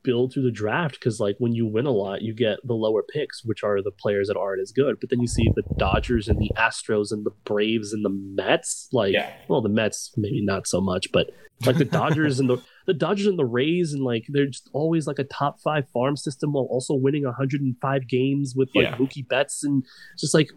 [0.04, 3.04] build through the draft because like when you win a lot, you get the lower
[3.04, 5.00] picks, which are the players that aren't as good.
[5.00, 8.88] But then you see the Dodgers and the Astros and the Braves and the Mets,
[8.94, 9.34] like Yeah.
[9.50, 11.30] well, the Mets maybe not so much, but
[11.66, 12.58] like the Dodgers and the
[12.92, 16.16] the Dodgers and the Rays and like they're just always like a top five farm
[16.18, 18.96] system while also winning 105 games with like Yeah.
[18.98, 19.84] Mookie Betts and
[20.20, 20.50] just like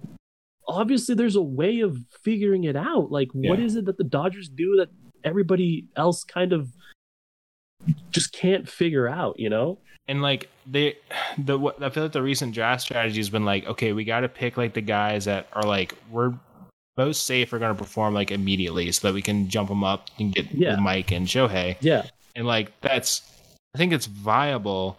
[0.67, 3.11] obviously there's a way of figuring it out.
[3.11, 3.65] Like what Yeah.
[3.67, 4.89] is it that the Dodgers do that
[5.23, 6.71] everybody else kind of
[8.11, 9.79] just can't figure out, you know?
[10.09, 10.97] And like they,
[11.39, 14.21] the what I feel like the recent draft strategy has been like, okay, we got
[14.21, 16.35] to pick like the guys that are like we're
[16.97, 20.11] most safe are going to perform like immediately, so that we can jump them up
[20.19, 20.77] and get Yeah.
[20.77, 21.77] Mike and Shohei.
[21.81, 22.07] Yeah.
[22.37, 23.23] And like that's
[23.75, 24.97] i think it's viable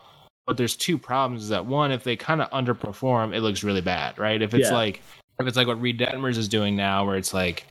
[0.48, 3.82] but there's two problems is that one if they kind of underperform it looks really
[3.82, 4.74] bad right if it's Yeah.
[4.76, 5.02] like
[5.40, 7.66] if it's like what reid detmers is doing now where it's like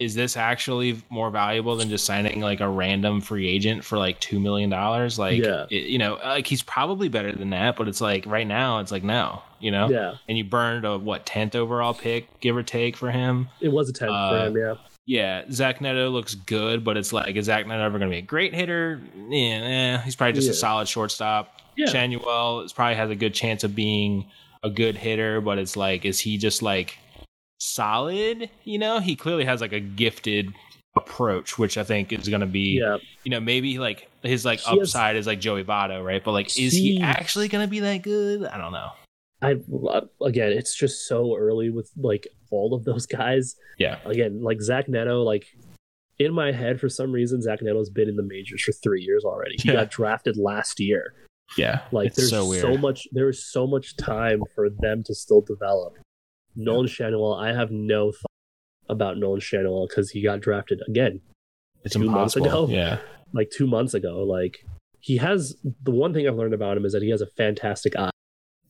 [0.00, 4.18] is this actually more valuable than just signing like a random free agent for like
[4.18, 5.66] two million dollars like Yeah.
[5.70, 8.90] it- you know like he's probably better than that but it's like right now it's
[8.90, 10.14] like no you know Yeah.
[10.28, 13.88] and you burned a what 10th overall pick give or take for him It was
[13.88, 14.74] a 10 Uh, for him, yeah.
[15.06, 18.18] Yeah, Zach Neto looks good, but it's like, is Zach Neto ever going to be
[18.20, 19.00] a great hitter?
[19.28, 21.60] Yeah, eh, he's probably just a solid shortstop.
[21.76, 21.86] Yeah.
[21.88, 24.26] Schanuel is probably has a good chance of being
[24.62, 26.96] a good hitter, but it's like, is he just like
[27.60, 28.48] solid?
[28.64, 30.54] You know, he clearly has like a gifted
[30.96, 32.98] approach, which I think is going to be, Yeah.
[33.24, 36.22] you know, maybe like his like He has- upside is like Joey Votto, right?
[36.24, 38.44] But like, is he He- actually going to be that good?
[38.46, 38.90] I don't know.
[39.44, 39.54] I
[40.24, 43.56] again, it's just so early with like all of those guys.
[43.78, 45.46] Yeah, Again, like Zach Neto, like
[46.18, 49.24] in my head for some reason, Zach Neto's been in the majors for three years
[49.24, 49.56] already.
[49.58, 49.74] He Yeah.
[49.76, 51.14] got drafted last year.
[51.58, 51.80] yeah.
[51.92, 55.40] Like It's there's so so, much there is so much time for them to still
[55.40, 55.94] develop.
[56.56, 58.30] Nolan Schanuel, I have no thought
[58.88, 61.20] about Nolan Schanuel because he got drafted again
[61.84, 62.64] It's two months impossible.
[62.66, 62.72] ago.
[62.72, 62.98] Yeah,
[63.32, 64.22] like two months ago.
[64.22, 64.64] Like
[65.00, 67.96] he has the one thing I've learned about him is that he has a fantastic
[67.96, 68.10] eye.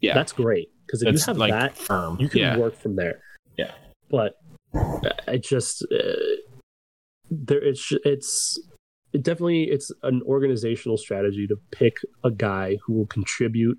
[0.00, 0.14] Yeah.
[0.14, 2.18] That's great because if It's you have like that, firm.
[2.20, 2.56] you can yeah.
[2.58, 3.20] work from there.
[3.56, 3.72] Yeah.
[4.10, 4.38] but
[5.28, 6.12] I just uh,
[7.30, 8.58] there it's it's
[9.12, 13.78] it definitely it's an organizational strategy to pick a guy who will contribute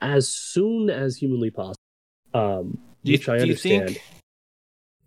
[0.00, 1.74] as soon as humanly possible.
[2.34, 3.86] Um, Do you, which I do you understand.
[3.86, 4.02] think?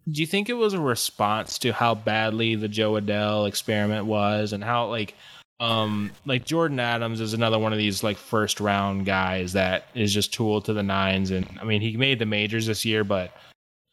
[0.09, 4.51] Do you think it was a response to how badly the Jo Adell experiment was,
[4.53, 5.13] and how like,
[5.61, 10.11] um, like Jordyn Adams is another one of these like first round guys that is
[10.11, 13.31] just tool to the nines, and I mean he made the majors this year, but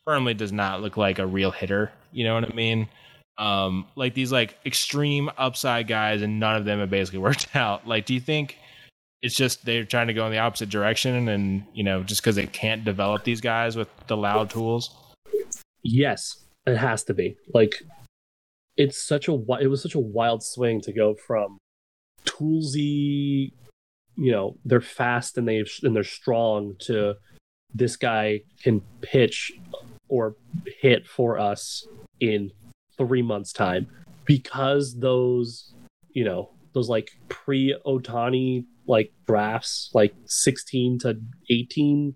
[0.07, 1.93] firmly does not look like a real hitter.
[2.11, 2.89] You know what I mean?
[3.37, 7.87] Um, like these like extreme upside guys, and none of them have basically worked out.
[7.87, 8.57] Like, do you think?
[9.21, 12.37] It's just they're trying to go in the opposite direction, and you know, just because
[12.37, 14.97] they can't develop these guys with the loud tools.
[15.83, 17.37] Yes, it has to be.
[17.53, 17.83] Like
[18.79, 21.59] it's such a it was such a wild swing to go from
[22.25, 23.53] toolsy,
[24.17, 27.15] you know, they're fast and they and they're strong to
[27.75, 29.53] this guy can pitch
[30.09, 30.37] or
[30.81, 31.87] hit for us
[32.21, 32.51] in
[32.97, 33.87] 3 months time.
[34.25, 35.75] Because those,
[36.13, 41.19] you know, those like pre Ohtani like drafts like 16 to
[41.51, 42.15] 18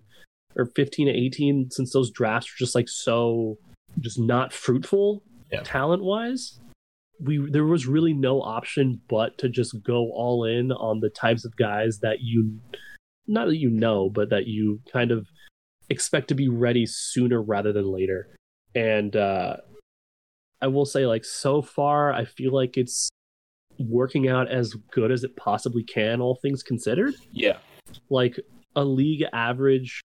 [0.55, 3.57] or 15 to 18 since those drafts were just like so
[3.99, 5.21] just not fruitful
[5.53, 5.61] Yeah.
[5.63, 6.59] talent wise
[7.21, 11.45] we there was really no option but to just go all in on the types
[11.45, 12.59] of guys that you
[13.27, 15.27] not that you know but that you kind of
[15.89, 18.35] expect to be ready sooner rather than later
[18.73, 19.57] and uh
[20.61, 23.09] i will say like so far i feel like it's
[23.79, 27.57] working out as good as it possibly can all things considered Yeah.
[28.09, 28.39] like
[28.75, 30.01] a league average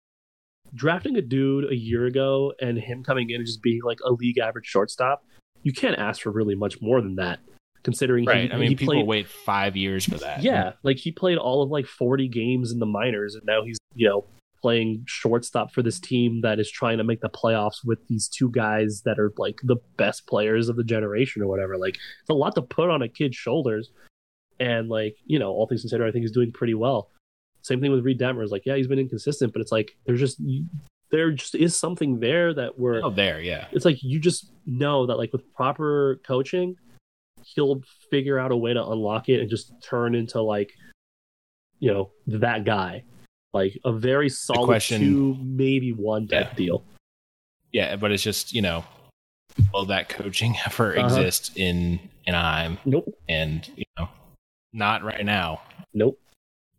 [0.74, 4.12] drafting a dude a year ago and him coming in and just being like a
[4.12, 5.24] league average shortstop
[5.64, 7.40] you can't ask for really much more than that
[7.82, 8.48] considering Right.
[8.48, 10.42] he, I mean, he people played wait five years for that.
[10.42, 13.76] yeah like he played all of like 40 games in the minors and now he's
[13.94, 14.24] you know
[14.62, 18.50] playing shortstop for this team that is trying to make the playoffs with these two
[18.50, 22.32] guys that are like the best players of the generation or whatever like it's a
[22.32, 23.90] lot to put on a kid's shoulders
[24.58, 27.10] and like you know all things considered i think he's doing pretty well
[27.60, 30.40] same thing with reid detmers like yeah he's been inconsistent but it's like there's just
[31.10, 33.40] there just is something there that we're Oh, there.
[33.40, 33.66] Yeah.
[33.72, 36.76] it's like you just know that like with proper coaching
[37.54, 40.72] he'll figure out a way to unlock it and just turn into like
[41.78, 43.04] you know that guy
[43.52, 46.54] like a very solid question- two maybe one type Yeah.
[46.56, 46.84] deal
[47.72, 47.96] Yeah.
[47.96, 48.84] But it's just, you know,
[49.72, 51.06] will that coaching ever Uh-huh.
[51.06, 52.78] exist in Anaheim?
[52.84, 54.08] nope And, you know,
[54.72, 55.60] not right now.
[55.92, 56.18] nope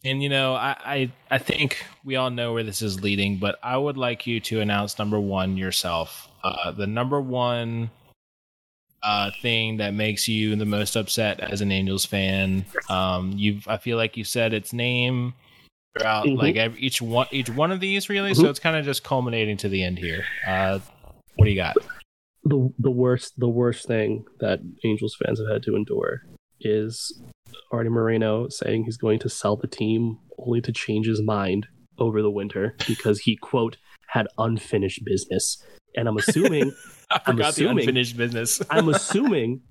[0.06, 3.57] And you know, I, I I think we all know where this is leading, but
[3.64, 6.30] I would like you to announce number one yourself.
[6.44, 7.90] Uh, the number one
[9.02, 12.65] uh, thing that makes you the most upset as an Angels fan.
[12.88, 15.34] Um, you've I feel like you said its name
[15.98, 16.38] throughout Mhm.
[16.38, 18.36] like every, each one each one of these really.
[18.36, 18.49] So Mhm.
[18.52, 20.23] it's kind of just culminating to the end here.
[20.45, 20.80] Uh,
[21.36, 21.77] what do you got?
[22.48, 26.22] the the worst the worst thing that angels fans have had to endure
[26.61, 27.19] is
[27.72, 31.68] arte moreno saying he's going to sell the team only to change his mind
[31.98, 33.77] over the winter because he quote
[34.07, 35.64] had unfinished business
[35.95, 36.72] and i'm assuming
[37.11, 38.61] I the assuming- unfinished business.
[38.72, 39.61] I'm assuming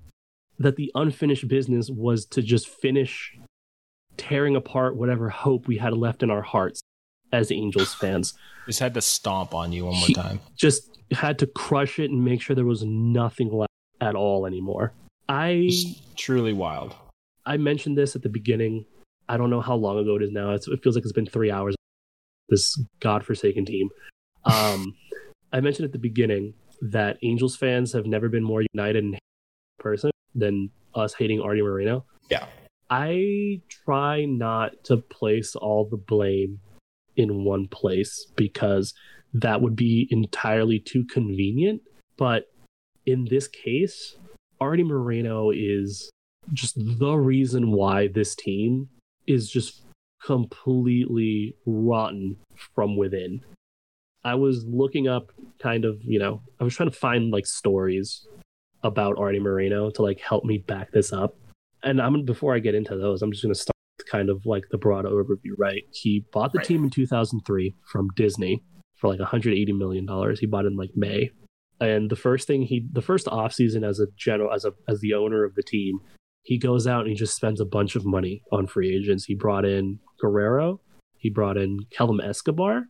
[0.57, 3.37] that the unfinished business was to just finish
[4.15, 6.79] tearing apart whatever hope we had left in our hearts
[7.33, 8.33] as Angels fans.
[8.67, 10.39] just had to stomp on you one more He- time.
[10.55, 14.93] Just had to crush it and make sure there was nothing left at all anymore.
[15.27, 16.95] I Just truly wild.
[17.45, 18.85] I mentioned this at the beginning.
[19.29, 20.51] I don't know how long ago it is now.
[20.51, 21.75] It's, it feels like it's been three hours.
[22.49, 23.89] This godforsaken team.
[24.45, 24.95] Um,
[25.53, 29.17] I mentioned at the beginning that Angels fans have never been more united in
[29.79, 32.05] person than us hating Arte Moreno.
[32.29, 32.45] Yeah.
[32.89, 36.59] I try not to place all the blame
[37.15, 38.93] in one place because
[39.33, 41.81] that would be entirely too convenient.
[42.17, 42.45] But
[43.05, 44.17] in this case,
[44.59, 46.09] Arte Moreno is
[46.53, 48.89] just the reason why this team
[49.27, 49.81] is just
[50.23, 52.37] completely rotten
[52.75, 53.41] from within.
[54.23, 58.27] I was looking up kind of, you know, I was trying to find like stories
[58.83, 61.35] about Arte Moreno to like help me back this up.
[61.83, 63.75] And I'm before I get into those, I'm just going to start
[64.09, 65.83] kind of like the broad overview, right?
[65.91, 66.67] He bought the Right.
[66.67, 68.63] team in 2003 from Disney
[68.95, 70.39] for like 180 million dollars.
[70.39, 71.29] He bought it in like May.
[71.79, 75.13] And the first thing he the first offseason as a general as a as the
[75.13, 75.99] owner of the team,
[76.45, 79.25] he goes out and he just spends a bunch of money on free agents.
[79.25, 80.79] He brought in Guerrero,
[81.17, 82.83] he brought in Kelvim Escobar.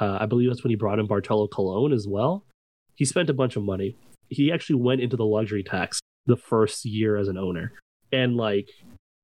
[0.00, 2.46] Uh, I believe that's when he brought in Bartolo Colon as well.
[2.94, 3.94] He spent a bunch of money.
[4.30, 7.74] He actually went into the luxury tax the first year as an owner.
[8.10, 8.68] And like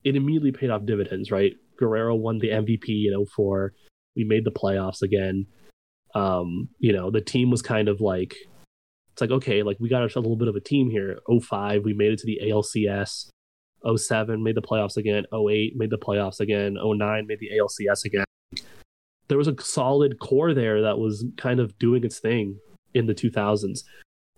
[0.04, 1.54] it immediately paid off dividends, right?
[1.78, 3.72] Guerrero won the MVP in 04.
[4.14, 5.46] We made the playoffs again.
[6.14, 8.34] Um, you know, the team was kind of like
[9.12, 11.18] it's like okay, like we got a little bit of a team here.
[11.28, 13.30] 05, we made it to the ALCS.
[13.86, 15.24] 07 made the playoffs again.
[15.32, 16.76] 08 made the playoffs again.
[16.80, 18.24] 09 made the ALCS again.
[19.28, 22.58] There was a solid core there that was kind of doing its thing
[22.94, 23.84] in the 2000s.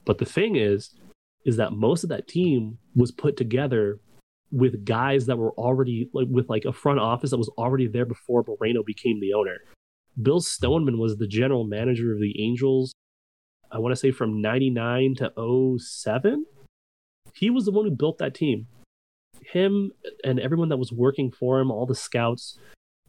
[0.05, 0.95] But the thing is,
[1.45, 3.99] is that most of that team was put together
[4.53, 8.05] with guys that were already like with like a front office that was already there
[8.05, 9.59] before Moreno became the owner.
[10.21, 12.93] Bill Stoneman was the general manager of the Angels.
[13.71, 16.47] I want to say from 99 to 07.
[17.33, 18.67] He was the one who built that team.
[19.41, 19.93] Him
[20.25, 22.59] and everyone that was working for him, all the scouts,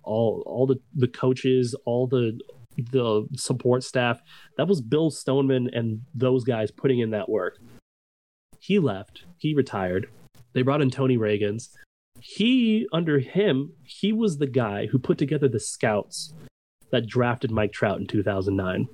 [0.03, 2.39] all all the the coaches, all the
[2.91, 4.21] the support staff,
[4.57, 7.59] that was Bill Stoneman and those guys putting in that work.
[8.59, 9.25] He left.
[9.37, 10.07] He retired.
[10.53, 11.69] They brought in Tony Reagins.
[12.19, 16.33] He, under him, he was the guy who put together the scouts
[16.91, 18.87] that drafted Mike Trout in 2009.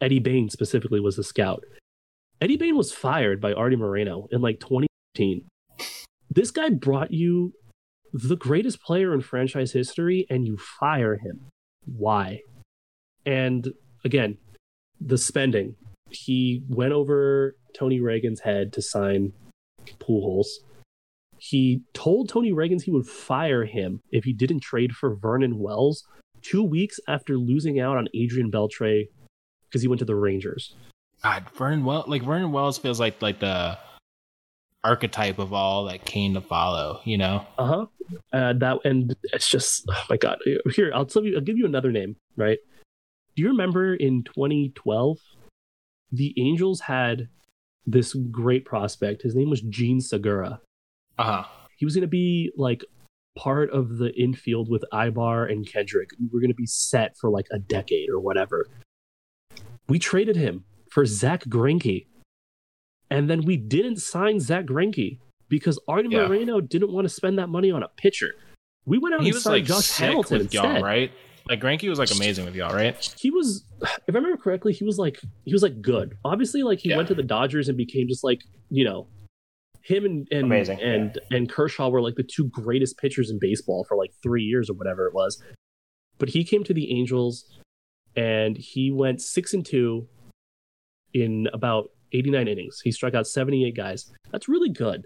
[0.00, 1.64] Eddie Bane specifically was the scout.
[2.40, 5.46] Eddie Bane was fired by Arte Moreno in like 2015.
[6.36, 7.54] This guy brought you
[8.12, 11.46] the greatest player in franchise history and you fire him.
[11.86, 12.40] Why?
[13.24, 13.72] And
[14.04, 14.36] again,
[15.00, 15.76] the spending.
[16.10, 19.32] He went over Tony Reagins' head to sign
[19.98, 20.46] Pujols.
[21.38, 26.04] He told Tony Reagins he would fire him if he didn't trade for Vernon Wells
[26.42, 29.08] two weeks after losing out on Adrian Beltre
[29.68, 30.74] because he went to the Rangers.
[31.22, 33.78] God, Vernon Wells, like Vernon Wells feels like like the
[34.86, 37.46] archetype of all that came to follow, you know?
[37.58, 37.86] Uh-huh.
[38.32, 40.38] Uh That and it's just oh my god.
[40.74, 41.34] Here, I'll tell you.
[41.34, 42.16] I'll give you another name.
[42.36, 42.58] Right?
[43.34, 45.18] Do you remember in 2012,
[46.12, 47.28] the Angels had
[47.86, 49.22] this great prospect.
[49.22, 50.60] His name was Jean Segura.
[51.18, 51.44] Uh huh.
[51.76, 52.84] He was going to be like
[53.36, 56.10] part of the infield with Aybar and Kendrick.
[56.18, 58.66] We were going to be set for like a decade or whatever.
[59.88, 62.06] We traded him for Zack Greinke.
[63.10, 65.18] And then we didn't sign Zack Greinke
[65.48, 66.26] because Arte Yeah.
[66.26, 68.34] Moreno didn't want to spend that money on a pitcher.
[68.84, 70.82] We went out He and signed like Josh Hamilton with y'all, instead.
[70.82, 71.12] right?
[71.48, 72.96] Like Greinke was like amazing with y'all, right?
[73.18, 76.16] He was, if I remember correctly, he was like he was like good.
[76.24, 76.96] Obviously, like he Yeah.
[76.96, 79.06] went to the Dodgers and became just like you know,
[79.82, 83.84] him and and Amazing, and and Kershaw were like the two greatest pitchers in baseball
[83.88, 85.40] for like three years or whatever it was.
[86.18, 87.44] But he came to the Angels,
[88.16, 90.08] and he went six and two
[91.14, 92.80] in about eighty nine innings.
[92.82, 94.12] He struck out seventy eight guys.
[94.30, 95.02] That's really good.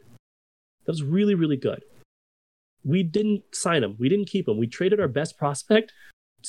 [0.84, 1.82] That was really really good.
[2.84, 3.96] We didn't sign him.
[3.98, 4.58] We didn't keep him.
[4.58, 5.92] We traded our best prospect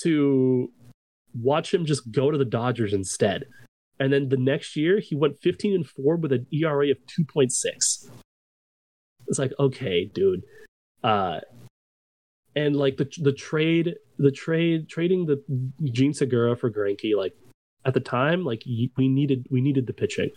[0.04, 0.72] to
[1.34, 3.46] watch him just go to the Dodgers instead.
[4.00, 8.10] And then the next year, he went 15 and 4 with an ERA of 2.6.
[9.28, 10.42] It's like, okay, dude.
[11.04, 11.40] Uh,
[12.56, 15.42] and like the the trade, the trade, trading the
[15.92, 17.34] Jean Segura for Greinke, like
[17.86, 20.30] at the time, like we needed we needed the pitching.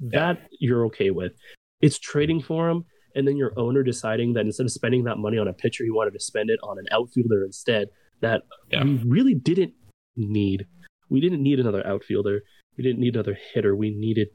[0.00, 1.32] That you're okay with.
[1.80, 2.84] It's trading for him,
[3.14, 5.90] and then your owner deciding that instead of spending that money on a pitcher, he
[5.90, 7.88] wanted to spend it on an outfielder instead.
[8.20, 8.84] That Yeah.
[8.84, 9.74] we really didn't
[10.16, 10.66] need.
[11.08, 12.42] We didn't need another outfielder.
[12.76, 13.76] We didn't need another hitter.
[13.76, 14.28] We needed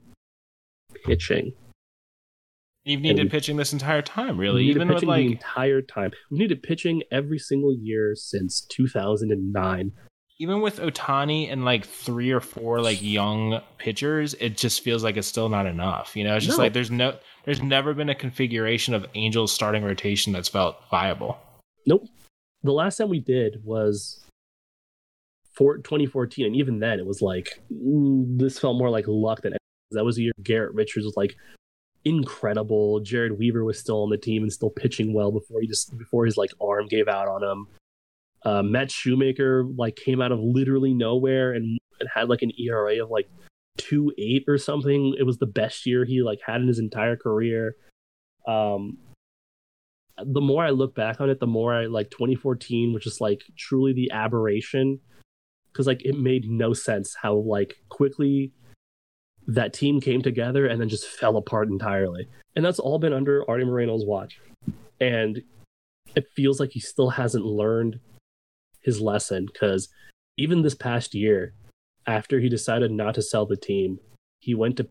[1.05, 1.53] pitching.
[2.85, 4.65] You've needed pitching this entire time, really.
[4.65, 6.11] Even with pitching the like entire time.
[6.31, 9.91] We needed pitching every single year since 2009.
[10.41, 15.17] Even with Ohtani and like three or four like young pitchers, it just feels like
[15.17, 16.15] it's still not enough.
[16.15, 16.63] You know, it's just No.
[16.63, 21.37] like there's no there's never been a configuration of Angels starting rotation that's felt viable.
[21.85, 22.07] Nope.
[22.63, 24.25] The last time we did was
[25.53, 29.51] for 2014, and even then it was like mm, this felt more like luck than
[29.53, 29.59] anything.
[29.91, 31.35] that was the year Garrett Richards was like
[32.05, 33.01] incredible.
[33.01, 36.25] Jered Weaver was still on the team and still pitching well before he just before
[36.25, 37.67] his like arm gave out on him.
[38.43, 43.03] Uh, Matt Shoemaker like came out of literally nowhere and, and had like an ERA
[43.03, 43.29] of like
[43.77, 45.15] two eight or something.
[45.17, 47.75] It was the best year he like had in his entire career.
[48.47, 48.97] Um,
[50.25, 53.43] the more I look back on it, the more I like 2014, which is like
[53.57, 54.99] truly the aberration,
[55.71, 58.51] because like it made no sense how like quickly
[59.47, 62.27] that team came together and then just fell apart entirely.
[62.55, 64.39] And that's all been under Arte Moreno's watch.
[64.99, 65.41] And
[66.15, 67.99] it feels like he still hasn't learned
[68.81, 69.89] his lesson because
[70.37, 71.53] even this past year,
[72.07, 73.99] after he decided not to sell the team,
[74.39, 74.87] he went to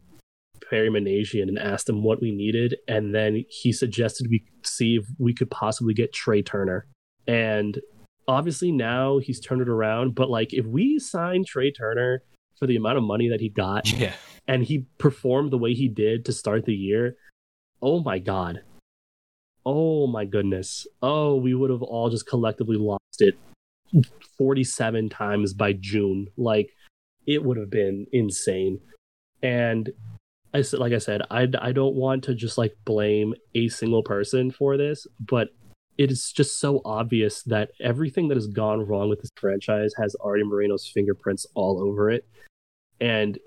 [0.69, 5.07] Perry Minasian and asked him what we needed, and then he suggested we see if
[5.19, 6.87] we could possibly get Trea Turner.
[7.27, 7.79] And
[8.27, 12.23] obviously now he's turned it around, but like if we sign Trea Turner
[12.59, 14.13] for the amount of money that he got Yeah.
[14.47, 17.17] and he performed the way he did to start the year,
[17.81, 18.63] oh my god.
[19.65, 20.87] Oh my goodness.
[21.03, 23.35] Oh, we would have all just collectively lost it
[24.37, 26.29] 47 times by June.
[26.37, 26.71] Like
[27.27, 28.81] it would have been insane.
[29.43, 29.91] And
[30.55, 34.03] I said, like I said, I, I don't want to just like blame a single
[34.03, 35.51] person for this, but
[35.99, 40.17] it is just so obvious that everything that has gone wrong with this franchise has
[40.21, 42.27] Arte Moreno's fingerprints all over it.
[43.01, 43.39] And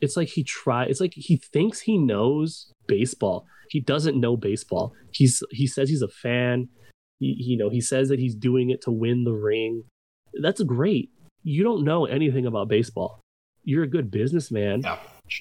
[0.00, 3.46] it's like he try it's like he thinks he knows baseball.
[3.70, 4.92] He doesn't know baseball.
[5.10, 6.68] He's he says he's a fan.
[7.18, 9.84] He, you know, he says that he's doing it to win the ring.
[10.40, 11.10] That's great.
[11.42, 13.20] You don't know anything about baseball.
[13.64, 14.82] You're a good businessman.
[14.82, 14.98] Yeah.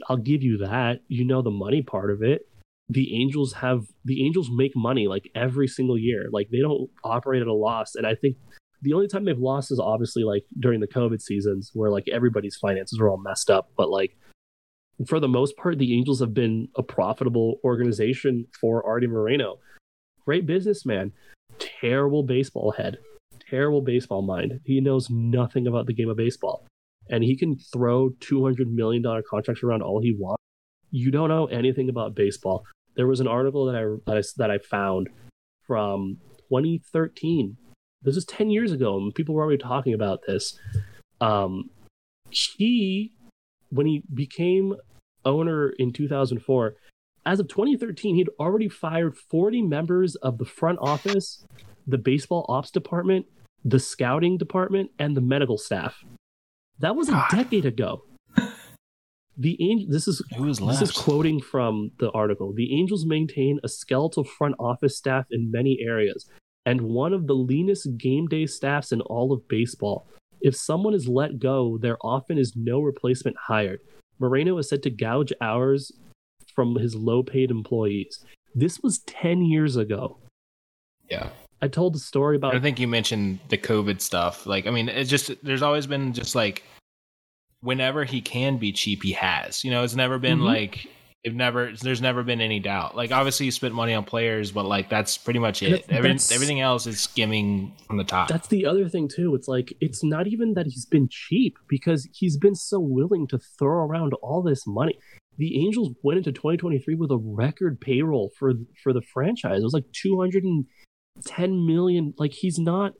[0.10, 1.00] I'll give you that.
[1.08, 2.48] You know the money part of it.
[2.90, 6.28] The Angels have the Angels make money like every single year.
[6.32, 7.96] Like they don't operate at a loss.
[7.96, 8.38] And I think
[8.82, 12.56] the only time they've lost is obviously like during the COVID seasons where like everybody's
[12.56, 13.72] finances are all messed up.
[13.76, 14.18] But like
[15.06, 19.60] for the most part, the Angels have been a profitable organization for Arte Moreno.
[20.26, 21.14] Great businessman,
[21.82, 22.98] terrible baseball head,
[23.50, 24.60] terrible baseball mind.
[24.64, 26.66] He knows nothing about the game of baseball.
[27.10, 30.44] And he can throw $200 million contracts around all he wants.
[30.92, 32.66] You don't know anything about baseball.
[32.96, 35.10] There was an article that I, that I, that I found
[35.66, 36.18] from
[36.50, 37.58] 2013.
[38.02, 40.58] This is 10 years ago, and people were already talking about this.
[41.20, 41.70] Um,
[42.30, 43.14] he,
[43.70, 44.76] when he became
[45.26, 46.76] owner in 2004,
[47.26, 51.46] as of 2013, he'd already fired 40 members of the front office,
[51.88, 53.26] the baseball ops department,
[53.66, 56.04] the scouting department, and the medical staff.
[56.80, 57.32] That was a God.
[57.32, 58.04] decade ago.
[59.40, 60.82] The Angel, this is this left?
[60.82, 62.54] is quoting from the article.
[62.54, 66.26] The Angels maintain a skeletal front office staff in many areas
[66.66, 70.08] and one of the leanest game day staffs in all of baseball.
[70.42, 73.80] If someone is let go, there often is no replacement hired.
[74.20, 75.92] Moreno is said to gouge hours
[76.56, 78.26] from his low paid employees.
[78.56, 80.18] This was 10 years ago.
[81.12, 81.30] yeah.
[81.62, 84.46] I told the story about I think you mentioned the COVID stuff.
[84.46, 86.64] Like, I mean, it's just there's always been just like
[87.62, 89.64] whenever he can be cheap, he has.
[89.64, 90.46] You know, it's never been Mhm.
[90.46, 90.88] like
[91.24, 91.74] it never.
[91.82, 92.96] There's never been any doubt.
[92.96, 95.84] Like, obviously, you spent money on players, but like that's pretty much it.
[95.90, 98.30] Every, everything else is skimming from the top.
[98.30, 99.34] That's the other thing too.
[99.36, 103.40] It's like it's not even that he's been cheap because he's been so willing to
[103.60, 104.98] throw around all this money.
[105.38, 108.54] The Angels went into 2023 with a record payroll for
[108.84, 109.60] for the franchise.
[109.60, 109.92] It was like
[111.26, 112.14] 210 million.
[112.18, 112.94] Like he's not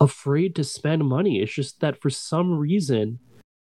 [0.00, 1.40] afraid to spend money.
[1.40, 3.18] It's just that for some reason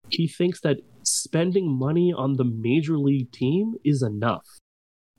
[0.10, 4.46] he thinks that spending money on the major league team is enough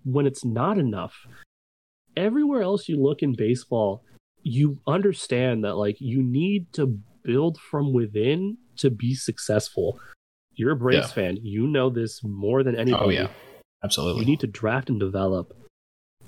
[0.04, 1.26] when it's not enough.
[2.16, 4.04] Everywhere else you look in baseball,
[4.42, 9.98] you understand that like you need to build from within to be successful.
[10.54, 11.14] You're a Braves Yeah.
[11.14, 11.38] fan.
[11.42, 13.04] You know this more than oh, anybody.
[13.04, 13.28] oh yeah,
[13.82, 14.20] Absolutely.
[14.20, 15.52] You need to draft and develop.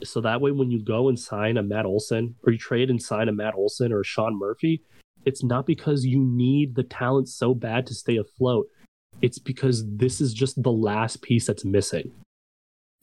[0.04, 3.02] So that way, when you go and sign a Matt Olson, or you trade and
[3.02, 4.82] sign a Matt Olson or a Sean Murphy,
[5.24, 8.66] it's not because you need the talent so bad to stay afloat.
[9.22, 12.12] It's because this is just the last piece that's missing.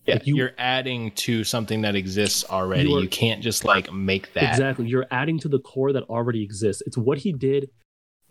[0.06, 2.90] yeah, like you- are adding to something that exists already.
[2.90, 4.52] You You, can't just like make that.
[4.52, 4.88] Exactly.
[4.88, 6.82] You're adding to the core that already exists.
[6.88, 7.69] It's what he did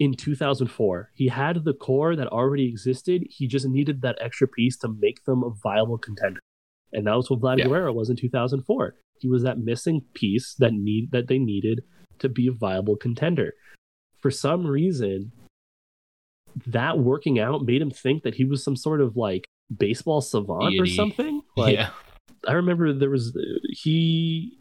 [0.01, 1.11] in 2004.
[1.15, 3.25] He had the core that already existed.
[3.31, 6.41] He just needed that extra piece to make them a viable contender.
[6.93, 7.67] And that was what Vlad Yeah.
[7.67, 8.95] Guerrero was in 2004.
[9.21, 11.83] He was that missing piece that need that they needed
[12.19, 13.55] to be a viable contender.
[14.19, 15.33] For some reason,
[16.67, 19.45] that working out made him think that he was some sort of like
[19.75, 21.43] baseball savant or something.
[21.57, 21.91] Like yeah,
[22.47, 23.37] I remember there was
[23.71, 24.59] he,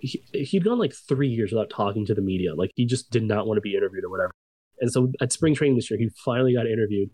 [0.00, 2.54] he he'd gone like three years without talking to the media.
[2.54, 4.32] Like he just did not want to be interviewed or whatever.
[4.80, 7.10] And so at spring training this year, he finally got interviewed.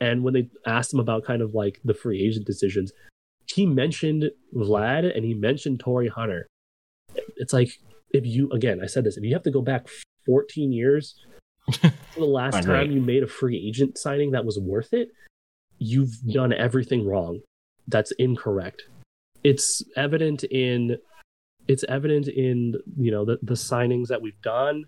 [0.00, 2.92] And when they asked him about kind of like the free agent decisions,
[3.50, 6.46] he mentioned Vlad and he mentioned Torii Hunter.
[7.36, 7.70] It's like
[8.10, 9.88] if you again, I said this, if you have to go back
[10.26, 11.14] 14 years
[11.72, 12.90] for the last time right.
[12.90, 15.08] you made a free agent signing that was worth it,
[15.78, 17.40] you've done everything wrong.
[17.86, 18.82] That's incorrect.
[19.44, 20.98] It's evident in
[21.68, 24.84] it's evident in you know the, the signings that we've done.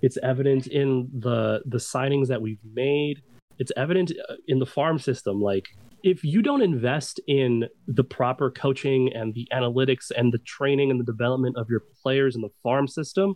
[0.00, 3.22] It's evident in the the signings that we've made.
[3.58, 5.40] It's evident uh, in the farm system.
[5.40, 5.68] Like
[6.02, 10.98] if you don't invest in the proper coaching and the analytics and the training and
[10.98, 13.34] the development of your players in the farm system,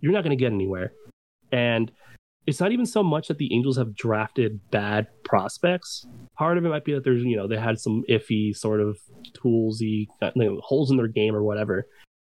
[0.00, 0.92] you're not going to get anywhere.
[1.50, 1.90] And
[2.46, 6.06] it's not even so much that the Angels have drafted bad prospects.
[6.36, 8.98] Part of it might be that there's, you know, they had some iffy sort of
[9.32, 11.86] toolsy you know, holes in their game or whatever.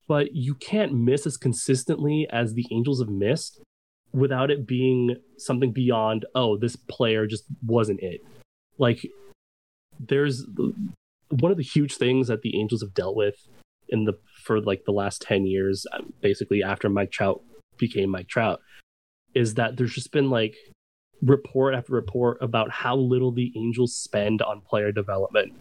[0.07, 3.61] But you can't miss as consistently as the Angels have missed
[4.13, 8.21] without it being something beyond, oh, this player just wasn't it.
[8.79, 9.05] Like,
[10.09, 10.47] there's
[11.31, 13.49] one of the huge things that the Angels have dealt with
[13.89, 17.43] in the for like the last 10 years, um, basically after Mike Trout
[17.79, 18.61] became Mike Trout,
[19.35, 20.55] is that there's just been like
[21.23, 25.53] report after report about how little the Angels spend on player development.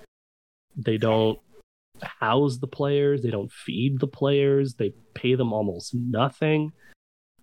[0.76, 1.40] They don't
[2.02, 6.74] house the players, they don't feed the players, they pay them almost nothing.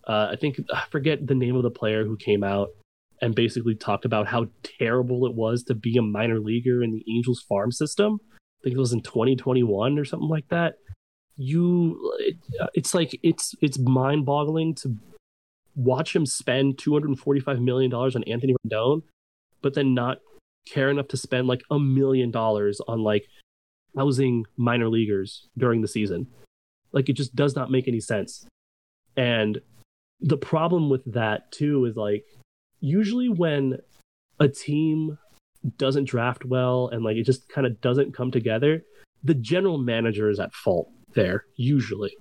[0.07, 2.71] Uh, I think I forget the name of the player who came out
[3.21, 7.05] and basically talked about how terrible it was to be a minor leaguer in the
[7.09, 8.19] Angels farm system.
[8.33, 10.75] I think it was in 2021 or something like that.
[11.37, 12.37] You, it,
[12.75, 14.97] it's like it's it's mind boggling to
[15.75, 19.03] watch him spend 245 million dollars on Anthony Rendon,
[19.63, 20.19] but then not
[20.69, 23.27] care enough to spend like a million dollars on like
[23.97, 26.27] housing minor leaguers during the season.
[26.93, 28.47] Like it just does not make any sense.
[29.17, 29.61] And
[30.21, 32.25] the problem with that too is like
[32.81, 33.79] usually when
[34.39, 35.19] a team
[35.77, 38.83] doesn't draft well and like it just kind of doesn't come together,
[39.23, 42.17] the general manager is at fault there usually.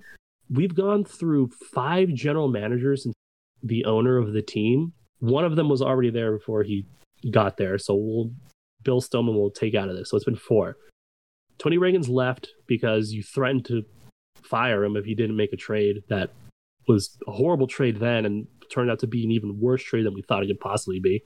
[0.50, 3.14] We've gone through five general managers and
[3.62, 4.92] the owner of the team.
[5.20, 6.86] One of them was already there before he
[7.30, 8.30] got there, so we'll
[8.82, 10.10] Bill Stillman will take out of this.
[10.10, 10.76] So it's been four.
[11.58, 13.84] Tony Reagins left because you threatened to
[14.42, 16.30] fire him if he didn't make a trade that
[16.88, 20.14] was a horrible trade then and turned out to be an even worse trade than
[20.14, 21.22] we thought it could possibly be.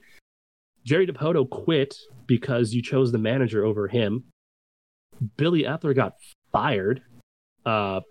[0.83, 1.95] Jerry Dipoto quit
[2.27, 4.23] because you chose the manager over him.
[5.37, 6.13] Billy Eppler got
[6.51, 7.01] fired
[7.65, 8.01] uh,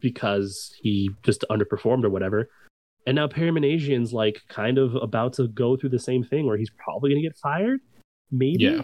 [0.00, 2.48] because he just underperformed or whatever.
[3.06, 3.50] And now Perry
[4.12, 7.28] like kind of about to go through the same thing where he's probably going to
[7.28, 7.80] get fired.
[8.30, 8.64] Maybe.
[8.64, 8.82] Yeah.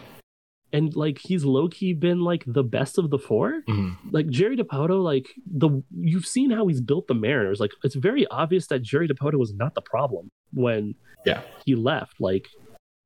[0.73, 4.09] And like he's low key been like the best of the 4 Mm-hmm.
[4.11, 7.59] Like Jerry Dipoto, like the you've seen how he's built the Mariners.
[7.59, 10.95] Like it's very obvious that Jerry Dipoto was not the problem when
[11.25, 11.41] Yeah.
[11.65, 12.21] he left.
[12.21, 12.47] Like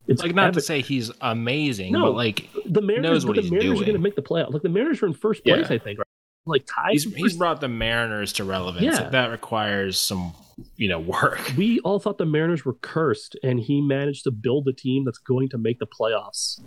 [0.07, 2.03] it's Like not evi- to say he's amazing, No.
[2.03, 4.53] but like the Mariners, knows what the he's Mariners are going to make the playoff.
[4.53, 5.75] Like the Mariners are in first place, Yeah.
[5.75, 5.97] I think.
[5.99, 6.05] Right?
[6.47, 6.91] Like tied.
[6.91, 8.85] he's for he's brought the Mariners to relevance.
[8.85, 9.01] Yeah.
[9.01, 10.33] Like, that requires some
[10.77, 11.39] you know work.
[11.57, 15.17] we all thought the Mariners were cursed, and he managed to build a team that's
[15.17, 16.61] going to make the playoffs.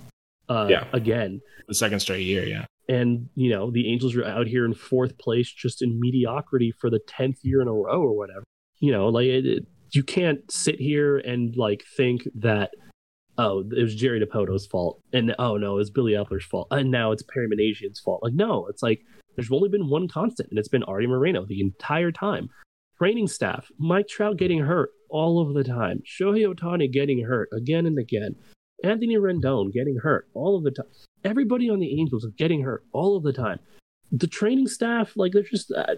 [0.49, 0.87] Uh, Yeah.
[0.93, 2.65] Again, The second straight year, yeah.
[2.89, 6.89] and you know the Angels are out here in fourth place, just in mediocrity for
[6.91, 8.45] the tenth year in a row or whatever.
[8.81, 12.71] You know, like it, it- you can't sit here and like think that
[13.39, 16.91] oh it was Jerry Dipoto's fault, and oh no it was Billy Eppler's fault, and
[16.91, 18.23] now it's Perry Minasian's fault.
[18.23, 19.01] Like no, it's like
[19.37, 22.49] there's only been one constant, and it's been Arte Moreno the entire time.
[22.99, 27.87] Training staff, Mike Trout getting hurt all of the time, Shohei Ohtani getting hurt again
[27.87, 28.35] and again,
[28.85, 30.87] Anthony Rendon getting hurt all of the time.
[31.25, 33.59] Everybody on the Angels is getting hurt all of the time.
[34.13, 35.97] The training staff, like they're just, uh,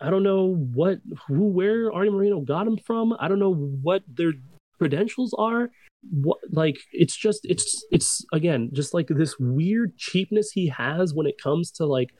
[0.00, 0.98] I don't know what,
[1.28, 3.14] who, where Arte Moreno got him from.
[3.20, 4.32] I don't know what their
[4.78, 5.70] credentials are.
[6.10, 11.26] What, like, it's just, it's, it's again, just like this weird cheapness he has when
[11.26, 12.10] it comes to like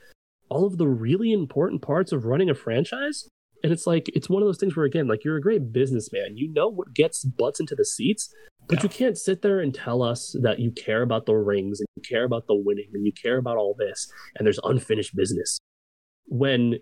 [0.49, 3.27] all of the really important parts of running a franchise.
[3.63, 6.35] And it's like, it's one of those things where, again, like you're a great businessman.
[6.37, 8.33] You know what gets butts into the seats,
[8.67, 8.83] but Yeah.
[8.83, 12.01] you can't sit there and tell us that you care about the rings and you
[12.01, 15.57] care about the winning and you care about all this and there's unfinished business
[16.27, 16.75] when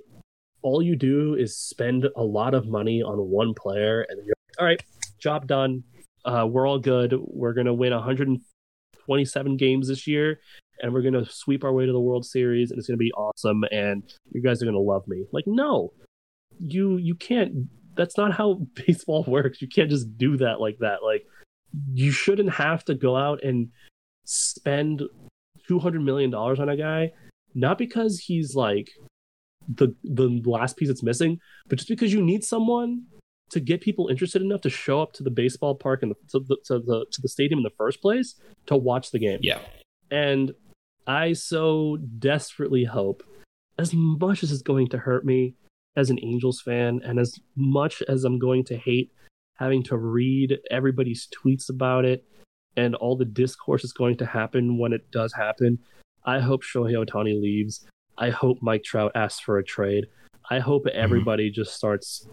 [0.62, 4.36] all you do is spend a lot of money on one player and then you're
[4.60, 4.84] all right,
[5.20, 5.84] job done.
[6.24, 7.16] Uh, we're all good.
[7.20, 10.40] We're going to win 127 games this year
[10.82, 13.04] and we're going to sweep our way to the World Series and it's going to
[13.04, 15.26] be awesome and you guys are going to love me.
[15.32, 15.94] Like, no,
[16.60, 17.54] you, you can't,
[17.96, 19.62] that's not how baseball works.
[19.62, 21.02] You can't just do that like that.
[21.04, 21.26] Like,
[21.94, 23.70] you shouldn't have to go out and
[24.26, 25.04] spend
[25.70, 27.12] $200 million on a guy,
[27.54, 28.90] not because he's like
[29.68, 33.04] the the last piece that's missing, but just because you need someone
[33.52, 36.40] to get people interested enough to show up to the baseball park and the, to,
[36.48, 38.36] the, to the to the stadium in the first place
[38.66, 39.40] to watch the game.
[39.42, 39.60] Yeah.
[40.10, 40.54] And
[41.08, 43.24] I so desperately hope,
[43.78, 45.56] as much as it's going to hurt me
[45.96, 49.12] as an Angels fan, and as much as I'm going to hate
[49.62, 52.26] having to read everybody's tweets about it
[52.78, 55.78] and all the discourse is going to happen when it does happen,
[56.26, 57.86] I hope Shohei Ohtani leaves.
[58.18, 60.08] I hope Mike Trout asks for a trade.
[60.50, 61.00] I hope mm-hmm.
[61.00, 62.28] everybody just starts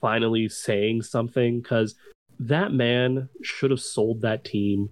[0.00, 1.96] finally saying something because
[2.38, 4.90] that man should have sold that team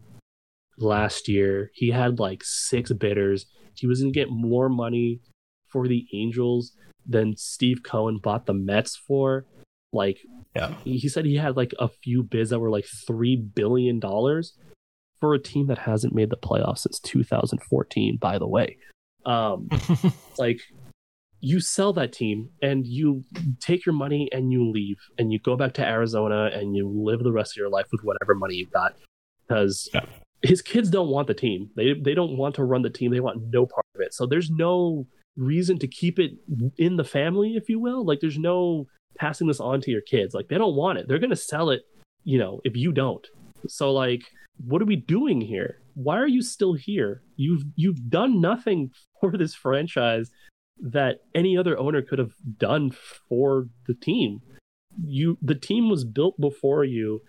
[0.78, 1.70] last year.
[1.74, 3.46] He had like six bidders.
[3.74, 5.20] He was going to get more money
[5.68, 6.72] for the Angels
[7.06, 9.46] than Steve Cohen bought the Mets for.
[9.92, 10.18] Like,
[10.58, 10.74] Yeah.
[10.84, 14.54] he said he had like a few bids that were like three billion dollars
[15.20, 18.18] for a team that hasn't made the playoffs since 2014.
[18.20, 18.76] By the way,
[19.26, 19.68] um,
[20.38, 20.60] like
[21.40, 23.24] you sell that team and you
[23.60, 27.22] take your money and you leave and you go back to Arizona and you live
[27.22, 28.94] the rest of your life with whatever money you've got
[29.46, 30.04] because Yeah.
[30.42, 31.70] his kids don't want the team.
[31.76, 33.12] They they don't want to run the team.
[33.12, 34.14] They want no part of it.
[34.14, 35.06] So there's no
[35.36, 36.32] reason to keep it
[36.76, 38.04] in the family, if you will.
[38.04, 38.88] Like there's no
[39.18, 40.34] passing this on to your kids.
[40.34, 41.08] Like they don't want it.
[41.08, 41.82] They're gonna sell it,
[42.24, 43.26] you know, if you don't.
[43.66, 44.22] So like,
[44.64, 45.80] what are we doing here?
[45.94, 47.22] Why are you still here?
[47.36, 48.90] You've you've done nothing
[49.20, 50.30] for this franchise
[50.80, 52.92] that any other owner could have done
[53.28, 54.40] for the team.
[55.04, 57.20] You the team was built before you.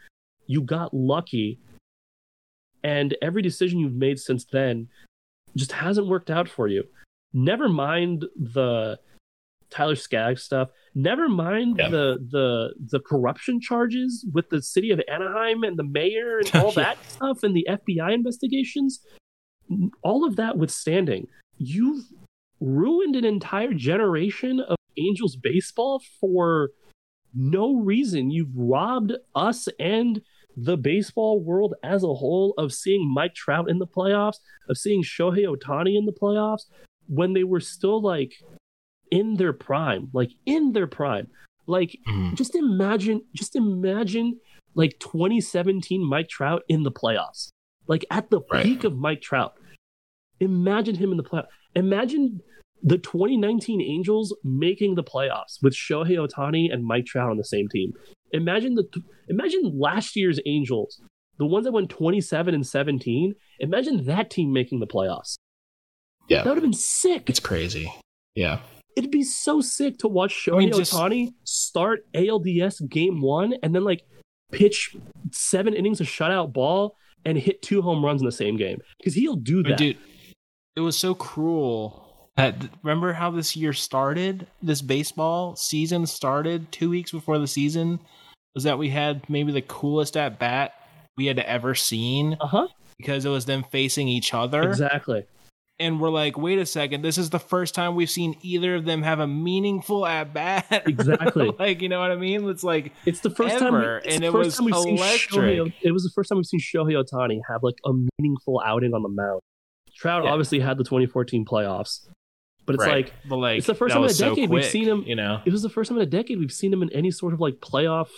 [0.47, 1.59] You got lucky.
[2.83, 4.87] And every decision you've made since then
[5.55, 6.85] just hasn't worked out for you.
[7.33, 8.99] Never mind the
[9.69, 10.69] Tyler Skaggs stuff.
[10.95, 11.89] Never mind Yeah.
[11.89, 16.71] the the the corruption charges with the city of Anaheim and the mayor and all
[16.73, 18.99] that stuff and the FBI investigations.
[20.03, 22.05] All of that withstanding, you've
[22.59, 26.71] ruined an entire generation of Angels baseball for
[27.33, 28.31] no reason.
[28.31, 30.21] You've robbed us and
[30.57, 34.37] the baseball world as a whole of seeing Mike Trout in the playoffs,
[34.67, 36.63] of seeing Shohei Ohtani in the playoffs
[37.07, 38.33] when they were still like
[39.11, 41.27] in their prime, like in their prime.
[41.67, 42.35] Like Mhm.
[42.35, 44.39] just imagine, just imagine
[44.75, 47.49] like 2017 Mike Trout in the playoffs,
[47.87, 48.63] like at the Right.
[48.65, 49.53] peak of Mike Trout.
[50.39, 51.47] Imagine him in the playoffs.
[51.75, 52.41] Imagine
[52.81, 57.67] the 2019 Angels making the playoffs with Shohei Ohtani and Mike Trout on the same
[57.67, 57.91] team.
[58.31, 58.85] Imagine the
[59.27, 61.01] imagine last year's Angels
[61.37, 63.33] the ones that went 27 and 17.
[63.59, 65.35] Imagine that team making the playoffs.
[66.27, 66.43] Yeah.
[66.43, 67.29] That would have been sick.
[67.29, 67.91] It's crazy.
[68.35, 68.61] Yeah.
[68.95, 73.53] It'd be so sick to watch Shohei I mean, just- Ohtani start ALDS game one
[73.63, 74.03] and then like
[74.51, 74.95] pitch
[75.31, 76.95] seven innings of shutout ball
[77.25, 79.77] and hit two home runs in the same game because he'll do that.
[79.77, 79.97] dude,
[80.75, 82.05] it was so cruel.
[82.37, 84.47] That, remember how this year started?
[84.61, 87.99] This baseball season started two weeks before the season.
[88.55, 90.73] Was that we had maybe the coolest at bat
[91.17, 92.67] we had ever seen Uh huh.
[92.97, 94.63] because it was them facing each other.
[94.63, 95.25] Exactly.
[95.81, 98.83] And we're like, wait a second, this is the first time we've seen either of
[98.83, 100.65] them have a meaningful at bat.
[100.85, 101.51] Exactly.
[101.59, 102.49] like, you know what I mean?
[102.49, 104.97] It's like, It's the first time, Ever, it's and it first was time we've seen
[104.97, 105.31] electric.
[105.57, 105.73] Shohei.
[105.81, 109.03] It was the first time we've seen Shohei Ohtani have like a meaningful outing on
[109.03, 109.39] the mound.
[109.95, 110.31] Trout Yeah.
[110.31, 112.07] obviously had the 2014 playoffs,
[112.65, 113.05] but it's right.
[113.05, 115.03] like but like, it's the first time in a was so decade we've seen him-
[115.07, 115.41] You know?
[115.45, 117.39] it was the first time in a decade we've seen him in any sort of
[117.39, 118.09] like playoff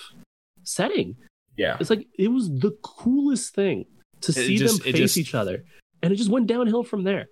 [0.63, 1.15] setting.
[1.57, 1.77] Yeah.
[1.79, 3.85] It's like it was the coolest thing
[4.21, 5.63] to see just- them face just- each other,
[6.01, 7.27] and it just went downhill from there.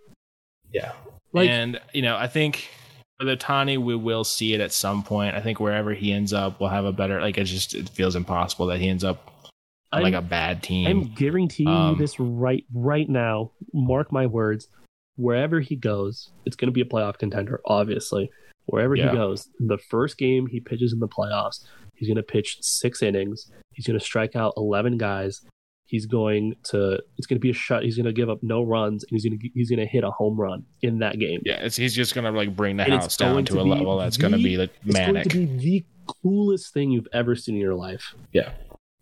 [0.74, 0.92] Yeah.
[1.34, 2.70] Like and you know, I think
[3.20, 5.36] with Ohtani, we will see it at some point.
[5.36, 7.22] I think wherever he ends up, we'll have a better.
[7.22, 9.32] Like it just it feels impossible that he ends up
[9.92, 10.88] on I'm, like a bad team.
[10.88, 13.52] I'm guaranteeing Um, you this right right now.
[13.74, 14.68] Mark my words.
[15.18, 17.60] Wherever he goes, it's going to be a playoff contender.
[17.66, 18.32] Obviously,
[18.68, 19.12] wherever Yeah.
[19.12, 21.66] he goes, the first game he pitches in the playoffs,
[21.96, 23.52] he's going to pitch six innings.
[23.74, 25.42] He's going to strike out eleven guys.
[25.90, 27.00] He's going to.
[27.18, 27.84] It's going to be a shut.
[27.84, 30.04] He's going to give up no runs, and he's going to he's going to hit
[30.04, 31.42] a home run in that game.
[31.44, 33.98] yeah, it's, he's just gonna like bring the And house down to, to a level
[33.98, 35.86] that's gonna be like It's going to be the
[36.22, 38.14] coolest thing you've ever seen in your life.
[38.32, 38.52] Yeah.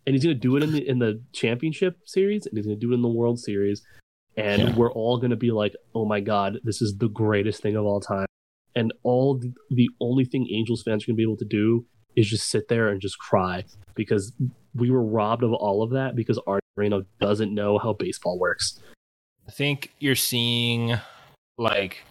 [0.05, 2.79] And he's going to do it in the in the championship series, and he's going
[2.79, 3.81] to do it in the World Series,
[4.37, 4.75] and Yeah.
[4.75, 7.83] we're all going to be like, "Oh my god, this is the greatest thing of
[7.85, 8.27] all time!"
[8.75, 11.85] And all the, the only thing Angels fans are going to be able to do
[12.15, 13.65] is just sit there and just cry
[13.95, 14.31] because
[14.77, 18.79] we were robbed of all of that because Art Moreno doesn't know how baseball works.
[19.47, 20.97] I think you're seeing
[21.57, 22.03] like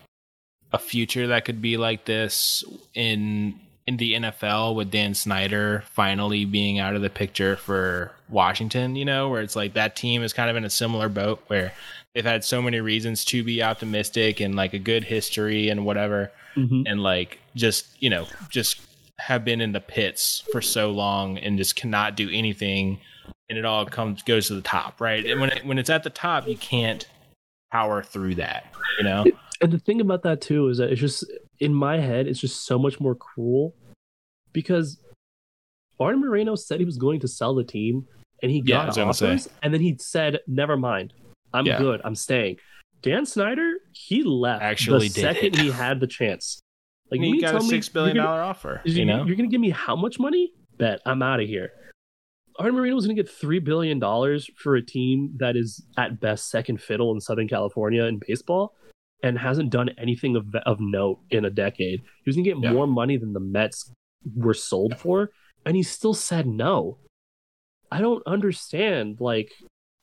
[0.73, 2.65] a future that could be like this
[2.95, 8.97] in in the NFL with Dan Snyder finally being out of the picture for Washington,
[8.97, 11.73] you know, where it's like that team is kind of in a similar boat where
[12.13, 16.33] they've had so many reasons to be optimistic and like a good history and whatever
[16.57, 16.83] mm-hmm.
[16.85, 18.81] and like just, you know, just
[19.19, 22.99] have been in the pits for so long and just cannot do anything
[23.49, 25.25] and it all comes goes to the top, right?
[25.25, 27.07] And when it, when it's at the top, you can't
[27.71, 28.67] power through that,
[28.99, 29.25] you know?
[29.61, 31.25] And the thing about that too is that it's just
[31.61, 33.75] in my head, it's just so much more cruel
[34.53, 34.99] because
[35.99, 38.07] Arte Moreno said he was going to sell the team,
[38.43, 41.15] and he got gonna offers, and then he said, "Never mind,
[41.55, 41.79] I'm Yeah.
[41.79, 42.59] good, I'm staying."
[43.03, 45.59] Dan Snyder, he left Actually the second it.
[45.59, 46.61] he had the chance.
[47.11, 49.25] Like you you mean got a six billion you're gonna- dollar offer, is you know?
[49.25, 50.53] You're going to give me how much money?
[50.79, 51.71] Bet I'm out of here.
[52.59, 56.21] Arte Moreno was going to get three billion dollars for a team that is at
[56.21, 58.75] best second fiddle in Southern California in baseball,
[59.23, 62.01] and hasn't done anything of of note in a decade.
[62.01, 62.73] He was going to get Yeah.
[62.73, 63.93] more money than the Mets
[64.35, 65.31] were sold for,
[65.65, 66.99] and he still said no.
[67.93, 69.19] I don't understand.
[69.21, 69.53] Like,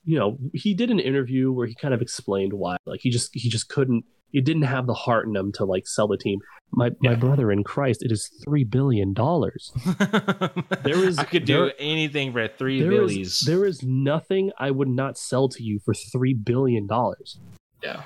[0.05, 2.77] you know, he did an interview where he kind of explained why.
[2.85, 4.05] Like, he just he just couldn't.
[4.34, 6.39] He didn't have the heart in them to like sell the team.
[6.72, 9.72] My my brother in Christ, it is three billion dollars.
[10.84, 13.27] There is- I could do there- anything for three There billies.
[13.27, 17.38] is there is nothing I would not sell to you for three billion dollars,
[17.84, 18.01] yeah,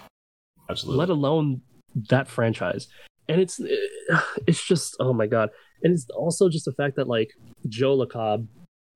[0.70, 1.00] absolutely.
[1.00, 1.62] let alone
[2.10, 2.88] that franchise.
[3.30, 3.60] And it's
[4.48, 5.50] it's just oh my god,
[5.82, 7.30] and it's also just the fact that like
[7.68, 8.48] Joe Lacob,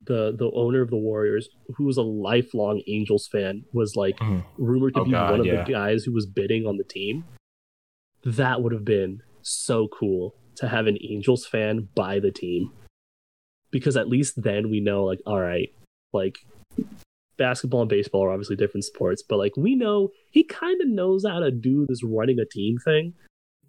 [0.05, 4.43] the the owner of the Warriors, who was a lifelong Angels fan, was like Mhm.
[4.57, 5.63] rumored to Oh, be God, one of yeah.
[5.63, 7.23] the guys who was bidding on the team.
[8.23, 12.71] That would have been so cool to have an Angels fan buy the team.
[13.71, 15.73] Because at least then we know, like, all right,
[16.13, 16.37] like
[17.37, 21.25] basketball and baseball are obviously different sports, but like we know he kind of knows
[21.25, 23.13] how to do this running a team thing.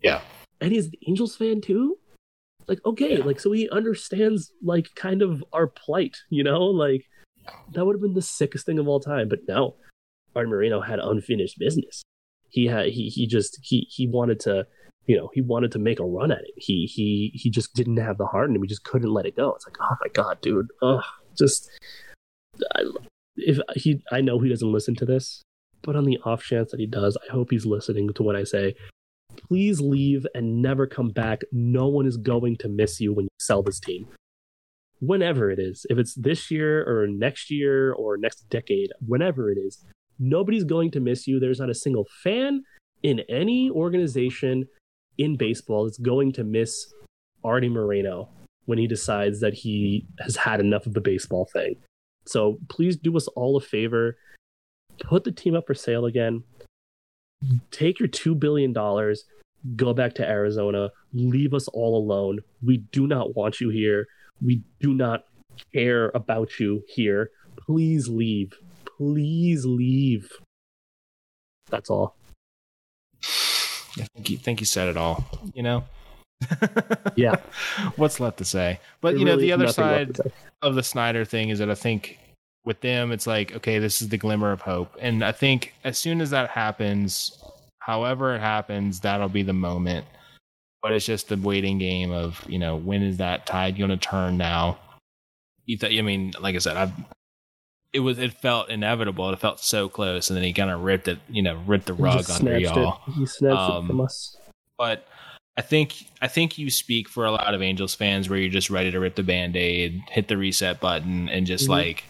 [0.03, 0.21] Yeah.
[0.61, 1.99] And he's the Angels fan too.
[2.69, 3.25] Like, okay, Yeah.
[3.25, 6.63] like so he understands like kind of our plight, you know?
[6.65, 7.05] Like
[7.73, 9.29] that would have been the sickest thing of all time.
[9.29, 9.77] But no,
[10.37, 12.03] Art Moreno had unfinished business.
[12.49, 14.67] He had he he just he he wanted to
[15.07, 16.55] you know he wanted to make a run at it.
[16.57, 18.63] He he he just didn't have the heart in him.
[18.63, 19.55] He just couldn't let it go.
[19.55, 20.69] It's like oh my god, dude.
[20.83, 21.03] Oh,
[21.37, 21.69] just
[22.75, 22.83] I,
[23.37, 25.43] if he I know he doesn't listen to this,
[25.83, 28.45] but on the off chance that he does, I hope he's listening to what I
[28.45, 28.75] say.
[29.49, 31.43] Please leave and never come back.
[31.53, 34.09] No one is going to miss you when you sell this team
[35.03, 39.59] whenever it is, if it's this year or next year or next decade, whenever it
[39.59, 39.85] is,
[40.21, 41.41] nobody's going to miss you.
[41.41, 42.63] There's not a single fan
[43.03, 44.69] in any organization
[45.19, 46.95] in baseball that's going to miss
[47.43, 48.29] Arte Moreno
[48.67, 51.75] when he decides that he has had enough of the baseball thing.
[52.25, 54.17] So please do us all a favor.
[55.01, 56.45] Put the team up for sale again.
[57.71, 58.73] Take your $2 billion,
[59.77, 62.41] go back to Arizona, leave us all alone.
[62.63, 64.07] We do not want you here.
[64.41, 65.25] We do not
[65.73, 67.31] care about you here.
[67.57, 68.55] Please leave.
[68.97, 70.31] Please leave.
[71.71, 72.17] That's all.
[73.25, 75.25] I think you, think you said it all.
[75.55, 75.85] You know.
[77.15, 77.37] Yeah.
[77.97, 78.81] What's left to say?
[79.01, 80.19] But There you know, really the other side
[80.61, 82.19] of the Snyder thing is that I think
[82.65, 84.97] with them, it's like, okay, this is the glimmer of hope.
[85.01, 87.37] And I think as soon as that happens,
[87.81, 90.07] however it happens, that'll be the moment.
[90.83, 93.97] But it's just the waiting game of, you know, when is that tide going to
[93.97, 94.79] turn now?
[95.67, 96.93] You th- I mean, like I said, I've,
[97.93, 99.31] it was, it felt inevitable.
[99.31, 100.29] It felt so close.
[100.31, 103.13] And then he kind of ripped it, you know, ripped the rug under y'all It.
[103.15, 104.37] He snatched Um, it from us.
[104.79, 105.07] but
[105.57, 108.71] I think I think you speak for a lot of Angels fans where you're just
[108.71, 111.71] ready to rip the band-aid, hit the reset button and just Mhm.
[111.71, 112.05] like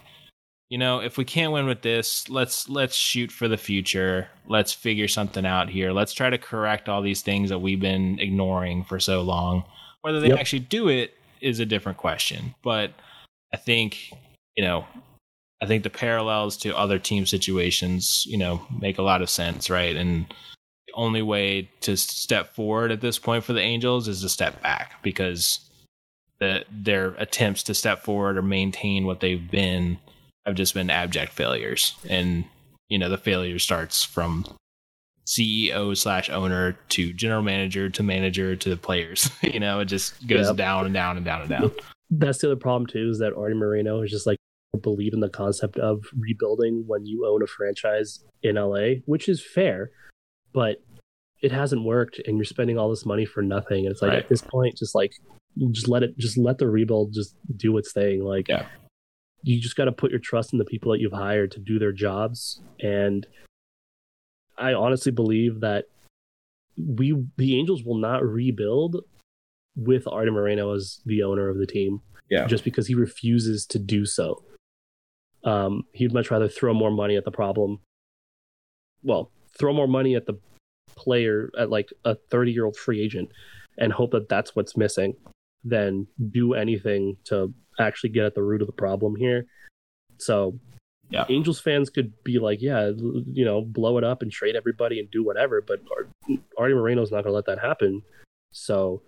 [0.73, 4.27] you know, if we can't win with this, let's let's shoot for the future.
[4.47, 5.91] Let's figure something out here.
[5.91, 9.65] Let's try to correct all these things that we've been ignoring for so long.
[10.01, 10.39] Whether they Yep.
[10.39, 12.91] actually do it is a different question, but
[13.53, 14.13] I think,
[14.55, 14.87] you know,
[15.61, 19.69] I think the parallels to other team situations, you know, make a lot of sense,
[19.69, 19.95] right?
[19.95, 20.25] And
[20.87, 24.59] the only way to step forward at this point for the Angels is to step
[24.63, 25.59] back because
[26.39, 29.99] the their attempts to step forward or maintain what they've been
[30.45, 31.95] have just been abject failures.
[32.09, 32.45] And
[32.89, 34.45] you know, the failure starts from
[35.25, 39.29] CEO slash owner to general manager to manager to the players.
[39.41, 40.57] you know, it just goes Yep.
[40.57, 41.71] down and down and down and down.
[42.11, 44.37] That's the other problem too, is that Arte Moreno is just like
[44.81, 49.43] believe in the concept of rebuilding when you own a franchise in LA, which is
[49.43, 49.91] fair,
[50.51, 50.81] but
[51.41, 53.85] it hasn't worked and you're spending all this money for nothing.
[53.85, 54.23] And it's like Right.
[54.23, 55.13] at this point, just like
[55.71, 58.23] just let it just let the rebuild just do its thing.
[58.23, 58.65] Like Yeah.
[59.43, 61.91] You just gotta put your trust in the people that you've hired to do their
[61.91, 62.61] jobs.
[62.81, 63.27] And
[64.57, 65.85] I honestly believe that
[66.77, 68.97] we the Angels will not rebuild
[69.75, 72.01] with Arte Moreno as the owner of the team.
[72.29, 72.47] Yeah.
[72.47, 74.43] Just because he refuses to do so.
[75.43, 77.79] Um, he'd much rather throw more money at the problem.
[79.03, 80.39] Well, throw more money at the
[80.95, 83.29] player at like a 30 year old free agent
[83.77, 85.15] and hope that that's what's missing
[85.63, 89.45] than do anything to actually get at the root of the problem here.
[90.17, 90.59] So,
[91.09, 91.25] Yeah.
[91.29, 92.91] Angels fans could be like, yeah,
[93.31, 97.11] you know, blow it up and trade everybody and do whatever, but Ar- Arte Moreno's
[97.11, 98.01] not going to let that happen.
[98.51, 99.01] So,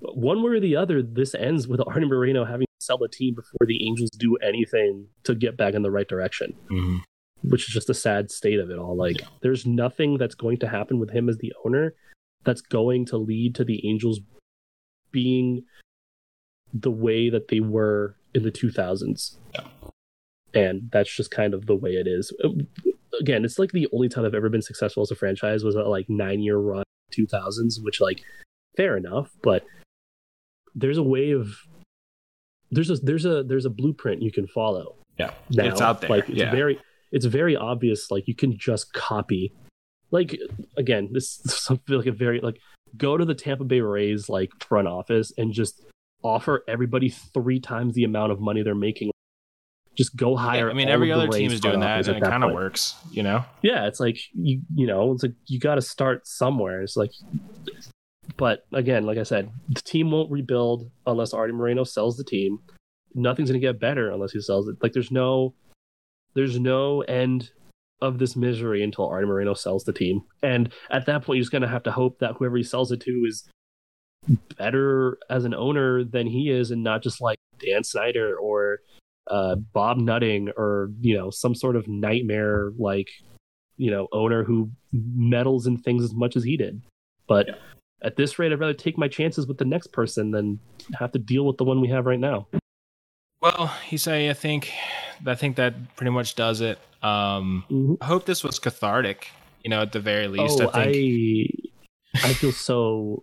[0.00, 3.34] one way or the other, this ends with Arte Moreno having to sell the team
[3.34, 7.00] before the Angels do anything to get back in the right direction, Mhm.
[7.42, 8.96] which is just a sad state of it all.
[8.96, 9.26] Like, Yeah.
[9.42, 11.94] there's nothing that's going to happen with him as the owner
[12.44, 14.20] that's going to lead to the Angels
[15.10, 15.64] being
[16.74, 19.36] the way that they were in the 2000s.
[19.54, 19.64] Yeah.
[20.52, 22.32] And that's just kind of the way it is.
[23.20, 25.82] Again, it's like the only time I've ever been successful as a franchise was a
[25.82, 28.22] like nine year run 2000s, which like
[28.76, 29.64] fair enough, but
[30.74, 31.56] there's a way of
[32.70, 34.96] there's a there's a there's a blueprint you can follow.
[35.18, 35.32] Yeah.
[35.50, 35.66] Now.
[35.66, 36.10] It's out there.
[36.10, 36.50] Like it's yeah.
[36.50, 36.80] very
[37.12, 38.10] it's very obvious.
[38.10, 39.52] Like you can just copy.
[40.10, 40.38] Like
[40.76, 42.58] again, this, this I feel like a very like
[42.96, 45.84] go to the Tampa Bay Rays like front office and just
[46.24, 49.10] offer everybody three times the amount of money they're making.
[49.94, 50.68] Just go Yeah.
[50.68, 53.44] I mean, every other team is doing that, and it kind of works, you know.
[53.62, 56.82] Yeah, it's like you you know, it's like you got to start somewhere.
[56.82, 57.12] It's like,
[58.36, 62.58] but again, like I said, the team won't rebuild unless Arte Moreno sells the team.
[63.14, 64.76] Nothing's gonna get better unless he sells it.
[64.82, 65.54] Like there's no,
[66.34, 67.50] there's no end
[68.00, 71.52] of this misery until Arte Moreno sells the team, and at that point, you're just
[71.52, 73.48] gonna have to hope that whoever he sells it to is
[74.58, 78.80] better as an owner than he is, and not just like Dan Snyder or
[79.28, 83.08] uh, Bob Nutting or you know some sort of nightmare like
[83.76, 86.80] you know owner who meddles in things as much as he did.
[87.26, 87.54] But Yeah.
[88.02, 90.60] at this rate, I'd rather take my chances with the next person than
[90.98, 92.46] have to deal with the one we have right now.
[93.40, 94.72] Well, Esai I think
[95.26, 96.78] I think that pretty much does it.
[97.02, 97.96] Um, Mhm.
[98.00, 99.28] I hope this was cathartic.
[99.62, 101.70] You know, at the very least, oh, I think.
[102.22, 103.22] I I feel so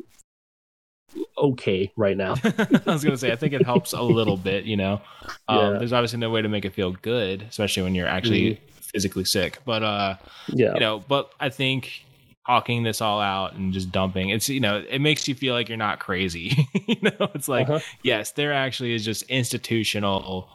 [1.38, 2.36] okay right now.
[2.44, 4.66] I was gonna say I think it helps a little bit.
[4.66, 5.02] You know,
[5.48, 5.80] um, Yeah.
[5.80, 8.60] there's obviously no way to make it feel good, especially when you're actually
[8.94, 9.60] physically sick.
[9.66, 10.16] But uh,
[10.54, 12.06] Yeah, you know, but I think
[12.48, 15.70] talking this all out and just dumping it's you know it makes you feel like
[15.70, 17.80] you're not crazy you know it's like Uh-huh.
[18.04, 20.50] yes there actually is just institutional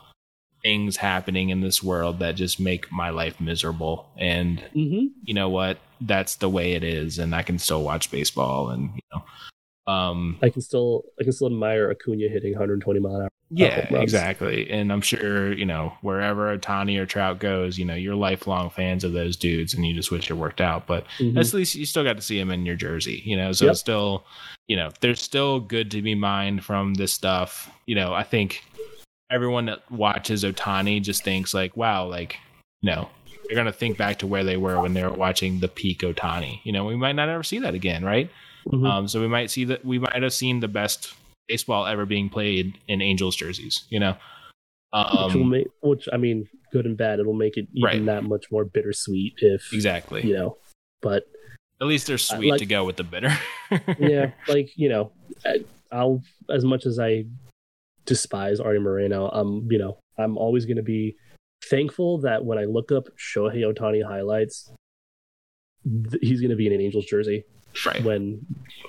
[0.62, 5.48] things happening in this world that just make my life miserable and hmm you know
[5.48, 9.22] what that's the way it is and i can still watch baseball and you know
[9.86, 13.94] um I can still I can still admire Acuna hitting 120 mile an hour Yeah,
[13.94, 14.68] exactly.
[14.70, 19.04] And I'm sure, you know, wherever Ohtani or Trout goes, you know, you're lifelong fans
[19.04, 20.86] of those dudes and you just wish it worked out.
[20.86, 21.38] But mm-hmm.
[21.38, 23.72] at least you still got to see him in your jersey, you know, so yep.
[23.72, 24.24] it's still,
[24.66, 27.70] you know, there's still good to be mined from this stuff.
[27.86, 28.64] You know, I think
[29.30, 32.36] everyone that watches Ohtani just thinks like, wow, like,
[32.82, 33.08] you know,
[33.46, 36.00] they're going to think back to where they were when they were watching the peak
[36.00, 36.60] Ohtani.
[36.64, 38.30] You know, we might not ever see that again, right?
[38.66, 38.86] Mm-hmm.
[38.86, 41.14] Um, so we might see that we might have seen the best
[41.48, 43.84] baseball ever being played in Angels jerseys.
[43.90, 44.16] You know,
[44.92, 47.20] um, which make, which I mean, good and bad.
[47.20, 48.04] It'll make it even right.
[48.06, 50.56] that much more bittersweet if exactly you know.
[51.00, 51.24] But
[51.80, 53.36] at least they're sweet like, to go with the bitter.
[53.98, 55.12] yeah, like you know,
[55.92, 57.24] I'll as much as I
[58.04, 61.16] despise Arte Moreno, I'm you know I'm always going to be
[61.68, 64.70] thankful that when I look up Shohei Ohtani highlights,
[65.84, 67.44] th- he's going to be in an Angels jersey
[67.84, 68.02] right.
[68.02, 68.44] when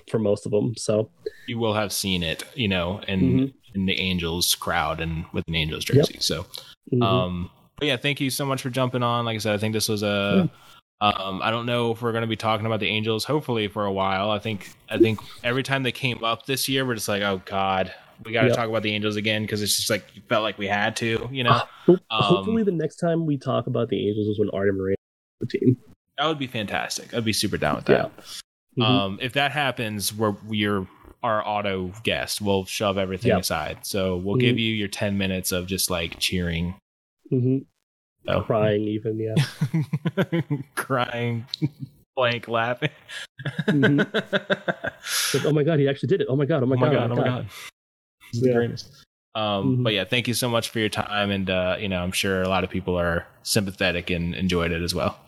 [0.09, 0.75] for most of them.
[0.77, 1.09] So
[1.47, 3.45] you will have seen it, you know, in mm-hmm.
[3.75, 6.13] in the Angels crowd and with an Angels jersey.
[6.13, 6.23] Yep.
[6.23, 7.01] So, mm-hmm.
[7.01, 9.25] um, but yeah, thank you so much for jumping on.
[9.25, 10.49] Like I said, I think this was a.
[10.99, 13.23] Um, I don't know if we're going to be talking about the Angels.
[13.23, 14.31] Hopefully, for a while.
[14.31, 14.73] I think.
[14.89, 17.93] I think every time they came up this year, we're just like, oh god,
[18.25, 18.55] we got to yep.
[18.55, 21.29] talk about the Angels again because it's just like you felt like we had to,
[21.31, 21.61] you know.
[21.87, 24.95] Uh, hopefully, um, the next time we talk about the Angels is when Arte Moreno
[25.39, 25.77] the team.
[26.17, 27.13] That would be fantastic.
[27.13, 28.11] I'd be super down with that.
[28.77, 28.81] Mm-hmm.
[28.81, 30.87] Um, if that happens, we're you're
[31.23, 32.41] our auto guest.
[32.41, 33.41] We'll shove everything yep.
[33.41, 33.79] aside.
[33.81, 34.41] So we'll mm-hmm.
[34.41, 36.75] give you your ten minutes of just like cheering,
[37.31, 37.59] mm-hmm.
[38.29, 38.41] oh.
[38.41, 39.35] crying, even yeah,
[40.75, 41.45] crying,
[42.15, 42.89] blank laughing.
[43.67, 43.97] mm-hmm.
[45.37, 46.27] like, oh my god, he actually did it!
[46.29, 46.63] Oh my god!
[46.63, 47.11] Oh my, oh my god, god!
[47.11, 47.47] Oh my god!
[48.33, 48.53] Is yeah.
[48.53, 49.05] greatest.
[49.33, 49.83] Um, mm-hmm.
[49.83, 52.41] But yeah, thank you so much for your time, and uh, you know, I'm sure
[52.41, 55.19] a lot of people are sympathetic and enjoyed it as well.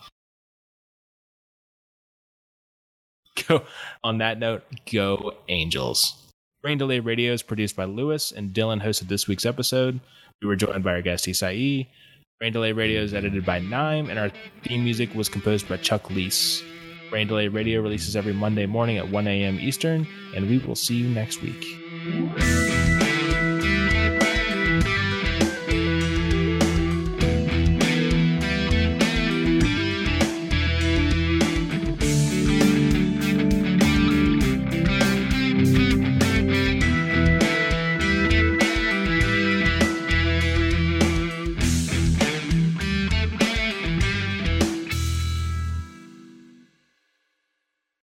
[3.49, 3.63] Go
[4.03, 6.15] on that note, go Angels.
[6.63, 9.99] Rain Delay Radio is produced by Lewis, and Dylan hosted this week's episode.
[10.41, 11.87] We were joined by our guest Esai.
[12.39, 14.31] Rain Delay Radio is edited by Nime, and our
[14.63, 16.61] theme music was composed by Chuck Leese.
[17.11, 19.59] Rain Delay Radio releases every Monday morning at 1 a.m.
[19.59, 22.68] Eastern, and we will see you next week.